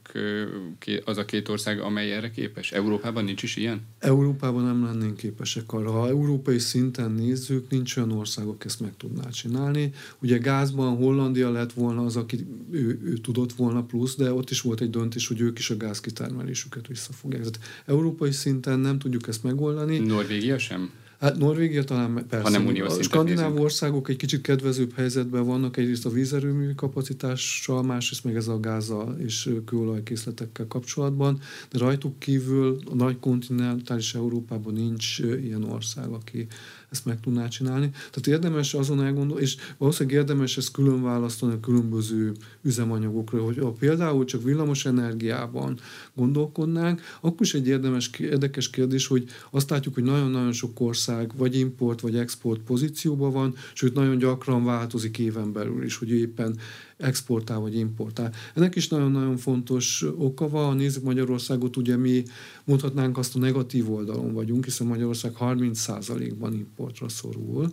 az 1.05 1.17
a 1.17 1.25
két 1.25 1.49
ország, 1.49 1.81
amely 1.81 2.13
erre 2.13 2.31
képes. 2.31 2.73
Európában 2.73 3.25
nincs 3.25 3.43
is 3.43 3.57
ilyen? 3.57 3.81
Európában 3.99 4.65
nem 4.65 4.85
lennénk 4.85 5.17
képesek 5.17 5.73
arra. 5.73 5.91
Ha 5.91 6.09
európai 6.09 6.59
szinten 6.59 7.11
nézzük, 7.11 7.71
nincs 7.71 7.97
olyan 7.97 8.13
ország, 8.13 8.47
aki 8.47 8.67
ezt 8.67 8.81
meg 8.81 8.97
tudná 8.97 9.29
csinálni. 9.29 9.93
Ugye 10.23 10.39
gázban 10.39 10.97
Hollandia 10.97 11.51
lett 11.51 11.73
volna 11.73 12.05
az, 12.05 12.17
aki 12.17 12.47
ő, 12.71 13.01
ő 13.05 13.13
tudott 13.13 13.53
volna 13.53 13.83
plusz, 13.83 14.17
de 14.17 14.33
ott 14.33 14.51
is 14.51 14.61
volt 14.61 14.81
egy 14.81 14.91
döntés, 14.91 15.29
hogy 15.29 15.41
ők 15.41 15.59
is 15.59 15.71
a 15.71 15.77
gázkitermelésüket 15.79 16.87
visszafogják. 16.87 17.43
Tehát 17.43 17.59
európai 17.87 18.33
szinten 18.33 18.79
nem 18.79 18.99
tudjuk 18.99 19.29
ezt 19.29 19.43
megoldani. 19.43 19.99
Norvégia 19.99 20.59
sem? 20.59 20.91
Hát 21.21 21.39
Norvégia 21.39 21.85
talán 21.85 22.27
persze. 22.29 22.59
Ha 22.59 22.63
nem 22.63 22.87
a 22.87 23.03
skandináv 23.03 23.61
országok 23.61 24.09
egy 24.09 24.17
kicsit 24.17 24.41
kedvezőbb 24.41 24.95
helyzetben 24.95 25.47
vannak, 25.47 25.77
egyrészt 25.77 26.07
a 26.07 26.11
vízerőmű 26.11 26.73
kapacitással, 26.75 27.83
másrészt 27.83 28.25
meg 28.25 28.37
ez 28.37 28.49
a 28.49 28.61
gázzal 28.61 29.17
és 29.19 29.51
kőolajkészletekkel 29.65 30.67
kapcsolatban, 30.67 31.41
de 31.71 31.79
rajtuk 31.79 32.19
kívül 32.19 32.79
a 32.91 32.95
nagy 32.95 33.19
kontinentális 33.21 34.15
Európában 34.15 34.73
nincs 34.73 35.19
ilyen 35.19 35.65
ország, 35.65 36.09
aki 36.09 36.47
ezt 36.91 37.05
meg 37.05 37.21
tudná 37.21 37.49
csinálni. 37.49 37.91
Tehát 37.91 38.27
érdemes 38.27 38.75
azon 38.75 39.03
elgondolni, 39.03 39.43
és 39.43 39.57
valószínűleg 39.79 40.19
érdemes 40.19 40.57
ezt 40.57 40.71
külön 40.71 41.03
választani 41.03 41.53
a 41.53 41.61
különböző 41.61 42.33
üzemanyagokra, 42.63 43.43
hogy 43.43 43.59
ha 43.59 43.71
például 43.71 44.25
csak 44.25 44.43
villamos 44.43 44.85
energiában 44.85 45.79
gondolkodnánk, 46.15 47.01
akkor 47.21 47.41
is 47.41 47.55
egy 47.55 47.67
érdemes, 47.67 48.11
érdekes 48.19 48.71
kérdés, 48.71 49.07
hogy 49.07 49.25
azt 49.51 49.71
látjuk, 49.71 49.95
hogy 49.95 50.05
nagyon-nagyon 50.05 50.53
sok 50.53 50.81
ország 50.81 51.33
vagy 51.37 51.59
import, 51.59 52.01
vagy 52.01 52.17
export 52.17 52.61
pozícióban 52.61 53.33
van, 53.33 53.55
sőt 53.73 53.95
nagyon 53.95 54.19
gyakran 54.19 54.65
változik 54.65 55.19
éven 55.19 55.53
belül 55.53 55.85
is, 55.85 55.97
hogy 55.97 56.11
éppen 56.11 56.59
exportál 56.99 57.59
vagy 57.59 57.77
importál. 57.77 58.33
Ennek 58.55 58.77
is 58.77 58.89
nagyon-nagyon 58.89 59.37
fontos 59.37 60.05
oka 60.17 60.49
van. 60.49 60.77
Nézzük 60.77 61.03
Magyarországot, 61.03 61.77
ugye 61.77 61.97
mi 61.97 62.23
mondhatnánk 62.65 63.19
azt 63.19 63.37
a 63.37 63.39
negatív 63.39 63.93
oldalon 63.93 64.33
vagyunk, 64.33 64.65
hiszen 64.65 64.87
Magyarország 64.87 65.33
30%-ban 65.41 66.55
importra 66.55 67.09
szorul. 67.09 67.73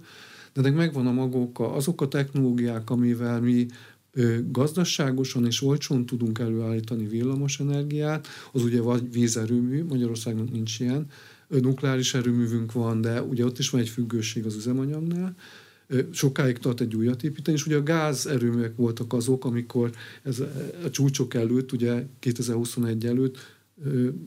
De 0.53 0.61
ennek 0.61 0.75
megvan 0.75 1.07
a 1.07 1.11
maga 1.11 1.73
azok 1.73 2.01
a 2.01 2.07
technológiák, 2.07 2.89
amivel 2.89 3.41
mi 3.41 3.65
gazdaságosan 4.51 5.45
és 5.45 5.61
olcsón 5.61 6.05
tudunk 6.05 6.39
előállítani 6.39 7.07
villamos 7.07 7.59
energiát, 7.59 8.27
az 8.51 8.63
ugye 8.63 8.81
vagy 8.81 9.11
vízerőmű, 9.11 9.83
Magyarországnak 9.83 10.51
nincs 10.51 10.79
ilyen, 10.79 11.07
nukleáris 11.47 12.13
erőművünk 12.13 12.71
van, 12.71 13.01
de 13.01 13.21
ugye 13.21 13.45
ott 13.45 13.59
is 13.59 13.69
van 13.69 13.81
egy 13.81 13.89
függőség 13.89 14.45
az 14.45 14.55
üzemanyagnál, 14.55 15.35
sokáig 16.11 16.57
tart 16.57 16.81
egy 16.81 16.95
újat 16.95 17.23
építeni, 17.23 17.57
és 17.57 17.65
ugye 17.65 17.75
a 17.75 17.83
gázerőművek 17.83 18.75
voltak 18.75 19.13
azok, 19.13 19.45
amikor 19.45 19.91
ez 20.23 20.39
a 20.83 20.89
csúcsok 20.89 21.33
előtt, 21.33 21.71
ugye 21.71 22.05
2021 22.19 23.05
előtt 23.05 23.37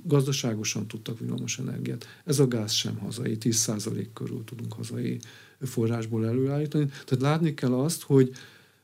gazdaságosan 0.05 0.87
tudtak 0.87 1.19
villamos 1.19 1.59
energiát. 1.59 2.07
Ez 2.25 2.39
a 2.39 2.49
gáz 2.49 2.73
sem 2.73 2.97
hazai, 2.99 3.37
10% 3.41 4.07
körül 4.15 4.45
tudunk 4.45 4.73
hazai 4.73 5.19
forrásból 5.61 6.27
előállítani. 6.27 6.87
Tehát 6.87 7.21
látni 7.21 7.55
kell 7.55 7.73
azt, 7.73 8.03
hogy 8.03 8.31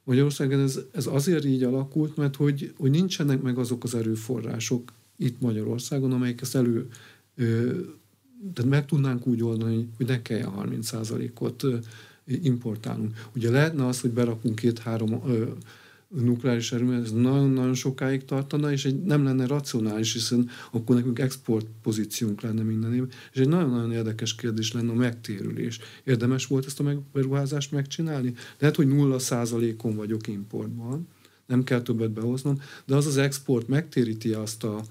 Magyarországon 0.05 0.61
ez, 0.61 0.81
ez 0.93 1.07
azért 1.07 1.45
így 1.45 1.63
alakult, 1.63 2.17
mert 2.17 2.37
hogy, 2.37 2.73
hogy 2.77 2.91
nincsenek 2.91 3.43
meg 3.43 3.59
azok 3.59 3.85
az 3.85 3.95
erőforrások 3.95 4.93
itt 5.17 5.41
Magyarországon, 5.41 6.13
amelyek 6.13 6.41
ezt 6.41 6.55
elő 6.55 6.89
tehát 8.53 8.71
meg 8.71 8.87
tudnánk 8.87 9.27
úgy 9.27 9.43
oldani, 9.43 9.89
hogy 9.97 10.07
ne 10.07 10.23
kelljen 10.23 10.53
30%-ot 10.57 11.65
importálunk. 12.27 13.29
Ugye 13.35 13.51
lehetne 13.51 13.87
az, 13.87 14.01
hogy 14.01 14.11
berakunk 14.11 14.55
két-három 14.55 15.23
nukleáris 16.23 16.73
erőművet, 16.73 17.05
ez 17.05 17.13
nagyon-nagyon 17.13 17.75
sokáig 17.75 18.25
tartana, 18.25 18.73
és 18.73 18.85
egy, 18.85 19.03
nem 19.03 19.25
lenne 19.25 19.47
racionális, 19.47 20.13
hiszen 20.13 20.49
akkor 20.73 20.97
nekünk 20.97 21.19
export 21.19 21.67
pozíciónk 21.83 22.41
lenne 22.41 22.63
minden 22.63 22.95
évben. 22.95 23.11
És 23.33 23.41
egy 23.41 23.49
nagyon-nagyon 23.49 23.93
érdekes 23.93 24.35
kérdés 24.35 24.73
lenne 24.73 24.91
a 24.91 24.95
megtérülés. 24.95 25.79
Érdemes 26.05 26.47
volt 26.47 26.67
ezt 26.67 26.81
a 26.81 27.03
beruházást 27.13 27.73
megcsinálni? 27.73 28.35
Lehet, 28.59 28.77
hogy 28.77 28.89
nulla 28.89 29.19
százalékon 29.19 29.97
vagyok 29.97 30.27
importban, 30.27 31.09
nem 31.47 31.65
kell 31.65 31.83
többet 31.83 32.11
behoznom, 32.11 32.61
de 32.85 32.95
az 32.95 33.07
az 33.07 33.17
export 33.17 33.69
megtéríti 33.69 34.33
azt 34.33 34.65
a 34.65 34.83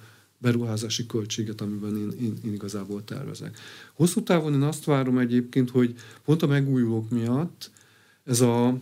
beruházási 0.44 1.06
költséget, 1.06 1.62
amiben 1.62 1.98
én, 1.98 2.12
én, 2.22 2.34
én 2.46 2.54
igazából 2.54 3.04
tervezek. 3.04 3.58
Hosszú 3.94 4.24
távon 4.24 4.54
én 4.54 4.62
azt 4.62 4.86
várom 4.86 5.18
egyébként, 5.18 5.70
hogy 5.70 5.96
pont 6.26 6.42
a 6.42 6.48
megújulók 6.48 7.10
miatt 7.10 7.72
ez 8.24 8.42
a, 8.42 8.78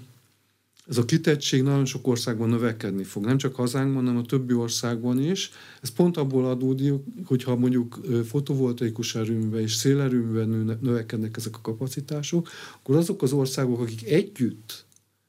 ez 0.87 0.97
a 0.97 1.05
kitettség 1.05 1.63
nagyon 1.63 1.85
sok 1.85 2.07
országban 2.07 2.49
növekedni 2.49 3.03
fog. 3.03 3.25
Nem 3.25 3.37
csak 3.37 3.55
hazánkban, 3.55 4.05
hanem 4.05 4.21
a 4.21 4.25
többi 4.25 4.53
országban 4.53 5.23
is. 5.23 5.51
Ez 5.81 5.89
pont 5.89 6.17
abból 6.17 6.45
adódik, 6.45 6.93
hogyha 7.25 7.55
mondjuk 7.55 7.99
fotovoltaikus 8.25 9.15
erőműben 9.15 9.61
és 9.61 9.73
szélerőműben 9.73 10.77
növekednek 10.81 11.37
ezek 11.37 11.55
a 11.55 11.61
kapacitások, 11.61 12.49
akkor 12.75 12.95
azok 12.95 13.21
az 13.21 13.33
országok, 13.33 13.79
akik 13.79 14.07
együtt 14.07 14.85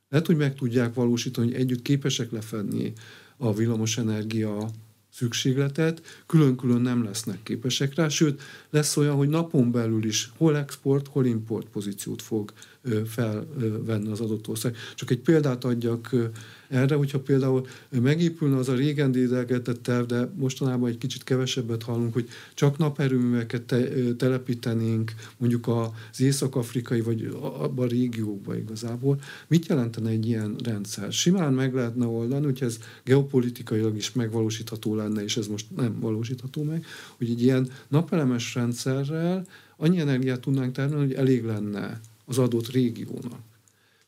lehet, 0.08 0.26
hogy 0.26 0.36
meg 0.36 0.54
tudják 0.54 0.94
valósítani, 0.94 1.46
hogy 1.46 1.60
együtt 1.60 1.82
képesek 1.82 2.30
lefedni 2.30 2.92
a 3.36 3.54
villamosenergia 3.54 4.70
szükségletet, 5.12 6.22
külön-külön 6.26 6.80
nem 6.80 7.04
lesznek 7.04 7.42
képesek 7.42 7.94
rá, 7.94 8.08
sőt, 8.08 8.42
lesz 8.70 8.96
olyan, 8.96 9.16
hogy 9.16 9.28
napon 9.28 9.70
belül 9.70 10.04
is 10.04 10.30
hol 10.36 10.56
export, 10.56 11.08
hol 11.08 11.26
import 11.26 11.66
pozíciót 11.68 12.22
fog 12.22 12.52
felvenni 13.06 14.10
az 14.10 14.20
adott 14.20 14.48
ország. 14.48 14.76
Csak 14.94 15.10
egy 15.10 15.18
példát 15.18 15.64
adjak 15.64 16.10
erre, 16.68 16.94
hogyha 16.94 17.20
például 17.20 17.66
megépülne 17.90 18.56
az 18.56 18.68
a 18.68 18.74
régen 18.74 19.12
dédelgetett 19.12 19.82
terv, 19.82 20.06
de 20.06 20.32
mostanában 20.34 20.88
egy 20.88 20.98
kicsit 20.98 21.24
kevesebbet 21.24 21.82
hallunk, 21.82 22.12
hogy 22.12 22.28
csak 22.54 22.78
naperőműveket 22.78 23.62
te, 23.62 23.88
telepítenénk 24.14 25.12
mondjuk 25.36 25.68
az 25.68 26.20
észak-afrikai 26.20 27.00
vagy 27.00 27.36
abban 27.40 27.84
a 27.84 27.88
régiókban 27.88 28.56
igazából. 28.56 29.20
Mit 29.48 29.66
jelentene 29.66 30.10
egy 30.10 30.26
ilyen 30.26 30.56
rendszer? 30.64 31.12
Simán 31.12 31.52
meg 31.52 31.74
lehetne 31.74 32.06
oldani, 32.06 32.44
hogy 32.44 32.62
ez 32.62 32.78
geopolitikailag 33.04 33.96
is 33.96 34.12
megvalósítható 34.12 34.94
lenne, 34.94 35.22
és 35.22 35.36
ez 35.36 35.46
most 35.46 35.66
nem 35.76 36.00
valósítható 36.00 36.62
meg, 36.62 36.86
hogy 37.16 37.30
egy 37.30 37.42
ilyen 37.42 37.68
napelemes 37.88 38.54
rendszerrel 38.54 39.46
annyi 39.76 39.98
energiát 39.98 40.40
tudnánk 40.40 40.72
termelni, 40.72 41.06
hogy 41.06 41.14
elég 41.14 41.44
lenne 41.44 42.00
az 42.24 42.38
adott 42.38 42.68
régiónak. 42.68 43.40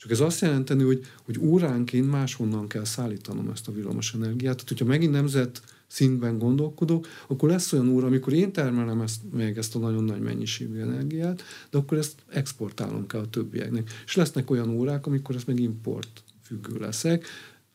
Csak 0.05 0.13
ez 0.13 0.21
azt 0.21 0.41
jelenteni, 0.41 0.83
hogy, 0.83 1.01
hogy 1.25 1.39
óránként 1.39 2.11
máshonnan 2.11 2.69
kell 2.69 2.85
szállítanom 2.85 3.51
ezt 3.51 3.69
a 3.69 3.73
villamos 3.73 4.15
energiát. 4.15 4.55
Tehát, 4.55 4.69
hogyha 4.69 4.85
megint 4.85 5.13
nemzet 5.13 5.63
szintben 5.87 6.39
gondolkodok, 6.39 7.07
akkor 7.29 7.49
lesz 7.49 7.73
olyan 7.73 7.89
óra, 7.89 8.07
amikor 8.07 8.33
én 8.33 8.53
termelem 8.53 9.01
ezt, 9.01 9.21
még 9.33 9.57
ezt 9.57 9.75
a 9.75 9.79
nagyon 9.79 10.05
nagy 10.05 10.21
mennyiségű 10.21 10.81
energiát, 10.81 11.43
de 11.71 11.79
akkor 11.79 11.99
ezt 11.99 12.15
exportálom 12.29 13.07
kell 13.07 13.21
a 13.21 13.31
többieknek. 13.31 13.91
És 14.07 14.15
lesznek 14.15 14.51
olyan 14.51 14.69
órák, 14.69 15.07
amikor 15.07 15.35
ezt 15.35 15.47
meg 15.47 15.61
import 15.61 16.23
függő 16.43 16.79
leszek. 16.79 17.27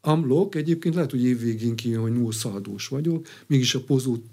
Amlok 0.01 0.55
egyébként 0.55 0.95
lehet, 0.95 1.11
hogy 1.11 1.23
évvégén 1.23 1.75
kijön, 1.75 2.01
hogy 2.01 2.13
null 2.13 2.31
szaldós 2.31 2.87
vagyok, 2.87 3.27
mégis 3.47 3.75
a 3.75 3.83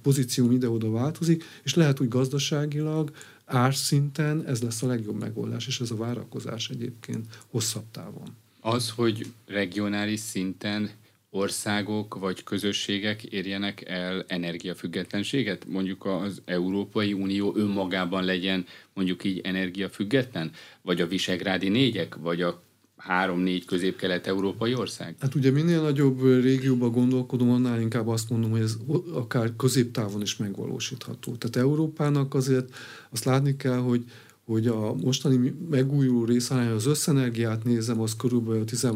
pozícióm 0.03 0.51
ide-oda 0.51 0.91
változik, 0.91 1.45
és 1.63 1.75
lehet, 1.75 1.99
hogy 1.99 2.09
gazdaságilag 2.09 3.11
árszinten 3.47 4.45
ez 4.47 4.63
lesz 4.63 4.83
a 4.83 4.87
legjobb 4.87 5.21
megoldás, 5.21 5.67
és 5.67 5.81
ez 5.81 5.91
a 5.91 5.97
várakozás 5.97 6.71
egyébként 6.71 7.27
hosszabb 7.51 7.85
távon. 7.91 8.37
Az, 8.61 8.91
hogy 8.91 9.27
regionális 9.47 10.21
szinten 10.21 10.91
országok 11.31 12.15
vagy 12.15 12.45
közösségek 12.45 13.23
érjenek 13.23 13.89
el 13.89 14.25
energiafüggetlenséget? 14.29 15.67
Mondjuk 15.67 16.05
az 16.05 16.43
Európai 16.45 17.13
Unió 17.13 17.57
önmagában 17.57 18.25
legyen 18.25 18.67
mondjuk 18.93 19.25
így 19.25 19.41
energiafüggetlen? 19.45 20.51
Vagy 20.83 21.01
a 21.01 21.07
Visegrádi 21.07 21.69
négyek? 21.69 22.15
Vagy 22.15 22.43
a 22.43 22.63
három-négy 23.07 23.65
közép-kelet-európai 23.65 24.75
ország? 24.75 25.17
Hát 25.21 25.35
ugye 25.35 25.51
minél 25.51 25.83
nagyobb 25.83 26.23
régióban 26.23 26.93
gondolkodom, 26.93 27.51
annál 27.51 27.81
inkább 27.81 28.09
azt 28.09 28.31
mondom, 28.31 28.51
hogy 28.51 28.61
ez 28.61 28.77
akár 29.13 29.53
középtávon 29.57 30.23
is 30.23 30.37
megvalósítható. 30.37 31.35
Tehát 31.37 31.69
Európának 31.69 32.35
azért 32.35 32.75
azt 33.11 33.25
látni 33.25 33.57
kell, 33.57 33.79
hogy 33.79 34.05
hogy 34.47 34.67
a 34.67 34.95
mostani 34.95 35.55
megújuló 35.71 36.25
részarány, 36.25 36.69
az 36.71 36.87
összenergiát 36.87 37.65
nézem, 37.65 38.01
az 38.01 38.17
körülbelül 38.17 38.65
10 38.65 38.87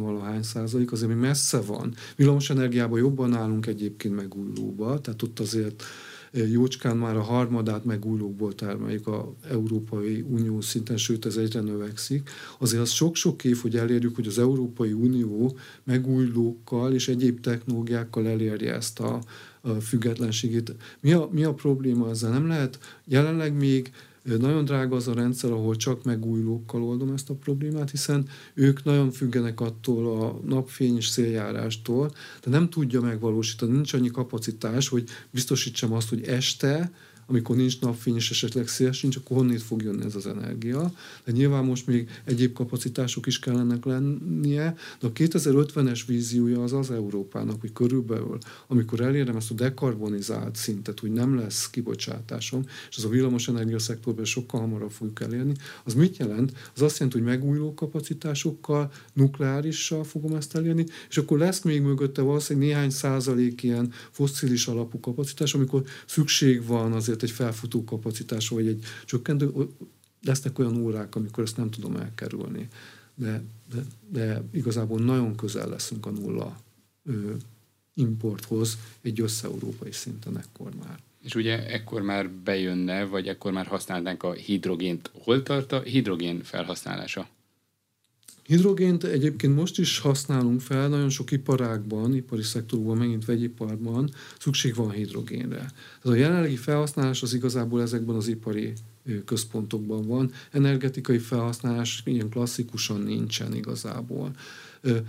százalék, 0.41 0.93
azért 0.93 1.11
még 1.11 1.21
messze 1.21 1.61
van. 1.61 1.95
Villamos 2.17 2.51
energiában 2.51 2.99
jobban 2.99 3.35
állunk 3.35 3.67
egyébként 3.67 4.15
megújulóba, 4.15 5.01
tehát 5.01 5.23
ott 5.23 5.41
azért 5.41 5.85
jócskán 6.33 6.97
már 6.97 7.17
a 7.17 7.23
harmadát 7.23 7.85
megújulókból 7.85 8.55
termeljük 8.55 9.07
a 9.07 9.35
Európai 9.51 10.21
Unió 10.21 10.61
szinten, 10.61 10.97
sőt 10.97 11.27
ez 11.27 11.37
egyre 11.37 11.61
növekszik. 11.61 12.31
Azért 12.59 12.83
az 12.83 12.91
sok-sok 12.91 13.45
év, 13.45 13.59
hogy 13.61 13.77
elérjük, 13.77 14.15
hogy 14.15 14.27
az 14.27 14.39
Európai 14.39 14.93
Unió 14.93 15.57
megújulókkal 15.85 16.93
és 16.93 17.09
egyéb 17.09 17.41
technológiákkal 17.41 18.29
elérje 18.29 18.75
ezt 18.75 19.01
a, 19.01 19.21
a 19.61 19.71
függetlenségét. 19.71 20.75
Mi 21.01 21.13
a, 21.13 21.29
mi 21.33 21.45
a 21.45 21.55
probléma 21.55 22.09
ezzel? 22.11 22.31
Nem 22.31 22.47
lehet 22.47 22.79
jelenleg 23.05 23.55
még 23.55 23.91
nagyon 24.23 24.65
drága 24.65 24.97
az 24.97 25.09
a 25.09 25.15
rendszer, 25.15 25.51
ahol 25.51 25.77
csak 25.77 26.05
megújulókkal 26.05 26.83
oldom 26.83 27.13
ezt 27.13 27.31
a 27.31 27.35
problémát, 27.35 27.91
hiszen 27.91 28.29
ők 28.55 28.85
nagyon 28.85 29.11
függenek 29.11 29.61
attól 29.61 30.23
a 30.23 30.41
napfény 30.47 30.97
és 30.97 31.07
széljárástól, 31.07 32.13
de 32.43 32.51
nem 32.51 32.69
tudja 32.71 33.01
megvalósítani, 33.01 33.73
nincs 33.73 33.93
annyi 33.93 34.11
kapacitás, 34.11 34.89
hogy 34.89 35.09
biztosítsam 35.31 35.93
azt, 35.93 36.09
hogy 36.09 36.23
este 36.23 36.93
amikor 37.31 37.57
nincs 37.57 37.81
napfény 37.81 38.17
és 38.17 38.31
esetleg 38.31 38.69
szél 38.69 38.93
sincs, 38.93 39.17
akkor 39.17 39.37
honnét 39.37 39.63
fog 39.63 39.83
jönni 39.83 40.05
ez 40.05 40.15
az 40.15 40.27
energia. 40.27 40.93
De 41.25 41.33
nyilván 41.33 41.65
most 41.65 41.87
még 41.87 42.09
egyéb 42.25 42.53
kapacitások 42.53 43.27
is 43.27 43.39
kellene 43.39 43.79
lennie, 43.83 44.77
de 45.01 45.07
a 45.07 45.13
2050-es 45.13 46.01
víziója 46.07 46.63
az 46.63 46.73
az 46.73 46.91
Európának, 46.91 47.61
hogy 47.61 47.73
körülbelül, 47.73 48.39
amikor 48.67 49.01
elérem 49.01 49.37
ezt 49.37 49.51
a 49.51 49.55
dekarbonizált 49.55 50.57
szintet, 50.57 51.01
hogy 51.01 51.13
nem 51.13 51.37
lesz 51.37 51.71
kibocsátásom, 51.71 52.65
és 52.91 52.97
az 52.97 53.05
a 53.05 53.09
villamos 53.09 53.51
szektorban 53.77 54.25
sokkal 54.25 54.61
hamarabb 54.61 54.91
fogjuk 54.91 55.21
elérni, 55.21 55.55
az 55.85 55.95
mit 55.95 56.17
jelent? 56.17 56.53
Az 56.75 56.83
azt 56.83 56.99
jelenti, 56.99 57.19
hogy 57.19 57.29
megújuló 57.29 57.75
kapacitásokkal, 57.75 58.93
nukleárissal 59.13 60.05
fogom 60.05 60.35
ezt 60.35 60.57
elérni, 60.57 60.87
és 61.09 61.19
akkor 61.19 61.39
lesz 61.39 61.63
még 61.63 61.83
mögötte 61.83 62.23
valószínűleg 62.23 62.69
néhány 62.69 62.91
százalék 62.91 63.63
ilyen 63.63 63.93
fosszilis 64.11 64.67
alapú 64.67 65.01
kapacitás, 65.01 65.55
amikor 65.55 65.83
szükség 66.07 66.67
van 66.67 66.93
azért 66.93 67.20
egy 67.23 67.31
felfutó 67.31 67.85
kapacitás, 67.85 68.49
vagy 68.49 68.67
egy 68.67 68.85
csökkentő, 69.05 69.53
lesznek 70.23 70.59
olyan 70.59 70.77
órák, 70.77 71.15
amikor 71.15 71.45
ezt 71.45 71.57
nem 71.57 71.71
tudom 71.71 71.97
elkerülni. 71.97 72.69
De, 73.15 73.43
de, 73.73 73.81
de 74.09 74.43
igazából 74.53 75.01
nagyon 75.01 75.37
közel 75.37 75.69
leszünk 75.69 76.07
a 76.07 76.11
nulla 76.11 76.61
ö, 77.05 77.35
importhoz 77.95 78.79
egy 79.01 79.21
össze-európai 79.21 79.93
szinten 79.93 80.39
ekkor 80.39 80.75
már. 80.75 80.99
És 81.23 81.35
ugye 81.35 81.67
ekkor 81.67 82.03
már 82.03 82.31
bejönne, 82.31 83.05
vagy 83.05 83.29
ekkor 83.29 83.53
már 83.53 83.67
használnánk 83.67 84.23
a 84.23 84.33
hidrogént. 84.33 85.11
Hol 85.23 85.43
tart 85.43 85.73
a 85.73 85.81
hidrogén 85.81 86.43
felhasználása? 86.43 87.29
Hidrogént 88.51 89.05
egyébként 89.05 89.55
most 89.55 89.79
is 89.79 89.99
használunk 89.99 90.61
fel, 90.61 90.89
nagyon 90.89 91.09
sok 91.09 91.31
iparágban, 91.31 92.15
ipari 92.15 92.43
szektorban, 92.43 92.97
megint 92.97 93.25
vegyiparban 93.25 94.11
szükség 94.39 94.75
van 94.75 94.91
hidrogénre. 94.91 95.57
Tehát 95.57 95.73
a 96.03 96.15
jelenlegi 96.15 96.57
felhasználás 96.57 97.23
az 97.23 97.35
igazából 97.35 97.83
ezekben 97.83 98.17
az 98.17 98.29
ipari 98.29 98.73
központokban 99.25 100.07
van. 100.07 100.31
Energetikai 100.51 101.19
felhasználás 101.19 102.03
ilyen 102.05 102.29
klasszikusan 102.29 103.01
nincsen 103.01 103.55
igazából. 103.55 104.31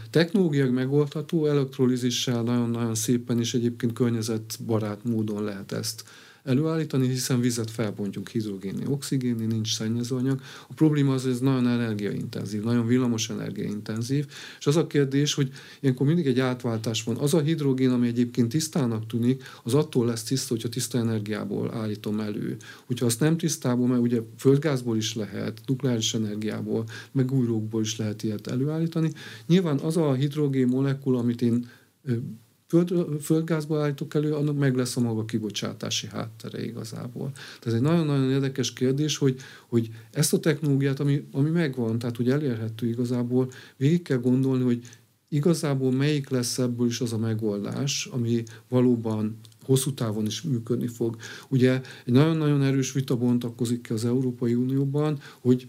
Technológiák 0.10 0.72
megoldható, 0.72 1.46
elektrolízissel 1.46 2.44
nagyon-nagyon 2.44 2.96
szépen 2.96 3.40
és 3.40 3.54
egyébként 3.54 3.94
környezetbarát 3.94 5.04
módon 5.04 5.44
lehet 5.44 5.72
ezt 5.72 6.04
előállítani, 6.44 7.08
hiszen 7.08 7.40
vizet 7.40 7.72
felbontjuk 7.72 8.30
hidrogénni, 8.30 8.86
oxigénni, 8.88 9.46
nincs 9.46 9.76
szennyezőanyag. 9.76 10.42
A 10.70 10.74
probléma 10.74 11.14
az, 11.14 11.24
hogy 11.24 11.32
ez 11.32 11.40
nagyon 11.40 11.68
energiaintenzív, 11.68 12.64
nagyon 12.64 12.88
villamos 12.88 13.30
energiaintenzív, 13.30 14.26
és 14.60 14.68
az 14.68 14.76
a 14.76 14.88
kérdés, 14.88 15.34
hogy 15.34 15.52
ilyenkor 15.80 16.08
mindig 16.08 16.28
egy 16.28 16.40
átváltás 16.40 17.04
van. 17.04 17.18
Az 17.18 17.34
a 17.34 17.42
hidrogén, 17.42 17.90
ami 17.90 18.08
egyébként 18.08 18.50
tisztának 18.50 19.08
tűnik, 19.08 19.44
az 19.64 19.74
attól 19.74 20.06
lesz 20.06 20.24
tiszta, 20.24 20.54
hogyha 20.54 20.70
tiszta 20.70 20.98
energiából 20.98 21.74
állítom 21.74 22.20
elő. 22.20 22.58
Hogyha 22.86 23.06
azt 23.06 23.20
nem 23.20 23.38
tisztából, 23.38 23.88
mert 23.88 24.02
ugye 24.02 24.22
földgázból 24.38 24.98
is 24.98 25.16
lehet, 25.16 25.62
nukleáris 25.66 26.14
energiából, 26.14 26.84
megújulókból 27.12 27.82
is 27.82 27.98
lehet 27.98 28.24
ilyet 28.24 28.48
előállítani. 28.48 29.12
Nyilván 29.48 29.78
az 29.78 29.98
a 29.98 30.14
hidrogén 30.14 30.68
molekula, 30.68 31.20
amit 31.20 31.42
én 31.42 31.68
földgázból 33.22 33.82
állítok 33.82 34.14
elő, 34.14 34.34
annak 34.34 34.58
meg 34.58 34.76
lesz 34.76 34.98
a 34.98 35.02
maga 35.02 35.26
kibocsátási 35.26 36.08
háttere 36.08 36.64
igazából. 36.64 37.32
Tehát 37.32 37.66
ez 37.66 37.74
egy 37.74 37.82
nagyon-nagyon 37.82 38.32
érdekes 38.32 38.74
kérdés, 38.74 39.18
hogy, 39.18 39.40
hogy 39.68 39.90
ezt 40.12 40.34
a 40.34 40.40
technológiát, 40.40 41.00
ami, 41.00 41.28
ami 41.32 41.50
megvan, 41.50 42.00
tehát 42.00 42.18
hogy 42.18 42.30
elérhető 42.30 42.88
igazából, 42.88 43.52
végig 43.78 44.02
kell 44.02 44.18
gondolni, 44.18 44.64
hogy 44.64 44.88
igazából 45.30 45.92
melyik 45.92 46.30
lesz 46.30 46.58
ebből 46.58 46.88
is 46.88 47.02
az 47.02 47.14
a 47.14 47.18
megoldás, 47.18 48.06
ami 48.12 48.44
valóban 48.70 49.40
hosszú 49.64 49.94
távon 49.94 50.26
is 50.26 50.42
működni 50.42 50.88
fog. 50.88 51.16
Ugye 51.48 51.82
egy 52.06 52.14
nagyon-nagyon 52.14 52.64
erős 52.64 52.92
vita 52.92 53.18
bontakozik 53.18 53.82
ki 53.82 53.94
az 53.94 54.06
Európai 54.06 54.54
Unióban, 54.54 55.20
hogy 55.40 55.68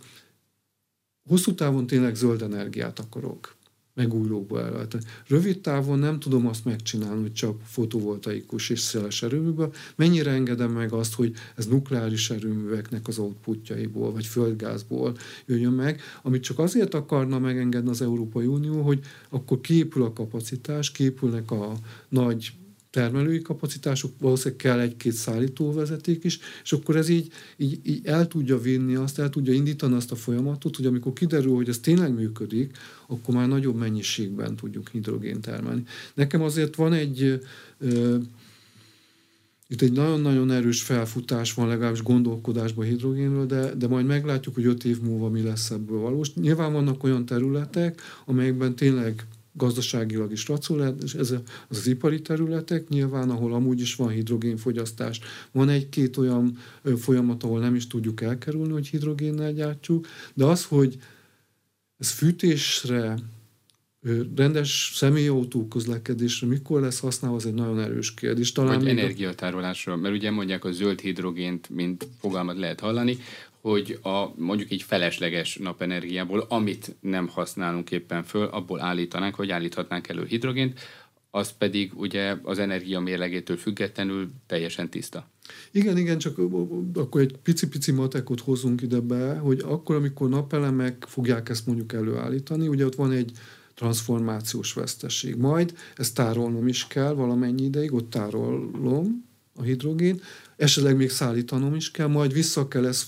hosszú 1.28 1.54
távon 1.54 1.86
tényleg 1.86 2.14
zöld 2.14 2.42
energiát 2.42 2.98
akarok 2.98 3.56
megújulókba 3.94 4.60
elváltani. 4.60 5.02
Rövid 5.26 5.60
távon 5.60 5.98
nem 5.98 6.20
tudom 6.20 6.46
azt 6.46 6.64
megcsinálni, 6.64 7.20
hogy 7.20 7.32
csak 7.32 7.60
fotovoltaikus 7.64 8.70
és 8.70 8.80
széles 8.80 9.22
erőműből. 9.22 9.72
Mennyire 9.96 10.30
engedem 10.30 10.70
meg 10.70 10.92
azt, 10.92 11.14
hogy 11.14 11.34
ez 11.56 11.66
nukleáris 11.66 12.30
erőműveknek 12.30 13.08
az 13.08 13.18
outputjaiból, 13.18 14.12
vagy 14.12 14.26
földgázból 14.26 15.16
jöjjön 15.46 15.72
meg, 15.72 16.00
amit 16.22 16.42
csak 16.42 16.58
azért 16.58 16.94
akarna 16.94 17.38
megengedni 17.38 17.90
az 17.90 18.02
Európai 18.02 18.46
Unió, 18.46 18.82
hogy 18.82 19.00
akkor 19.28 19.60
képül 19.60 20.02
a 20.02 20.12
kapacitás, 20.12 20.92
képülnek 20.92 21.50
a 21.50 21.72
nagy 22.08 22.52
termelői 22.92 23.42
kapacitások, 23.42 24.12
valószínűleg 24.18 24.58
kell 24.58 24.80
egy-két 24.80 25.12
szállítóvezeték 25.12 26.24
is, 26.24 26.38
és 26.62 26.72
akkor 26.72 26.96
ez 26.96 27.08
így, 27.08 27.32
így, 27.56 27.78
így 27.82 28.06
el 28.06 28.28
tudja 28.28 28.58
vinni 28.58 28.94
azt, 28.94 29.18
el 29.18 29.30
tudja 29.30 29.52
indítani 29.52 29.94
azt 29.94 30.12
a 30.12 30.16
folyamatot, 30.16 30.76
hogy 30.76 30.86
amikor 30.86 31.12
kiderül, 31.12 31.54
hogy 31.54 31.68
ez 31.68 31.78
tényleg 31.78 32.14
működik, 32.14 32.76
akkor 33.06 33.34
már 33.34 33.48
nagyobb 33.48 33.76
mennyiségben 33.76 34.56
tudjuk 34.56 34.88
hidrogént 34.88 35.40
termelni. 35.40 35.82
Nekem 36.14 36.42
azért 36.42 36.74
van 36.74 36.92
egy 36.92 37.40
ö, 37.78 38.16
itt 39.68 39.82
egy 39.82 39.92
nagyon-nagyon 39.92 40.50
erős 40.50 40.82
felfutás 40.82 41.54
van 41.54 41.68
legalábbis 41.68 42.02
gondolkodásban 42.02 42.84
hidrogénről, 42.84 43.46
de, 43.46 43.74
de 43.74 43.88
majd 43.88 44.06
meglátjuk, 44.06 44.54
hogy 44.54 44.64
öt 44.64 44.84
év 44.84 45.00
múlva 45.00 45.28
mi 45.28 45.42
lesz 45.42 45.70
ebből 45.70 45.98
valós. 45.98 46.34
Nyilván 46.34 46.72
vannak 46.72 47.04
olyan 47.04 47.26
területek, 47.26 48.00
amelyekben 48.24 48.74
tényleg 48.74 49.26
gazdaságilag 49.52 50.32
is 50.32 50.48
racionális, 50.48 51.02
és 51.02 51.14
ez 51.14 51.30
az, 51.30 51.40
az 51.68 51.86
ipari 51.86 52.22
területek, 52.22 52.88
nyilván, 52.88 53.30
ahol 53.30 53.54
amúgy 53.54 53.80
is 53.80 53.94
van 53.94 54.08
hidrogénfogyasztás. 54.08 55.20
Van 55.52 55.68
egy-két 55.68 56.16
olyan 56.16 56.58
folyamat, 56.96 57.42
ahol 57.42 57.60
nem 57.60 57.74
is 57.74 57.86
tudjuk 57.86 58.20
elkerülni, 58.20 58.72
hogy 58.72 58.86
hidrogénnel 58.86 59.52
gyártjuk, 59.52 60.06
de 60.34 60.44
az, 60.44 60.64
hogy 60.64 60.98
ez 61.98 62.10
fűtésre, 62.10 63.16
rendes 64.36 64.92
személyautó 64.94 65.68
közlekedésre 65.68 66.46
mikor 66.46 66.80
lesz 66.80 67.00
használva, 67.00 67.36
az 67.36 67.46
egy 67.46 67.54
nagyon 67.54 67.80
erős 67.80 68.14
kérdés. 68.14 68.52
Talán 68.52 68.78
Vagy 68.78 68.88
energiatárolásra, 68.88 69.96
mert 69.96 70.14
ugye 70.14 70.30
mondják 70.30 70.64
a 70.64 70.72
zöld 70.72 71.00
hidrogént, 71.00 71.70
mint 71.70 72.08
fogalmat 72.20 72.58
lehet 72.58 72.80
hallani, 72.80 73.18
hogy 73.62 73.98
a 74.02 74.32
mondjuk 74.36 74.70
így 74.70 74.82
felesleges 74.82 75.56
napenergiából, 75.56 76.46
amit 76.48 76.96
nem 77.00 77.28
használunk 77.28 77.90
éppen 77.90 78.24
föl, 78.24 78.44
abból 78.44 78.80
állítanánk, 78.80 79.34
hogy 79.34 79.50
állíthatnánk 79.50 80.08
elő 80.08 80.24
hidrogént, 80.24 80.80
az 81.30 81.52
pedig 81.58 81.92
ugye 81.94 82.36
az 82.42 82.58
energia 82.58 83.00
mérlegétől 83.00 83.56
függetlenül 83.56 84.30
teljesen 84.46 84.90
tiszta. 84.90 85.28
Igen, 85.70 85.96
igen, 85.96 86.18
csak 86.18 86.38
akkor 86.94 87.20
egy 87.20 87.36
pici-pici 87.42 87.92
matekot 87.92 88.40
hozunk 88.40 88.82
ide 88.82 89.00
be, 89.00 89.34
hogy 89.34 89.62
akkor, 89.64 89.96
amikor 89.96 90.28
napelemek 90.28 91.04
fogják 91.08 91.48
ezt 91.48 91.66
mondjuk 91.66 91.92
előállítani, 91.92 92.68
ugye 92.68 92.84
ott 92.84 92.94
van 92.94 93.12
egy 93.12 93.32
transformációs 93.74 94.72
veszteség. 94.72 95.36
Majd 95.36 95.74
ezt 95.96 96.14
tárolnom 96.14 96.68
is 96.68 96.86
kell 96.86 97.12
valamennyi 97.12 97.62
ideig, 97.62 97.92
ott 97.92 98.10
tárolom 98.10 99.24
a 99.54 99.62
hidrogén, 99.62 100.20
esetleg 100.56 100.96
még 100.96 101.10
szállítanom 101.10 101.74
is 101.74 101.90
kell, 101.90 102.06
majd 102.06 102.32
vissza 102.32 102.68
kell 102.68 102.86
ezt 102.86 103.04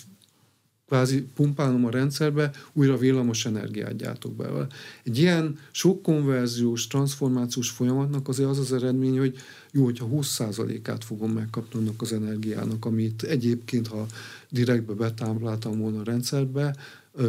kvázi 0.87 1.23
pumpálnom 1.35 1.85
a 1.85 1.91
rendszerbe, 1.91 2.51
újra 2.73 2.97
villamos 2.97 3.47
energiát 3.47 3.97
gyártok 3.97 4.33
belőle. 4.33 4.67
Egy 5.05 5.19
ilyen 5.19 5.59
sok 5.71 6.03
konverziós, 6.03 6.87
transformációs 6.87 7.71
folyamatnak 7.71 8.29
azért 8.29 8.49
az 8.49 8.59
az 8.59 8.73
eredmény, 8.73 9.19
hogy 9.19 9.37
jó, 9.73 9.85
hogyha 9.85 10.09
20%-át 10.13 11.05
fogom 11.05 11.31
megkapni 11.31 11.81
annak 11.81 12.03
az 12.03 12.13
energiának, 12.13 12.85
amit 12.85 13.23
egyébként, 13.23 13.87
ha 13.87 14.07
direktbe 14.51 14.93
betámláltam 14.93 15.79
volna 15.79 16.01
a 16.01 16.05
rendszerbe, 16.05 16.77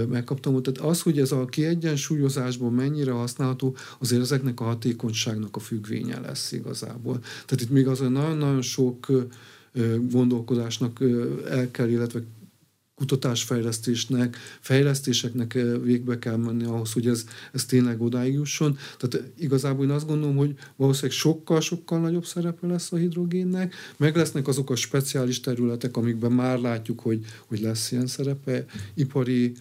megkaptam. 0.10 0.62
Tehát 0.62 0.92
az, 0.92 1.02
hogy 1.02 1.20
ez 1.20 1.32
a 1.32 1.46
kiegyensúlyozásban 1.46 2.74
mennyire 2.74 3.12
használható, 3.12 3.76
azért 4.00 4.22
ezeknek 4.22 4.60
a 4.60 4.64
hatékonyságnak 4.64 5.56
a 5.56 5.60
függvénye 5.60 6.20
lesz 6.20 6.52
igazából. 6.52 7.20
Tehát 7.20 7.62
itt 7.62 7.70
még 7.70 7.88
azért 7.88 8.12
nagyon-nagyon 8.12 8.62
sok 8.62 9.08
gondolkodásnak 10.10 11.00
el 11.50 11.72
kell, 11.72 11.90
illetve 11.90 12.22
kutatásfejlesztésnek, 12.96 14.38
fejlesztéseknek 14.60 15.54
végbe 15.84 16.20
kell 16.20 16.36
menni 16.36 16.64
ahhoz, 16.64 16.94
hogy 16.94 17.08
ez, 17.08 17.26
ez 17.52 17.66
tényleg 17.66 18.02
odáig 18.02 18.34
jusson. 18.34 18.78
Tehát 18.98 19.32
igazából 19.38 19.86
én 19.86 19.92
azt 19.92 20.08
gondolom, 20.08 20.36
hogy 20.36 20.56
valószínűleg 20.76 21.18
sokkal-sokkal 21.18 22.00
nagyobb 22.00 22.26
szerepe 22.26 22.68
lesz 22.68 22.92
a 22.92 22.96
hidrogénnek, 22.96 23.76
meg 23.98 24.16
lesznek 24.16 24.48
azok 24.48 24.70
a 24.70 24.76
speciális 24.76 25.40
területek, 25.40 25.98
amikben 25.98 26.32
már 26.32 26.60
látjuk, 26.60 27.00
hogy, 27.00 27.26
hogy 27.46 27.60
lesz 27.60 27.92
ilyen 27.92 28.08
szerepe, 28.08 28.66
ipari 28.94 29.54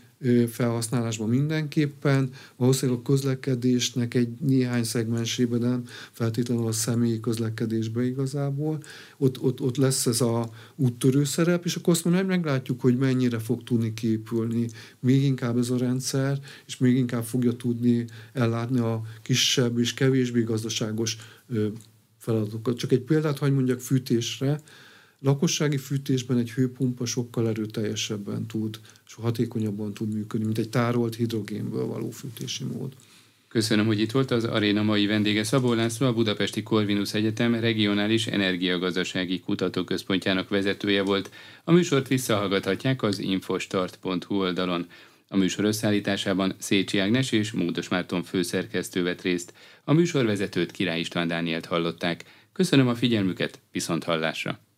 felhasználásban 0.49 1.29
mindenképpen, 1.29 2.31
valószínűleg 2.57 3.01
a 3.01 3.03
közlekedésnek 3.03 4.15
egy 4.15 4.29
néhány 4.41 4.85
szegmensében, 4.85 5.61
de 5.61 5.69
nem 5.69 5.83
feltétlenül 6.13 6.67
a 6.67 6.73
személyi 6.73 7.21
közlekedésbe 7.21 8.05
igazából, 8.05 8.83
ott, 9.17 9.41
ott, 9.41 9.61
ott 9.61 9.77
lesz 9.77 10.07
ez 10.07 10.21
a 10.21 10.51
úttörő 10.77 11.25
szerep, 11.25 11.65
és 11.65 11.77
akkor 11.77 11.93
azt 11.93 12.05
mondom, 12.05 12.27
meglátjuk, 12.27 12.81
hogy 12.81 12.97
mennyire 12.97 13.39
fog 13.39 13.63
tudni 13.63 13.95
képülni 13.95 14.69
még 15.01 15.23
inkább 15.23 15.59
ez 15.59 15.71
a 15.71 15.79
rendszer, 15.79 16.39
és 16.67 16.77
még 16.77 16.97
inkább 16.97 17.25
fogja 17.25 17.53
tudni 17.53 18.05
ellátni 18.33 18.79
a 18.79 19.03
kisebb 19.23 19.79
és 19.79 19.95
kevésbé 19.95 20.43
gazdaságos 20.43 21.17
feladatokat. 22.19 22.77
Csak 22.77 22.93
egy 22.93 23.01
példát 23.01 23.39
hagy 23.39 23.53
mondjak 23.53 23.81
fűtésre, 23.81 24.61
lakossági 25.21 25.77
fűtésben 25.77 26.39
egy 26.39 26.51
hőpumpa 26.51 27.07
sokkal 27.07 27.49
erőteljesebben 27.49 28.47
tud, 28.47 28.81
és 29.17 29.23
hatékonyabban 29.23 29.95
tud 29.95 30.15
működni, 30.15 30.47
mint 30.47 30.59
egy 30.59 30.69
tárolt 30.69 31.15
hidrogénből 31.15 31.87
való 31.87 32.11
fűtési 32.11 32.65
mód. 32.65 32.93
Köszönöm, 33.49 33.87
hogy 33.87 34.01
itt 34.01 34.11
volt 34.11 34.31
az 34.31 34.45
aréna 34.45 34.83
mai 34.83 35.07
vendége 35.07 35.45
Szabó 35.45 35.73
László, 35.73 36.07
a 36.07 36.13
Budapesti 36.13 36.63
Corvinus 36.63 37.15
Egyetem 37.15 37.55
regionális 37.55 38.27
energiagazdasági 38.27 39.41
kutatóközpontjának 39.41 40.49
vezetője 40.49 41.03
volt. 41.03 41.31
A 41.65 41.73
műsort 41.73 42.09
visszahallgathatják 42.09 43.03
az 43.03 43.19
infostart.hu 43.19 44.35
oldalon. 44.35 44.87
A 45.29 45.37
műsor 45.37 45.65
összeállításában 45.65 46.55
Szécsi 46.59 46.99
Ágnes 46.99 47.33
és 47.33 47.53
Módos 47.53 47.89
Márton 47.89 48.23
főszerkesztő 48.23 49.03
vett 49.03 49.23
részt. 49.23 49.53
A 49.85 49.93
műsorvezetőt 49.93 50.71
Király 50.71 51.01
István 51.01 51.29
Dánielt 51.29 51.67
hallották. 51.67 52.25
Köszönöm 52.53 52.89
a 52.89 52.95
figyelmüket, 52.95 53.61
viszont 53.73 54.05
hallásra! 54.05 54.74